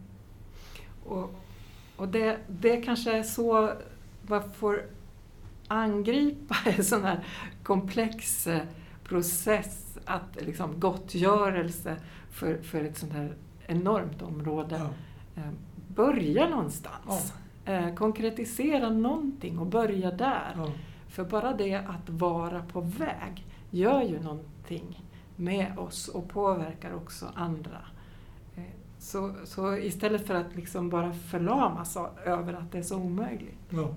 Och, 1.05 1.35
och 1.97 2.09
det, 2.09 2.39
det 2.49 2.77
kanske 2.77 3.13
är 3.13 3.23
så 3.23 3.73
man 4.23 4.53
får 4.53 4.87
angripa 5.69 6.57
en 6.65 6.85
sån 6.85 7.05
här 7.05 7.25
komplex 7.63 8.47
eh, 8.47 8.63
process, 9.05 9.99
att 10.05 10.37
liksom 10.41 10.81
gottgörelse 10.81 11.97
för, 12.31 12.63
för 12.63 12.85
ett 12.85 12.99
sånt 12.99 13.13
här 13.13 13.37
enormt 13.67 14.23
område. 14.23 14.81
Ja. 15.35 15.43
Eh, 15.43 15.51
börja 15.89 16.49
någonstans. 16.49 17.05
Ja 17.09 17.21
eh, 17.67 17.95
konkretisera 17.95 18.91
någonting 18.91 19.59
och 19.59 19.67
börja 19.67 20.11
där. 20.11 20.53
Ja. 20.57 20.73
För 21.09 21.25
bara 21.25 21.53
det 21.53 21.75
att 21.75 22.09
vara 22.09 22.63
på 22.63 22.81
väg 22.81 23.47
gör 23.71 24.03
ju 24.03 24.21
någonting 24.21 25.03
med 25.37 25.79
oss 25.79 26.09
och 26.09 26.29
påverkar 26.29 26.95
också 26.95 27.27
andra. 27.35 27.79
Eh, 28.57 28.63
så, 28.99 29.35
så 29.45 29.77
istället 29.77 30.27
för 30.27 30.35
att 30.35 30.57
liksom 30.57 30.91
bara 30.91 31.13
förlamas 31.13 31.99
över 32.25 32.53
att 32.53 32.73
det 32.73 32.79
är 32.79 32.83
så 32.83 32.97
omöjligt. 32.97 33.59
Ja. 33.71 33.95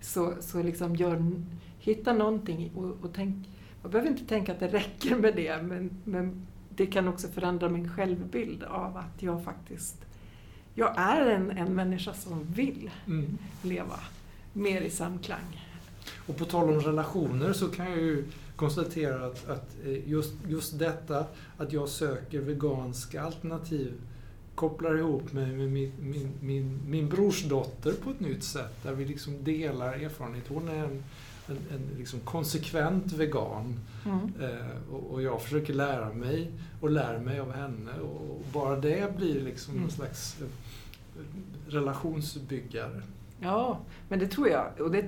Så, 0.00 0.34
så 0.40 0.62
liksom 0.62 0.96
gör, 0.96 1.32
hitta 1.78 2.12
någonting 2.12 2.70
och, 2.76 3.04
och 3.04 3.14
tänk, 3.14 3.48
man 3.82 3.92
behöver 3.92 4.10
inte 4.10 4.24
tänka 4.24 4.52
att 4.52 4.60
det 4.60 4.68
räcker 4.68 5.16
med 5.16 5.36
det 5.36 5.62
men, 5.62 5.90
men 6.04 6.46
det 6.68 6.86
kan 6.86 7.08
också 7.08 7.28
förändra 7.28 7.68
min 7.68 7.88
självbild 7.88 8.62
av 8.62 8.96
att 8.96 9.22
jag 9.22 9.44
faktiskt 9.44 10.06
jag 10.78 10.98
är 10.98 11.26
en, 11.26 11.50
en 11.50 11.74
människa 11.74 12.14
som 12.14 12.44
vill 12.44 12.90
mm. 13.06 13.38
leva 13.62 14.00
mer 14.52 14.80
i 14.80 14.90
samklang. 14.90 15.66
Och 16.26 16.36
på 16.36 16.44
tal 16.44 16.68
om 16.68 16.80
relationer 16.80 17.52
så 17.52 17.68
kan 17.68 17.90
jag 17.90 17.98
ju 17.98 18.24
konstatera 18.56 19.26
att, 19.26 19.48
att 19.48 19.76
eh, 19.84 20.08
just, 20.08 20.34
just 20.48 20.78
detta 20.78 21.26
att 21.56 21.72
jag 21.72 21.88
söker 21.88 22.40
veganska 22.40 23.22
alternativ 23.22 23.92
kopplar 24.54 24.98
ihop 24.98 25.32
mig 25.32 25.46
med 25.46 25.68
min, 25.68 25.92
min, 26.00 26.32
min, 26.40 26.80
min 26.86 27.08
brorsdotter 27.08 27.92
på 27.92 28.10
ett 28.10 28.20
nytt 28.20 28.44
sätt. 28.44 28.82
Där 28.82 28.92
vi 28.92 29.04
liksom 29.04 29.44
delar 29.44 29.92
erfarenhet. 29.92 30.44
Hon 30.48 30.68
är 30.68 30.84
en, 30.84 31.04
en, 31.46 31.58
en 31.70 31.98
liksom 31.98 32.20
konsekvent 32.20 33.12
vegan. 33.12 33.80
Mm. 34.04 34.32
Eh, 34.40 34.92
och, 34.92 35.12
och, 35.12 35.22
jag 35.22 35.42
försöker 35.42 35.74
lära 35.74 36.12
mig 36.12 36.50
och 36.80 36.90
lär 36.90 37.18
mig 37.18 37.40
av 37.40 37.52
henne. 37.52 37.92
Och 38.00 38.42
bara 38.52 38.76
det 38.76 39.16
blir 39.16 39.40
liksom 39.40 39.72
mm. 39.72 39.82
någon 39.82 39.92
slags 39.92 40.36
eh, 40.40 40.48
relationsbyggare. 41.68 43.02
Ja, 43.40 43.78
men 44.08 44.18
det 44.18 44.26
tror 44.26 44.48
jag. 44.48 44.80
Och 44.80 44.90
det, 44.90 45.04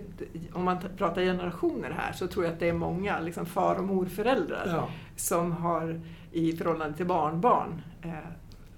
om 0.52 0.64
man 0.64 0.78
pratar 0.96 1.22
generationer 1.22 1.90
här 1.90 2.12
så 2.12 2.26
tror 2.26 2.44
jag 2.44 2.54
att 2.54 2.60
det 2.60 2.68
är 2.68 2.72
många 2.72 3.20
liksom 3.20 3.46
far 3.46 3.74
och 3.74 3.84
morföräldrar 3.84 4.66
ja. 4.66 4.88
som 5.16 5.52
har 5.52 6.00
i 6.32 6.52
förhållande 6.52 6.96
till 6.96 7.06
barnbarn 7.06 7.82
eh, 8.02 8.12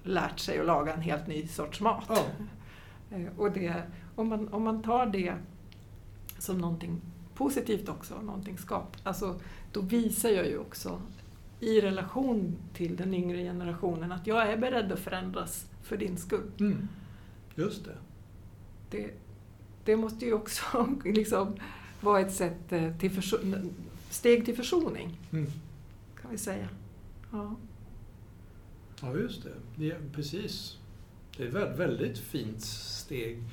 lärt 0.03 0.39
sig 0.39 0.59
att 0.59 0.65
laga 0.65 0.93
en 0.93 1.01
helt 1.01 1.27
ny 1.27 1.47
sorts 1.47 1.81
mat. 1.81 2.05
Ja. 2.09 2.25
Eh, 3.11 3.27
och 3.37 3.51
det, 3.51 3.83
om, 4.15 4.27
man, 4.27 4.47
om 4.47 4.63
man 4.63 4.81
tar 4.81 5.05
det 5.05 5.33
som 6.37 6.57
någonting 6.57 7.01
positivt 7.35 7.89
också, 7.89 8.21
någonting 8.21 8.57
skap. 8.57 8.97
Alltså, 9.03 9.39
då 9.71 9.81
visar 9.81 10.29
jag 10.29 10.47
ju 10.47 10.57
också 10.57 11.01
i 11.59 11.81
relation 11.81 12.55
till 12.73 12.95
den 12.95 13.13
yngre 13.13 13.43
generationen 13.43 14.11
att 14.11 14.27
jag 14.27 14.51
är 14.51 14.57
beredd 14.57 14.91
att 14.91 14.99
förändras 14.99 15.65
för 15.83 15.97
din 15.97 16.17
skull. 16.17 16.51
Mm. 16.59 16.87
Just 17.55 17.85
det. 17.85 17.97
Det, 18.89 19.11
det 19.85 19.95
måste 19.95 20.25
ju 20.25 20.33
också 20.33 20.63
liksom 21.05 21.55
vara 22.01 22.19
ett 22.19 22.33
sätt 22.33 22.71
eh, 22.71 22.97
till 22.97 23.11
förso- 23.11 23.69
steg 24.09 24.45
till 24.45 24.55
försoning, 24.55 25.17
Mm. 25.31 25.51
kan 26.21 26.31
vi 26.31 26.37
säga. 26.37 26.67
Ja. 27.31 27.55
Ja, 29.01 29.15
just 29.17 29.43
det. 29.43 29.53
det 29.75 29.91
är, 29.91 29.99
precis. 30.13 30.77
Det 31.37 31.43
är 31.43 31.47
ett 31.47 31.53
väldigt, 31.53 31.79
väldigt 31.79 32.17
fint 32.17 32.61
steg 32.61 33.43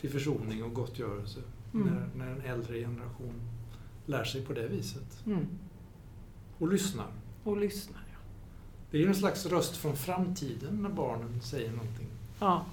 till 0.00 0.10
försoning 0.10 0.64
och 0.64 0.74
gottgörelse 0.74 1.40
Mm. 1.74 1.86
när, 1.88 2.08
när 2.26 2.32
en 2.32 2.40
äldre 2.40 2.78
generation 2.80 3.34
lär 4.06 4.24
sig 4.24 4.42
på 4.42 4.52
det 4.52 4.68
viset. 4.68 5.22
Mm. 5.26 5.46
Och 6.58 6.68
lyssnar. 6.68 7.06
Och 7.44 7.56
lyssnar. 7.56 8.02
Ja. 8.12 8.18
Det 8.90 8.96
är 8.98 9.02
ju 9.02 9.08
en 9.08 9.14
slags 9.14 9.46
röst 9.46 9.76
från 9.76 9.96
framtiden 9.96 10.82
när 10.82 10.90
barnen 10.90 11.40
säger 11.42 11.70
någonting. 11.72 12.06
ja, 12.40 12.66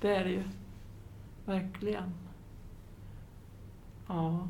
det 0.00 0.16
är 0.16 0.24
det 0.24 0.30
ju. 0.30 0.42
Verkligen. 1.44 2.14
Ja. 4.06 4.48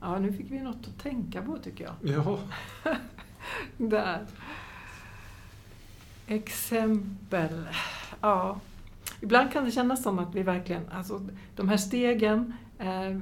Ja, 0.00 0.18
nu 0.18 0.32
fick 0.32 0.50
vi 0.50 0.60
något 0.60 0.86
att 0.88 0.98
tänka 1.02 1.42
på 1.42 1.58
tycker 1.58 1.84
jag. 1.84 1.94
Ja, 2.14 2.38
Där. 3.76 4.26
Exempel. 6.26 7.68
Ja. 8.20 8.60
Ibland 9.20 9.52
kan 9.52 9.64
det 9.64 9.70
kännas 9.70 10.02
som 10.02 10.18
att 10.18 10.34
vi 10.34 10.42
verkligen, 10.42 10.88
alltså 10.88 11.20
de 11.56 11.68
här 11.68 11.76
stegen, 11.76 12.52
eh, 12.78 13.18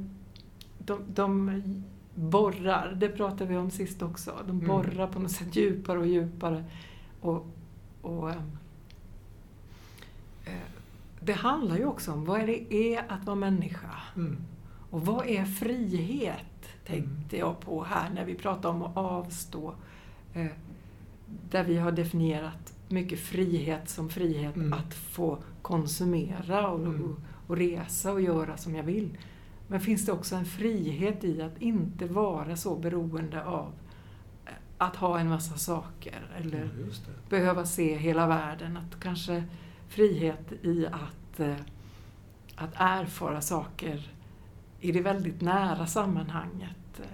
de, 0.79 1.01
de 1.15 1.63
borrar, 2.15 2.93
det 3.01 3.09
pratade 3.09 3.45
vi 3.51 3.57
om 3.57 3.71
sist 3.71 4.03
också, 4.03 4.35
de 4.47 4.51
Mm. 4.51 4.67
borrar 4.69 5.07
på 5.07 5.19
något 5.19 5.31
sätt 5.31 5.57
djupare 5.57 5.99
och 5.99 6.07
djupare. 6.07 6.65
Och, 7.21 7.47
och 8.03 8.31
eh, 8.31 8.43
det 11.21 11.33
handlar 11.33 11.77
ju 11.77 11.87
också 11.87 12.13
om 12.13 12.25
vad 12.25 12.47
det 12.47 12.75
är 12.75 13.05
att 13.09 13.25
vara 13.25 13.37
människa. 13.37 13.91
mm. 14.17 14.37
Och 14.91 15.07
vad 15.07 15.27
är 15.27 15.45
frihet? 15.45 16.45
Tänkte 16.87 17.37
jag 17.37 17.61
på 17.61 17.85
här 17.85 18.11
när 18.15 18.25
vi 18.25 18.35
pratar 18.35 18.69
om 18.69 18.83
att 18.83 18.97
avstå. 18.97 19.75
Eh, 20.35 20.47
där 21.51 21.65
vi 21.65 21.77
har 21.77 21.93
definierat 21.93 22.73
mycket 22.89 23.19
frihet 23.21 23.89
som 23.89 24.09
frihet 24.11 24.57
Mm. 24.57 24.73
att 24.73 24.95
få 24.95 25.39
konsumera 25.63 26.69
och, 26.69 26.81
Mm. 26.81 27.05
och, 27.05 27.17
och 27.47 27.57
resa 27.57 28.13
och 28.13 28.21
göra 28.21 28.57
som 28.57 28.75
jag 28.75 28.83
vill. 28.85 29.19
Men 29.69 29.81
finns 29.81 30.07
det 30.07 30.13
också 30.13 30.37
en 30.37 30.45
frihet 30.45 31.25
i 31.25 31.43
att 31.43 31.63
inte 31.63 32.07
vara 32.07 32.57
så 32.57 32.77
beroende 32.77 33.45
av 33.45 33.73
eh, 34.47 34.53
att 34.79 34.97
ha 34.97 35.19
en 35.19 35.29
massa 35.29 35.57
saker 35.59 36.31
eller 36.39 36.71
behöva 37.29 37.67
se 37.67 37.97
hela 37.97 38.27
världen. 38.27 38.77
Att 38.77 39.01
kanske 39.01 39.45
frihet 39.89 40.53
i 40.63 40.87
att, 40.87 41.41
eh, 41.41 41.57
att 42.57 42.73
erfara 42.75 43.41
saker 43.41 44.11
i 44.81 44.93
det 44.93 45.01
väldigt 45.01 45.41
nära 45.41 45.87
sammanhanget. 45.87 47.01
Eh, 47.01 47.05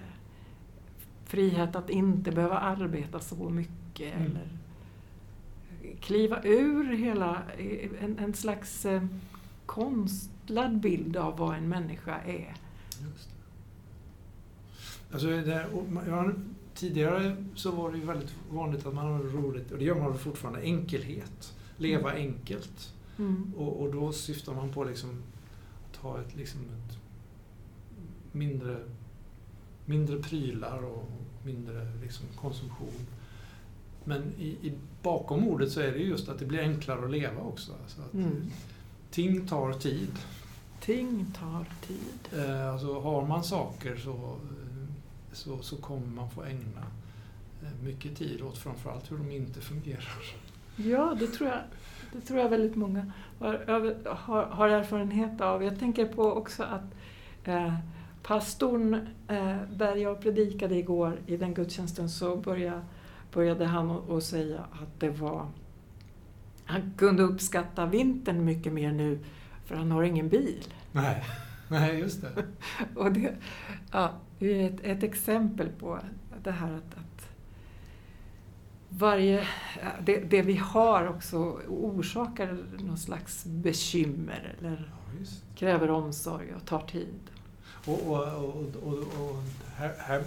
Frihet 1.26 1.76
att 1.76 1.90
inte 1.90 2.32
behöva 2.32 2.58
arbeta 2.58 3.20
så 3.20 3.48
mycket 3.50 4.14
Mm. 4.14 4.22
eller 4.26 4.48
kliva 6.00 6.42
ur 6.44 6.92
hela, 6.96 7.42
eh, 7.58 7.88
en, 8.04 8.18
en 8.18 8.34
slags 8.34 8.86
konstlad 9.66 10.80
bild 10.80 11.16
av 11.16 11.36
vad 11.38 11.56
en 11.56 11.68
människa 11.68 12.18
är. 12.20 12.54
Just 13.02 13.28
det. 13.28 13.34
Alltså, 15.12 15.26
det, 15.28 15.66
och 15.72 15.88
man- 15.92 16.04
ja, 16.08 16.30
tidigare 16.74 17.36
så 17.54 17.70
var 17.70 17.92
det 17.92 17.98
ju 17.98 18.04
väldigt 18.04 18.34
vanligt 18.50 18.86
att 18.86 18.94
man 18.94 19.12
hade 19.12 19.24
roligt, 19.28 19.70
och 19.70 19.78
det 19.78 19.84
gör 19.84 20.00
man 20.00 20.18
fortfarande, 20.18 20.60
enkelhet. 20.60 21.53
Leva 21.76 22.12
enkelt. 22.12 22.92
Mm. 23.18 23.52
Och, 23.56 23.80
och 23.82 23.92
då 23.92 24.12
syftar 24.12 24.54
man 24.54 24.72
på 24.72 24.84
liksom 24.84 25.22
att 25.90 25.96
ha 25.96 26.20
ett, 26.20 26.36
liksom 26.36 26.60
ett 26.60 26.98
mindre, 28.32 28.76
mindre 29.84 30.22
prylar 30.22 30.84
och 30.84 31.10
mindre 31.44 31.92
liksom 32.02 32.26
konsumtion. 32.36 33.06
Men 34.04 34.32
i, 34.38 34.48
i, 34.48 34.72
bakom 35.02 35.48
ordet 35.48 35.72
så 35.72 35.80
är 35.80 35.92
det 35.92 35.98
just 35.98 36.28
att 36.28 36.38
det 36.38 36.44
blir 36.44 36.60
enklare 36.60 37.04
att 37.04 37.10
leva 37.10 37.42
också. 37.42 37.72
Alltså 37.82 38.00
att 38.02 38.14
Mm. 38.14 38.50
Ting 39.10 39.46
tar 39.46 39.72
tid. 39.72 40.18
Ting 40.80 41.26
tar 41.40 41.66
tid. 41.86 42.40
Eh, 42.40 42.72
alltså 42.72 43.00
har 43.00 43.26
man 43.26 43.44
saker 43.44 43.96
så, 43.96 44.36
så, 45.32 45.62
så 45.62 45.76
kommer 45.76 46.06
man 46.06 46.30
få 46.30 46.42
ägna 46.42 46.82
eh, 47.62 47.84
mycket 47.84 48.16
tid 48.16 48.42
åt 48.42 48.58
framförallt 48.58 49.12
hur 49.12 49.18
de 49.18 49.30
inte 49.30 49.60
fungerar. 49.60 50.22
Ja, 50.76 51.16
det 51.18 51.26
tror 51.26 51.48
jag, 51.48 51.58
det 52.12 52.20
tror 52.20 52.40
jag 52.40 52.48
väldigt 52.48 52.76
många 52.76 53.12
har, 53.38 54.04
har, 54.14 54.44
har 54.44 54.68
erfarenhet 54.68 55.40
av. 55.40 55.64
Jag 55.64 55.78
tänker 55.78 56.06
på 56.06 56.22
också 56.22 56.62
att 56.62 56.94
eh, 57.44 57.74
pastorn 58.22 58.94
eh, 59.28 59.56
där 59.72 59.96
jag 59.96 60.20
predikade 60.20 60.74
igår 60.74 61.20
i 61.26 61.36
den 61.36 61.54
gudstjänsten 61.54 62.10
så 62.10 62.36
började, 62.36 62.80
började 63.32 63.64
han 63.64 63.90
att 64.10 64.24
säga 64.24 64.60
att 64.60 65.00
det 65.00 65.10
var 65.10 65.46
han 66.64 66.92
kunde 66.96 67.22
uppskatta 67.22 67.86
vintern 67.86 68.44
mycket 68.44 68.72
mer 68.72 68.92
nu 68.92 69.18
för 69.64 69.76
han 69.76 69.90
har 69.90 70.02
ingen 70.02 70.28
bil. 70.28 70.64
Nej, 70.92 71.24
Nej 71.68 71.98
just 71.98 72.22
det. 72.22 72.44
Och 72.94 73.12
det, 73.12 73.34
ja, 73.92 74.10
det 74.38 74.62
är 74.62 74.70
ett, 74.70 74.80
ett 74.82 75.02
exempel 75.02 75.68
på 75.68 75.98
det 76.42 76.50
här 76.50 76.72
att 76.72 77.03
varje, 78.98 79.46
det, 80.04 80.18
det 80.20 80.42
vi 80.42 80.56
har 80.56 81.08
också 81.08 81.36
orsakar 81.68 82.58
någon 82.78 82.98
slags 82.98 83.44
bekymmer 83.44 84.54
eller 84.58 84.90
Ja, 85.20 85.26
kräver 85.56 85.90
omsorg 85.90 86.54
och 86.54 86.64
tar 86.66 86.80
tid. 86.80 87.14
Och, 87.86 88.06
och, 88.06 88.64
och, 88.82 88.98
och, 88.98 89.42
här, 89.76 89.94
här, 89.98 90.22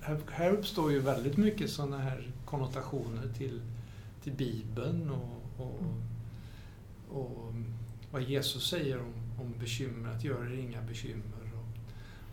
här, 0.00 0.18
här 0.30 0.50
uppstår 0.50 0.92
ju 0.92 0.98
väldigt 0.98 1.36
mycket 1.36 1.70
sådana 1.70 1.98
här 1.98 2.30
konnotationer 2.44 3.28
till, 3.38 3.60
till 4.22 4.32
Bibeln 4.32 5.10
och, 5.10 5.66
och, 7.10 7.52
vad 8.12 8.22
Jesus 8.22 8.70
säger 8.70 8.98
om, 9.00 9.12
om 9.40 9.54
bekymmer, 9.60 10.10
att 10.14 10.24
göra 10.24 10.44
er 10.50 10.58
inga 10.58 10.82
bekymmer. 10.82 11.22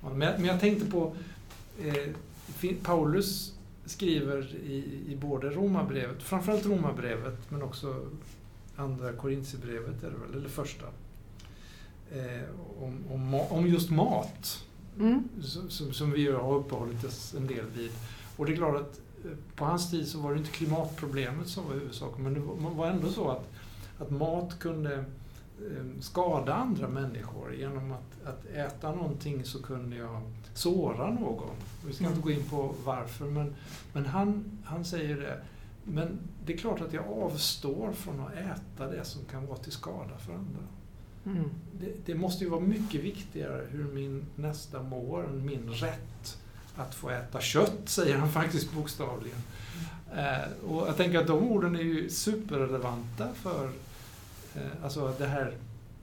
Men, 0.01 0.21
jag- 0.21 0.39
men 0.39 0.45
jag 0.45 0.59
tänkte 0.59 0.85
på, 0.91 1.15
eh, 1.81 2.73
Paulus 2.83 3.53
skriver 3.89 4.55
i, 4.55 4.75
i 5.07 5.15
både 5.21 5.49
Romarbrevet, 5.49 6.23
framförallt 6.23 6.65
Romarbrevet, 6.65 7.51
men 7.51 7.61
också 7.61 7.95
andra 8.75 9.13
Korintierbrevet, 9.13 10.03
är 10.03 10.11
det 10.11 10.17
väl, 10.27 10.39
eller 10.39 10.49
första, 10.49 10.85
eh, 12.11 12.43
om, 12.79 12.97
om, 13.11 13.33
om 13.49 13.67
just 13.67 13.89
mat 13.89 14.65
Mm. 14.99 15.23
som, 15.69 15.93
som- 15.93 16.11
vi 16.11 16.31
har 16.31 16.55
uppehållit 16.55 17.03
oss 17.03 17.33
en 17.37 17.47
del 17.47 17.65
vid. 17.77 17.91
Och 18.37 18.45
det 18.45 18.51
är 18.51 18.55
klart 18.55 18.75
att 18.75 19.01
eh, 19.25 19.31
på 19.55 19.65
hans 19.65 19.91
tid 19.91 20.07
så 20.07 20.19
var 20.19 20.31
det 20.33 20.37
inte 20.39 20.51
klimatproblemet 20.51 21.47
som 21.47 21.65
var 21.67 21.73
huvudsaken, 21.73 22.23
men 22.23 22.33
det 22.33 22.39
var 22.75 22.87
ändå 22.87 23.09
så 23.09 23.29
att, 23.29 23.49
att 23.99 24.09
mat 24.11 24.59
kunde 24.59 25.05
skada 25.99 26.53
andra 26.53 26.87
människor. 26.87 27.55
Genom 27.55 27.91
att, 27.91 28.27
att 28.27 28.45
äta 28.45 28.95
någonting 28.95 29.43
så 29.45 29.61
kunde 29.63 29.95
jag 29.95 30.21
såra 30.53 31.09
någon. 31.13 31.55
Vi 31.87 31.93
ska 31.93 32.03
Mm. 32.05 32.15
inte 32.17 32.23
gå 32.23 32.31
in 32.31 32.43
på 32.49 32.75
varför, 32.85 33.25
men, 33.25 33.55
men 33.93 34.05
han, 34.05 34.43
han 34.63 34.85
säger 34.85 35.17
det. 35.17 35.41
Men 35.83 36.19
det 36.45 36.53
är 36.53 36.57
klart 36.57 36.81
att 36.81 36.93
jag 36.93 37.05
avstår 37.07 37.91
från 37.91 38.19
att 38.19 38.33
äta 38.33 38.87
det 38.91 39.03
som 39.05 39.25
kan 39.25 39.45
vara 39.47 39.57
till 39.57 39.71
skada 39.71 40.17
för 40.17 40.33
andra. 40.33 40.61
Mm. 41.25 41.49
Det, 41.79 41.93
det 42.05 42.15
måste 42.15 42.43
ju 42.43 42.49
vara 42.49 42.61
mycket 42.61 43.01
viktigare 43.03 43.65
hur 43.69 43.83
min 43.83 44.25
nästa 44.35 44.83
mår 44.83 45.25
än 45.29 45.45
min 45.45 45.69
rätt 45.69 46.37
att 46.75 46.95
få 46.95 47.09
äta 47.09 47.41
kött, 47.41 47.81
säger 47.85 48.17
han 48.17 48.29
faktiskt 48.29 48.73
bokstavligen. 48.73 49.39
Eh, 50.15 50.69
och 50.69 50.87
jag 50.87 50.97
tänker 50.97 51.19
att 51.19 51.27
de 51.27 51.51
orden 51.51 51.75
är 51.75 51.81
ju 51.81 52.09
superrelevanta 52.09 53.27
för 53.33 53.69
alltså 54.83 55.13
det 55.17 55.25
här 55.27 55.57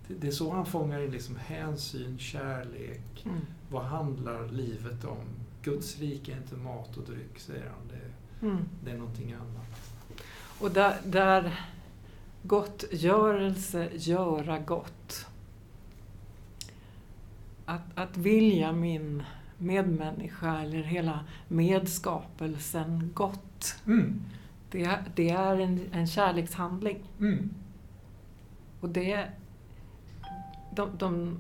det, 0.09 0.15
det 0.15 0.27
är 0.27 0.31
så 0.33 0.53
han 0.53 0.67
fångar 0.67 1.01
in 1.01 1.11
liksom 1.11 1.37
hänsyn, 1.37 2.19
kärlek. 2.19 3.25
Mm. 3.25 3.41
Vad 3.71 3.85
handlar 3.85 4.49
livet 4.49 5.05
om? 5.05 5.25
Guds 5.63 5.99
rike 5.99 6.33
är 6.33 6.37
inte 6.37 6.57
mat 6.57 6.97
och 6.97 7.05
dryck, 7.05 7.39
säger 7.39 7.65
han. 7.65 7.89
Det, 7.89 8.01
Mm. 8.47 8.57
det 8.85 8.91
är 8.91 8.97
någonting 8.97 9.33
annat. 9.33 9.91
Och 10.61 10.71
där, 10.71 10.97
där 11.05 11.61
gottgörelse, 12.43 13.91
göra 13.95 14.59
gott. 14.59 15.27
Att, 17.65 17.83
att 17.95 18.17
vilja 18.17 18.73
min 18.73 19.23
medmänniska 19.59 20.61
eller 20.61 20.83
hela 20.83 21.25
medskapelsen 21.49 23.11
gott. 23.15 23.75
Mm. 23.87 24.23
Det, 24.71 24.99
det 25.15 25.31
är 25.31 25.59
en, 25.61 25.81
en 25.93 26.07
kärlekshandling. 26.07 26.99
Mm. 27.21 27.51
Och 28.87 28.93
det, 28.93 29.27
de, 30.75 30.91
de, 30.99 31.39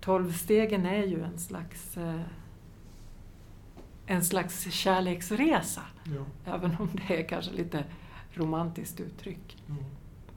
tolvstegen 0.00 0.86
är 0.86 1.02
ju 1.02 1.22
en 1.22 1.38
slags 1.38 1.96
eh, 1.96 2.20
en 4.06 4.24
slags 4.24 4.72
kärleksresa. 4.72 5.80
Ja. 6.04 6.52
Även 6.54 6.76
om 6.78 6.88
det 6.92 7.20
är 7.20 7.28
kanske 7.28 7.52
lite 7.52 7.84
romantiskt 8.32 9.00
uttryck. 9.00 9.56
Mm. 9.68 9.84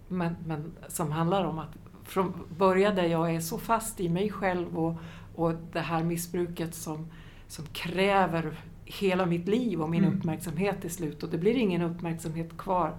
Men, 0.08 0.36
men 0.46 0.74
som 0.88 1.12
handlar 1.12 1.46
om 1.46 1.60
att 1.60 1.76
från 2.04 2.34
börja 2.58 2.92
där 2.92 3.08
jag 3.08 3.36
är 3.36 3.40
så 3.40 3.58
fast 3.58 4.00
i 4.00 4.10
mig 4.10 4.30
själv 4.30 4.78
och, 4.80 4.96
och 5.36 5.54
det 5.72 5.80
här 5.80 6.04
missbruket 6.04 6.76
som, 6.76 7.08
som 7.48 7.66
kräver 7.66 8.60
hela 8.86 9.26
mitt 9.26 9.48
liv 9.48 9.82
och 9.82 9.90
min 9.90 10.04
Mm. 10.04 10.18
uppmärksamhet 10.18 10.82
till 10.82 10.92
slut. 10.92 11.24
Och 11.24 11.30
det 11.30 11.38
blir 11.38 11.58
ingen 11.58 11.82
uppmärksamhet 11.82 12.58
kvar 12.58 12.96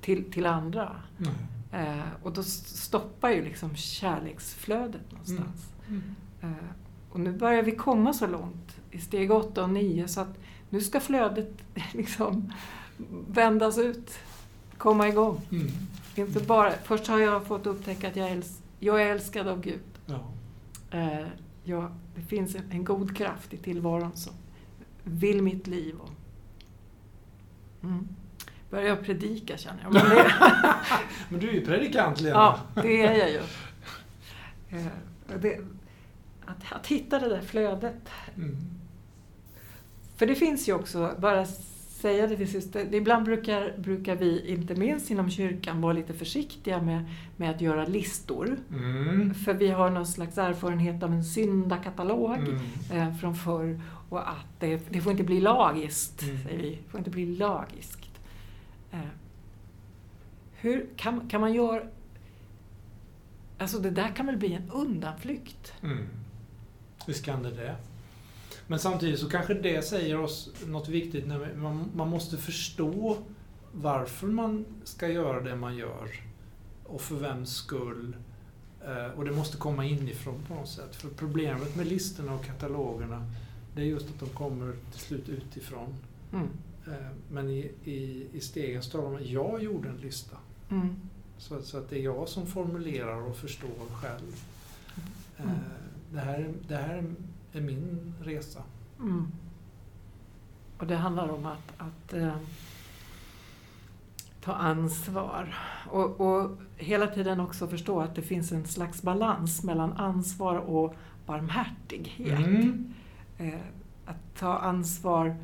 till, 0.00 0.32
till 0.32 0.46
andra. 0.46 0.96
Nej. 1.16 1.32
Eh, 1.74 2.06
och 2.22 2.32
då 2.32 2.42
stoppar 2.42 3.30
ju 3.30 3.44
liksom 3.44 3.76
kärleksflödet 3.76 5.12
någonstans. 5.12 5.72
Mm. 5.88 6.02
Eh, 6.40 6.70
och 7.10 7.20
nu 7.20 7.32
börjar 7.32 7.62
vi 7.62 7.72
komma 7.72 8.12
så 8.12 8.26
långt 8.26 8.76
i 8.90 8.98
steg 8.98 9.30
8 9.30 9.62
och 9.62 9.70
9 9.70 10.08
så 10.08 10.20
att 10.20 10.38
nu 10.70 10.80
ska 10.80 11.00
flödet 11.00 11.52
liksom 11.92 12.52
vändas 13.28 13.78
ut, 13.78 14.18
komma 14.78 15.08
igång. 15.08 15.40
Mm. 15.50 15.66
Inte 16.14 16.40
bara, 16.40 16.72
först 16.84 17.06
har 17.06 17.18
jag 17.18 17.46
fått 17.46 17.66
upptäcka 17.66 18.08
att 18.08 18.16
jag, 18.16 18.30
äls, 18.30 18.62
jag 18.78 19.02
är 19.02 19.06
älskad 19.06 19.48
av 19.48 19.60
Gud. 19.60 19.80
Ja. 20.06 20.20
Eh, 20.90 21.26
jag, 21.64 21.94
det 22.14 22.22
finns 22.22 22.54
en, 22.54 22.70
en 22.70 22.84
god 22.84 23.16
kraft 23.16 23.54
i 23.54 23.56
tillvaron 23.56 24.16
som 24.16 24.32
vill 25.02 25.42
mitt 25.42 25.66
liv. 25.66 25.96
Och, 26.00 26.10
mm. 27.82 28.08
Börjar 28.70 28.88
jag 28.88 29.02
predika 29.04 29.56
känner 29.56 29.82
jag. 29.82 29.92
Men 29.94 30.02
det, 30.10 30.32
Men 31.28 31.40
du 31.40 31.48
är 31.48 31.52
ju 31.52 31.64
predikant 31.66 32.20
Lena. 32.20 32.34
ja, 32.74 32.82
det 32.82 33.02
är 33.06 33.18
jag 33.18 33.30
ju. 33.30 33.40
Eh, 34.78 34.86
det, 35.40 35.58
att, 36.46 36.72
att 36.72 36.86
hitta 36.86 37.18
det 37.18 37.28
där 37.28 37.40
flödet. 37.40 38.08
Mm. 38.36 38.56
För 40.16 40.26
det 40.26 40.34
finns 40.34 40.68
ju 40.68 40.72
också, 40.72 41.14
bara 41.18 41.46
säga 42.00 42.26
det 42.26 42.36
till 42.36 42.50
sist, 42.52 42.76
ibland 42.92 43.24
brukar, 43.24 43.74
brukar 43.78 44.16
vi, 44.16 44.50
inte 44.52 44.74
minst 44.74 45.10
inom 45.10 45.30
kyrkan, 45.30 45.80
vara 45.80 45.92
lite 45.92 46.12
försiktiga 46.14 46.82
med, 46.82 47.04
med 47.36 47.50
att 47.50 47.60
göra 47.60 47.84
listor. 47.86 48.56
Mm. 48.70 49.34
För 49.34 49.54
vi 49.54 49.68
har 49.68 49.90
någon 49.90 50.06
slags 50.06 50.38
erfarenhet 50.38 51.02
av 51.02 51.12
en 51.12 51.24
syndakatalog 51.24 52.36
Mm. 52.38 52.58
eh, 52.92 53.16
från 53.16 53.34
förr 53.34 53.80
och 54.08 54.28
att 54.30 54.46
det, 54.60 54.80
det 54.90 55.00
får 55.00 55.12
inte 55.12 55.24
bli 55.24 55.40
lagiskt, 55.40 56.22
Mm. 56.22 56.38
säger 56.44 56.58
vi. 56.58 56.70
Det 56.84 56.90
får 56.90 56.98
inte 56.98 57.10
bli 57.10 57.26
lagiskt. 57.36 58.03
Eh, 58.94 59.08
hur 60.52 60.86
kan, 60.96 61.28
kan 61.28 61.40
man 61.40 61.54
göra... 61.54 61.82
Alltså 63.58 63.78
det 63.78 63.90
där 63.90 64.16
kan 64.16 64.26
väl 64.26 64.36
bli 64.36 64.54
en 64.54 64.70
undanflykt? 64.70 65.72
Mm. 65.82 66.06
Visst 67.06 67.24
kan 67.24 67.42
det 67.42 67.50
det. 67.50 67.76
Men 68.66 68.78
samtidigt 68.78 69.20
så 69.20 69.30
kanske 69.30 69.54
det 69.54 69.82
säger 69.82 70.20
oss 70.20 70.50
något 70.66 70.88
viktigt. 70.88 71.26
När 71.26 71.54
man, 71.54 71.90
man 71.94 72.08
måste 72.08 72.36
förstå 72.36 73.16
varför 73.72 74.26
man 74.26 74.64
ska 74.84 75.08
göra 75.08 75.40
det 75.40 75.56
man 75.56 75.76
gör 75.76 76.10
och 76.84 77.00
för 77.00 77.14
vems 77.14 77.54
skull. 77.54 78.16
Eh, 78.86 79.18
och 79.18 79.24
det 79.24 79.32
måste 79.32 79.56
komma 79.56 79.84
inifrån 79.84 80.42
på 80.48 80.54
något 80.54 80.68
sätt. 80.68 80.96
För 80.96 81.08
problemet 81.08 81.76
med 81.76 81.86
listorna 81.86 82.34
och 82.34 82.44
katalogerna 82.44 83.30
det 83.74 83.82
är 83.82 83.86
just 83.86 84.06
att 84.06 84.20
de 84.20 84.28
kommer 84.28 84.72
till 84.92 85.00
slut 85.00 85.28
utifrån. 85.28 85.94
Mm. 86.32 86.48
Eh, 86.86 87.06
men 87.30 87.50
i, 87.50 87.70
i, 87.84 88.26
i 88.32 88.40
stegen 88.40 88.82
står 88.82 89.02
de 89.18 89.24
jag 89.32 89.62
gjorde 89.62 89.88
en 89.88 89.96
lista. 89.96 90.36
Mm. 90.70 90.96
Så, 91.38 91.54
att- 91.56 91.64
så 91.64 91.78
att 91.78 91.90
det 91.90 91.98
är 91.98 92.02
jag 92.02 92.28
som 92.28 92.46
formulerar 92.46 93.20
och 93.22 93.36
förstår 93.36 93.86
själv. 94.02 94.36
Mm. 95.36 95.50
Eh, 95.50 95.56
Det, 96.12 96.20
här, 96.20 96.52
det 96.68 96.76
här 96.76 97.04
är 97.52 97.60
min 97.60 98.14
resa. 98.22 98.62
Mm. 99.00 99.26
Och 100.78 100.86
det 100.86 100.96
handlar 100.96 101.28
om 101.28 101.46
att, 101.46 101.72
att 101.78 102.12
eh, 102.12 102.36
ta 104.40 104.52
ansvar. 104.52 105.54
Och, 105.90 106.20
och 106.20 106.50
hela 106.76 107.06
tiden 107.06 107.40
också 107.40 107.68
förstå 107.68 108.00
att 108.00 108.14
det 108.14 108.22
finns 108.22 108.52
en 108.52 108.66
slags 108.66 109.02
balans 109.02 109.62
mellan 109.64 109.92
ansvar 109.92 110.56
och 110.56 110.94
barmhärtighet. 111.26 112.38
Mm. 112.46 112.94
Eh, 113.38 113.60
att 114.06 114.34
ta 114.38 114.58
ansvar, 114.58 115.36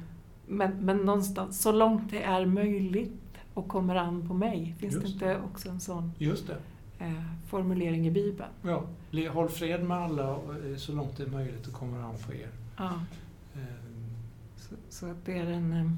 men, 0.51 0.71
men 0.85 0.97
någonstans 0.97 1.63
så 1.63 1.73
långt 1.73 2.11
det 2.11 2.23
är 2.23 2.47
möjligt 2.47 3.13
och 3.55 3.69
kommer 3.69 3.95
an 3.95 4.29
på 4.29 4.35
mig. 4.35 4.75
Finns 4.79 4.95
det 4.95 5.01
Just 5.01 5.13
inte 5.15 5.41
också 5.45 5.69
en 5.69 5.81
sån 5.81 6.13
Just 6.19 6.47
det. 6.47 6.57
eh, 7.05 7.23
formulering 7.49 8.07
i 8.07 8.11
Bibeln? 8.11 8.51
Ja. 8.63 8.85
Håll 9.33 9.49
fred 9.49 9.83
med 9.85 9.97
alla 9.97 10.31
eh, 10.31 10.77
så 10.77 10.93
långt 10.93 11.17
det 11.17 11.23
är 11.23 11.31
möjligt 11.31 11.67
och 11.67 11.73
kommer 11.73 11.99
an 12.03 12.15
på 12.27 12.33
er. 12.35 12.49
Ja. 12.77 12.93
Eh, 13.55 13.61
Så, 14.57 14.75
så 14.89 15.07
att 15.11 15.25
det 15.25 15.39
är 15.39 15.47
en... 15.51 15.73
eh, 15.73 15.91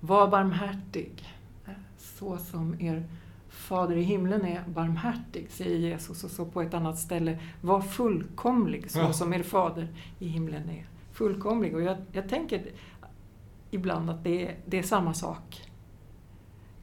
Var 0.00 0.28
barmhärtig, 0.28 1.12
eh, 1.66 1.72
så 1.98 2.38
som 2.38 2.80
er 2.80 3.04
fader 3.48 3.96
i 3.96 4.02
himlen 4.02 4.44
är 4.44 4.64
barmhärtig, 4.68 5.50
säger 5.50 5.78
Jesus. 5.78 6.24
Och 6.24 6.30
så 6.30 6.44
på 6.44 6.62
ett 6.62 6.74
annat 6.74 6.98
ställe, 6.98 7.38
var 7.60 7.80
fullkomlig, 7.80 8.90
så 8.90 8.98
Ja. 8.98 9.12
som 9.12 9.32
er 9.34 9.42
fader 9.42 9.88
i 10.18 10.28
himlen 10.28 10.70
är 10.70 10.86
fullkomlig. 11.14 11.74
Och 11.74 11.82
jag, 11.82 11.96
jag 12.12 12.28
tänker 12.28 12.70
ibland 13.70 14.10
att 14.10 14.24
det 14.24 14.48
är, 14.48 14.56
det 14.66 14.78
är 14.78 14.82
samma 14.82 15.14
sak. 15.14 15.70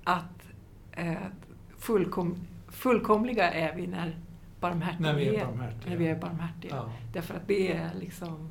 Att 0.04 0.50
eh, 0.92 1.16
fullkom, 1.78 2.36
fullkomliga 2.68 3.52
är 3.52 3.76
vi 3.76 3.88
när 3.88 4.20
barmhärtighet, 4.60 5.02
när 5.02 5.16
vi 5.16 5.36
är 5.36 5.46
barmhärtiga. 5.46 5.90
när 5.90 5.98
vi 5.98 6.08
är 6.08 6.20
barmhärtiga. 6.20 6.76
Ja. 6.76 6.92
Därför 7.14 7.36
att 7.36 7.48
det 7.48 7.72
är 7.72 7.94
liksom 8.00 8.50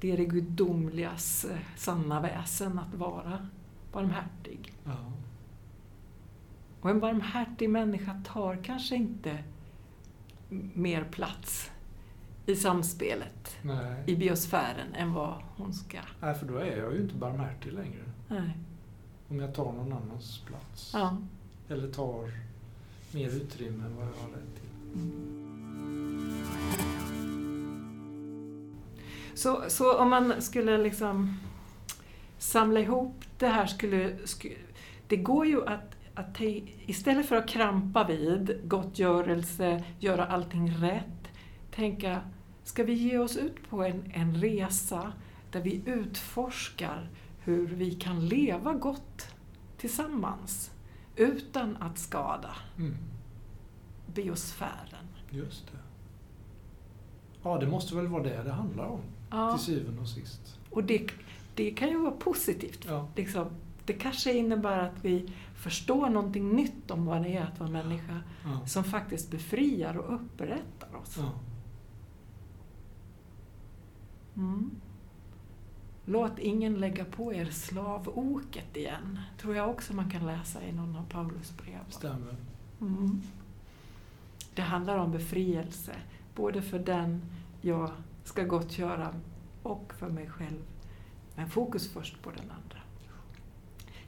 det 0.00 0.12
är 0.12 0.16
det 0.16 0.24
gudomligas 0.24 1.44
eh, 1.44 1.58
sanna 1.76 2.20
väsen 2.20 2.78
att 2.78 2.94
vara 2.94 3.48
barmhärtig. 3.92 4.72
Ja. 4.84 5.12
Och 6.80 6.90
en 6.90 7.00
barmhärtig 7.00 7.70
människa 7.70 8.22
tar 8.24 8.64
kanske 8.64 8.96
inte 8.96 9.38
mer 10.74 11.04
plats 11.04 11.70
i 12.46 12.56
samspelet, 12.56 13.56
Nej. 13.62 14.02
i 14.06 14.16
biosfären, 14.16 14.94
än 14.94 15.12
vad 15.14 15.34
hon 15.56 15.72
ska. 15.74 15.98
Nej, 16.20 16.34
för 16.34 16.46
då 16.46 16.56
är 16.56 16.76
jag 16.76 16.92
ju 16.94 17.00
inte 17.00 17.14
barmhärtig 17.14 17.72
längre. 17.72 18.02
Nej. 18.28 18.56
Om 19.28 19.40
jag 19.40 19.54
tar 19.54 19.72
någon 19.72 19.92
annans 19.92 20.38
plats. 20.46 20.90
Ja. 20.94 21.16
Eller 21.68 21.88
tar 21.88 22.30
mer 23.14 23.28
utrymme 23.28 23.84
än 23.86 23.96
vad 23.96 24.04
jag 24.06 24.12
har 24.12 24.28
rätt 24.28 24.54
till. 24.60 24.68
Så, 29.34 29.62
så 29.68 29.98
om 29.98 30.10
man 30.10 30.42
skulle 30.42 30.78
liksom 30.78 31.38
samla 32.38 32.80
ihop 32.80 33.24
det 33.38 33.46
här 33.48 33.66
skulle... 33.66 34.12
sku- 34.24 34.56
Det 35.08 35.16
går 35.16 35.46
ju 35.46 35.66
att, 35.66 35.96
att 36.14 36.40
istället 36.86 37.26
för 37.26 37.36
att 37.36 37.48
krampa 37.48 38.04
vid 38.04 38.60
gottgörelse, 38.64 39.84
göra 39.98 40.26
allting 40.26 40.70
rätt, 40.70 41.28
tänka, 41.74 42.20
ska 42.64 42.84
vi 42.84 42.92
ge 42.92 43.18
oss 43.18 43.36
ut 43.36 43.68
på 43.70 43.84
en, 43.84 44.10
en 44.14 44.34
resa 44.36 45.12
där 45.50 45.60
vi 45.60 45.82
utforskar 45.86 47.10
hur 47.38 47.66
vi 47.66 47.90
kan 47.94 48.26
leva 48.26 48.72
gott 48.74 49.26
tillsammans 49.78 50.70
utan 51.16 51.76
att 51.76 51.98
skada 51.98 52.50
Mm. 52.78 52.94
biosfären? 54.14 55.06
Just 55.30 55.66
det. 55.66 55.78
Ja, 57.42 57.58
det 57.58 57.66
måste 57.66 57.96
väl 57.96 58.06
vara 58.06 58.22
det 58.22 58.42
det 58.42 58.52
handlar 58.52 58.84
om. 58.84 59.00
Ja, 59.30 59.56
Till 59.56 59.64
syvende 59.66 60.00
och 60.00 60.08
sist. 60.08 60.58
och 60.70 60.84
det, 60.84 61.06
det 61.54 61.70
kan 61.70 61.88
ju 61.88 61.98
vara 61.98 62.10
positivt 62.12 62.84
Ja. 62.88 63.08
liksom, 63.16 63.46
det 63.84 63.92
kanske 63.92 64.32
innebär 64.32 64.78
att 64.78 65.04
vi 65.04 65.32
förstår 65.56 66.10
någonting 66.10 66.50
nytt 66.56 66.90
om 66.90 67.04
vad 67.06 67.22
det 67.22 67.36
är 67.36 67.42
att 67.42 67.60
vara 67.60 67.70
människa 67.70 68.20
Ja. 68.44 68.66
som 68.66 68.84
faktiskt 68.84 69.30
befriar 69.30 69.96
och 69.96 70.14
upprättar 70.14 70.96
oss. 71.02 71.18
Mm. 74.36 74.70
Låt 76.04 76.38
ingen 76.38 76.74
lägga 76.74 77.04
på 77.04 77.34
er 77.34 77.46
slavoket 77.50 78.76
igen, 78.76 79.20
tror 79.38 79.56
jag 79.56 79.70
också 79.70 79.94
man 79.94 80.10
kan 80.10 80.26
läsa 80.26 80.64
i 80.64 80.72
någon 80.72 80.96
av 80.96 81.04
Paulus 81.10 81.56
brev. 81.56 81.80
Stämmer. 81.88 82.36
Mm. 82.80 83.22
Det 84.54 84.62
handlar 84.62 84.98
om 84.98 85.12
befrielse, 85.12 85.92
både 86.34 86.62
för 86.62 86.78
den 86.78 87.22
jag 87.60 87.90
ska 88.24 88.44
gottgöra 88.44 89.14
och 89.62 89.92
för 89.98 90.08
mig 90.08 90.30
själv. 90.30 90.62
Men 91.34 91.50
fokus 91.50 91.92
först 91.92 92.22
på 92.22 92.30
den 92.30 92.50
andra. 92.50 92.78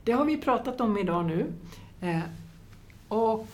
Det 0.05 0.12
har 0.12 0.25
vi 0.25 0.37
pratat 0.37 0.81
om 0.81 0.99
idag 0.99 1.27
nu. 1.27 1.53
Eh, 2.01 2.22
och 3.09 3.49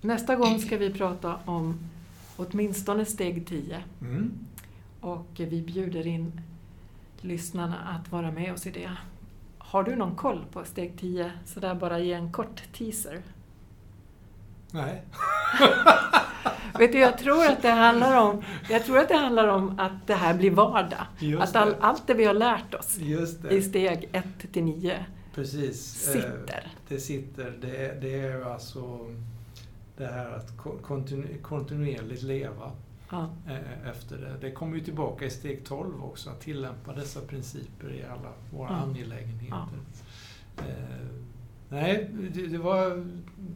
nästa 0.00 0.36
gång 0.36 0.58
ska 0.58 0.76
vi 0.76 0.92
prata 0.92 1.36
om 1.44 1.78
åtminstone 2.36 3.04
steg 3.04 3.46
10. 3.46 3.82
Mm. 4.00 4.32
Och 5.00 5.26
vi 5.36 5.62
bjuder 5.62 6.06
in 6.06 6.40
lyssnarna 7.20 7.76
att 7.78 8.12
vara 8.12 8.30
med 8.30 8.52
oss 8.52 8.66
i 8.66 8.70
det. 8.70 8.90
Har 9.58 9.82
du 9.82 9.96
någon 9.96 10.16
koll 10.16 10.44
på 10.52 10.64
steg 10.64 10.98
10? 11.00 11.32
Så 11.44 11.60
där 11.60 11.74
bara 11.74 11.98
ge 11.98 12.12
en 12.12 12.32
kort 12.32 12.62
teaser. 12.72 13.22
Nej. 14.70 15.02
Vet 16.78 16.92
du, 16.92 16.98
jag 16.98 17.18
tror 17.18 17.46
att 17.46 17.62
det 17.62 17.70
handlar 17.70 18.22
om, 18.22 18.42
jag 18.70 18.84
tror 18.84 18.98
att 18.98 19.08
det 19.08 19.16
handlar 19.16 19.48
om 19.48 19.78
att 19.78 20.06
det 20.06 20.14
här 20.14 20.34
blir 20.34 20.50
vardag. 20.50 21.06
Just 21.18 21.42
att 21.42 21.56
all, 21.56 21.68
det. 21.68 21.76
allt 21.80 22.06
det 22.06 22.14
vi 22.14 22.24
har 22.24 22.34
lärt 22.34 22.74
oss 22.74 22.98
i 23.50 23.62
steg 23.62 24.08
1 24.12 24.24
till 24.52 24.64
9 24.64 25.04
Precis. 25.34 26.08
Eh, 26.08 26.12
sitter. 26.12 26.72
Det 26.88 26.98
sitter. 26.98 27.54
Det 27.60 27.76
är, 27.86 28.00
det 28.00 28.20
är 28.20 28.52
alltså 28.52 29.14
det 29.96 30.06
här 30.06 30.30
att 30.30 30.56
ko- 30.56 30.78
kontinu, 30.82 31.38
kontinuerligt 31.42 32.22
leva 32.22 32.72
Ja. 33.10 33.30
eh, 33.48 33.88
efter 33.90 34.16
det. 34.18 34.34
Det 34.40 34.50
kommer 34.52 34.76
ju 34.76 34.84
tillbaka 34.84 35.24
i 35.24 35.30
steg 35.30 35.64
12 35.64 36.04
också, 36.04 36.30
att 36.30 36.40
tillämpa 36.40 36.92
dessa 36.92 37.20
principer 37.20 37.92
i 37.92 38.04
alla 38.04 38.32
våra 38.52 38.68
Ja. 38.70 38.74
angelägenheter. 38.76 39.78
Eh, 40.58 40.64
nej, 41.68 42.10
det, 42.34 42.46
det 42.46 42.58
var... 42.58 43.06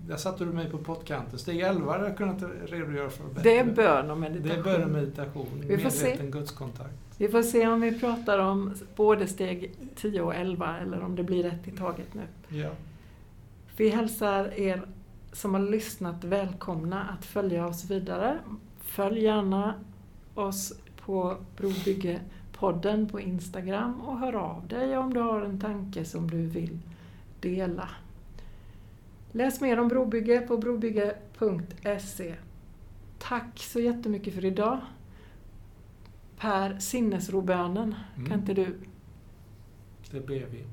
Där 0.09 0.17
satte 0.17 0.45
du 0.45 0.53
mig 0.53 0.71
på 0.71 0.79
pottkanten. 0.79 1.39
Steg 1.39 1.61
11 1.61 1.93
hade 1.93 2.05
jag 2.09 2.17
kunnat 2.17 2.43
redogöra 2.67 3.11
för 3.11 3.25
bättre. 3.25 3.43
Det 3.43 3.59
är 3.59 3.65
bön 3.65 4.11
och 4.11 4.17
Det 4.17 4.21
meditation. 4.31 4.59
är 4.59 4.63
bön 4.63 4.83
och 4.85 4.91
meditation. 4.91 5.47
Vi 5.67 5.79
får 5.79 5.91
se. 5.91 6.05
Medveten 6.05 6.31
gudskontakt. 6.31 6.95
Vi 7.19 7.29
får 7.29 7.43
se 7.43 7.67
om 7.69 7.81
vi 7.81 8.01
pratar 8.01 8.39
om 8.39 8.75
både 8.97 9.27
steg 9.27 9.73
10 9.97 10.21
och 10.23 10.35
11 10.35 10.79
eller 10.79 11.01
om 11.03 11.17
det 11.17 11.23
blir 11.25 11.43
rätt 11.43 11.69
i 11.69 11.71
taget 11.71 12.15
nu. 12.15 12.23
Ja. 12.59 12.71
Vi 13.77 13.89
hälsar 13.89 14.45
er 14.61 14.83
som 15.33 15.55
har 15.55 15.61
lyssnat 15.61 16.25
välkomna 16.25 17.03
att 17.19 17.25
följa 17.25 17.67
oss 17.67 17.91
vidare. 17.91 18.39
Följ 18.93 19.23
gärna 19.25 19.75
oss 20.35 20.73
på 20.97 21.37
Brobyggepodden 21.57 23.09
på 23.09 23.21
Instagram 23.21 24.01
och 24.01 24.19
hör 24.19 24.33
av 24.33 24.69
dig 24.69 24.99
om 24.99 25.15
du 25.15 25.21
har 25.21 25.43
en 25.43 25.61
tanke 25.61 26.05
som 26.05 26.31
du 26.31 26.47
vill 26.47 26.79
dela. 27.41 27.89
Läs 29.33 29.61
mer 29.61 29.81
om 29.81 29.89
brobygge 29.89 30.41
på 30.41 30.59
brobygge.se. 30.59 32.35
Tack 33.19 33.59
så 33.59 33.81
jättemycket 33.81 34.35
för 34.35 34.45
idag. 34.45 34.81
Per, 36.39 36.79
sinnesrobönen, 36.79 37.95
Mm. 38.17 38.29
kan 38.31 38.41
inte 38.41 38.55
du? 38.55 38.79
Det 40.11 40.21
blev 40.27 40.49
vi. 40.49 40.65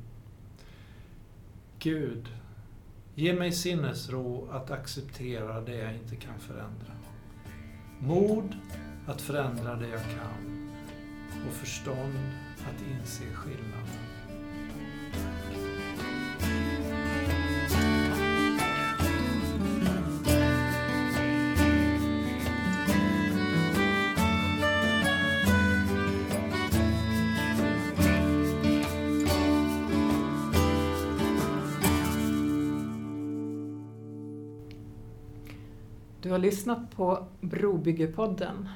Gud, 1.80 2.28
ge 3.16 3.34
mig 3.34 3.52
sinnesro 3.52 4.48
att 4.52 4.72
acceptera 4.72 5.62
det 5.62 5.76
jag 5.76 5.94
inte 5.94 6.16
kan 6.16 6.40
förändra. 6.40 6.99
Mod 8.00 8.56
att 9.08 9.22
förändra 9.22 9.76
det 9.76 9.88
jag 9.88 10.02
kan. 10.02 10.70
Och 11.48 11.54
förstånd 11.54 12.20
att 12.58 12.82
inse 12.82 13.24
skillnaden. 13.24 14.10
Har 36.40 36.44
lyssnat 36.44 36.92
på 36.96 37.26
Brobyggepodden. 37.42 38.70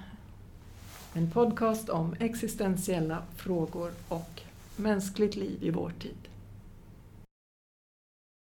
En 1.14 1.32
podcast 1.32 1.90
om 1.90 2.16
existentiella 2.20 3.22
frågor 3.36 3.92
och 4.08 4.42
mänskligt 4.76 5.36
liv 5.36 5.64
i 5.64 5.70
vår 5.70 5.92
tid. 6.00 6.33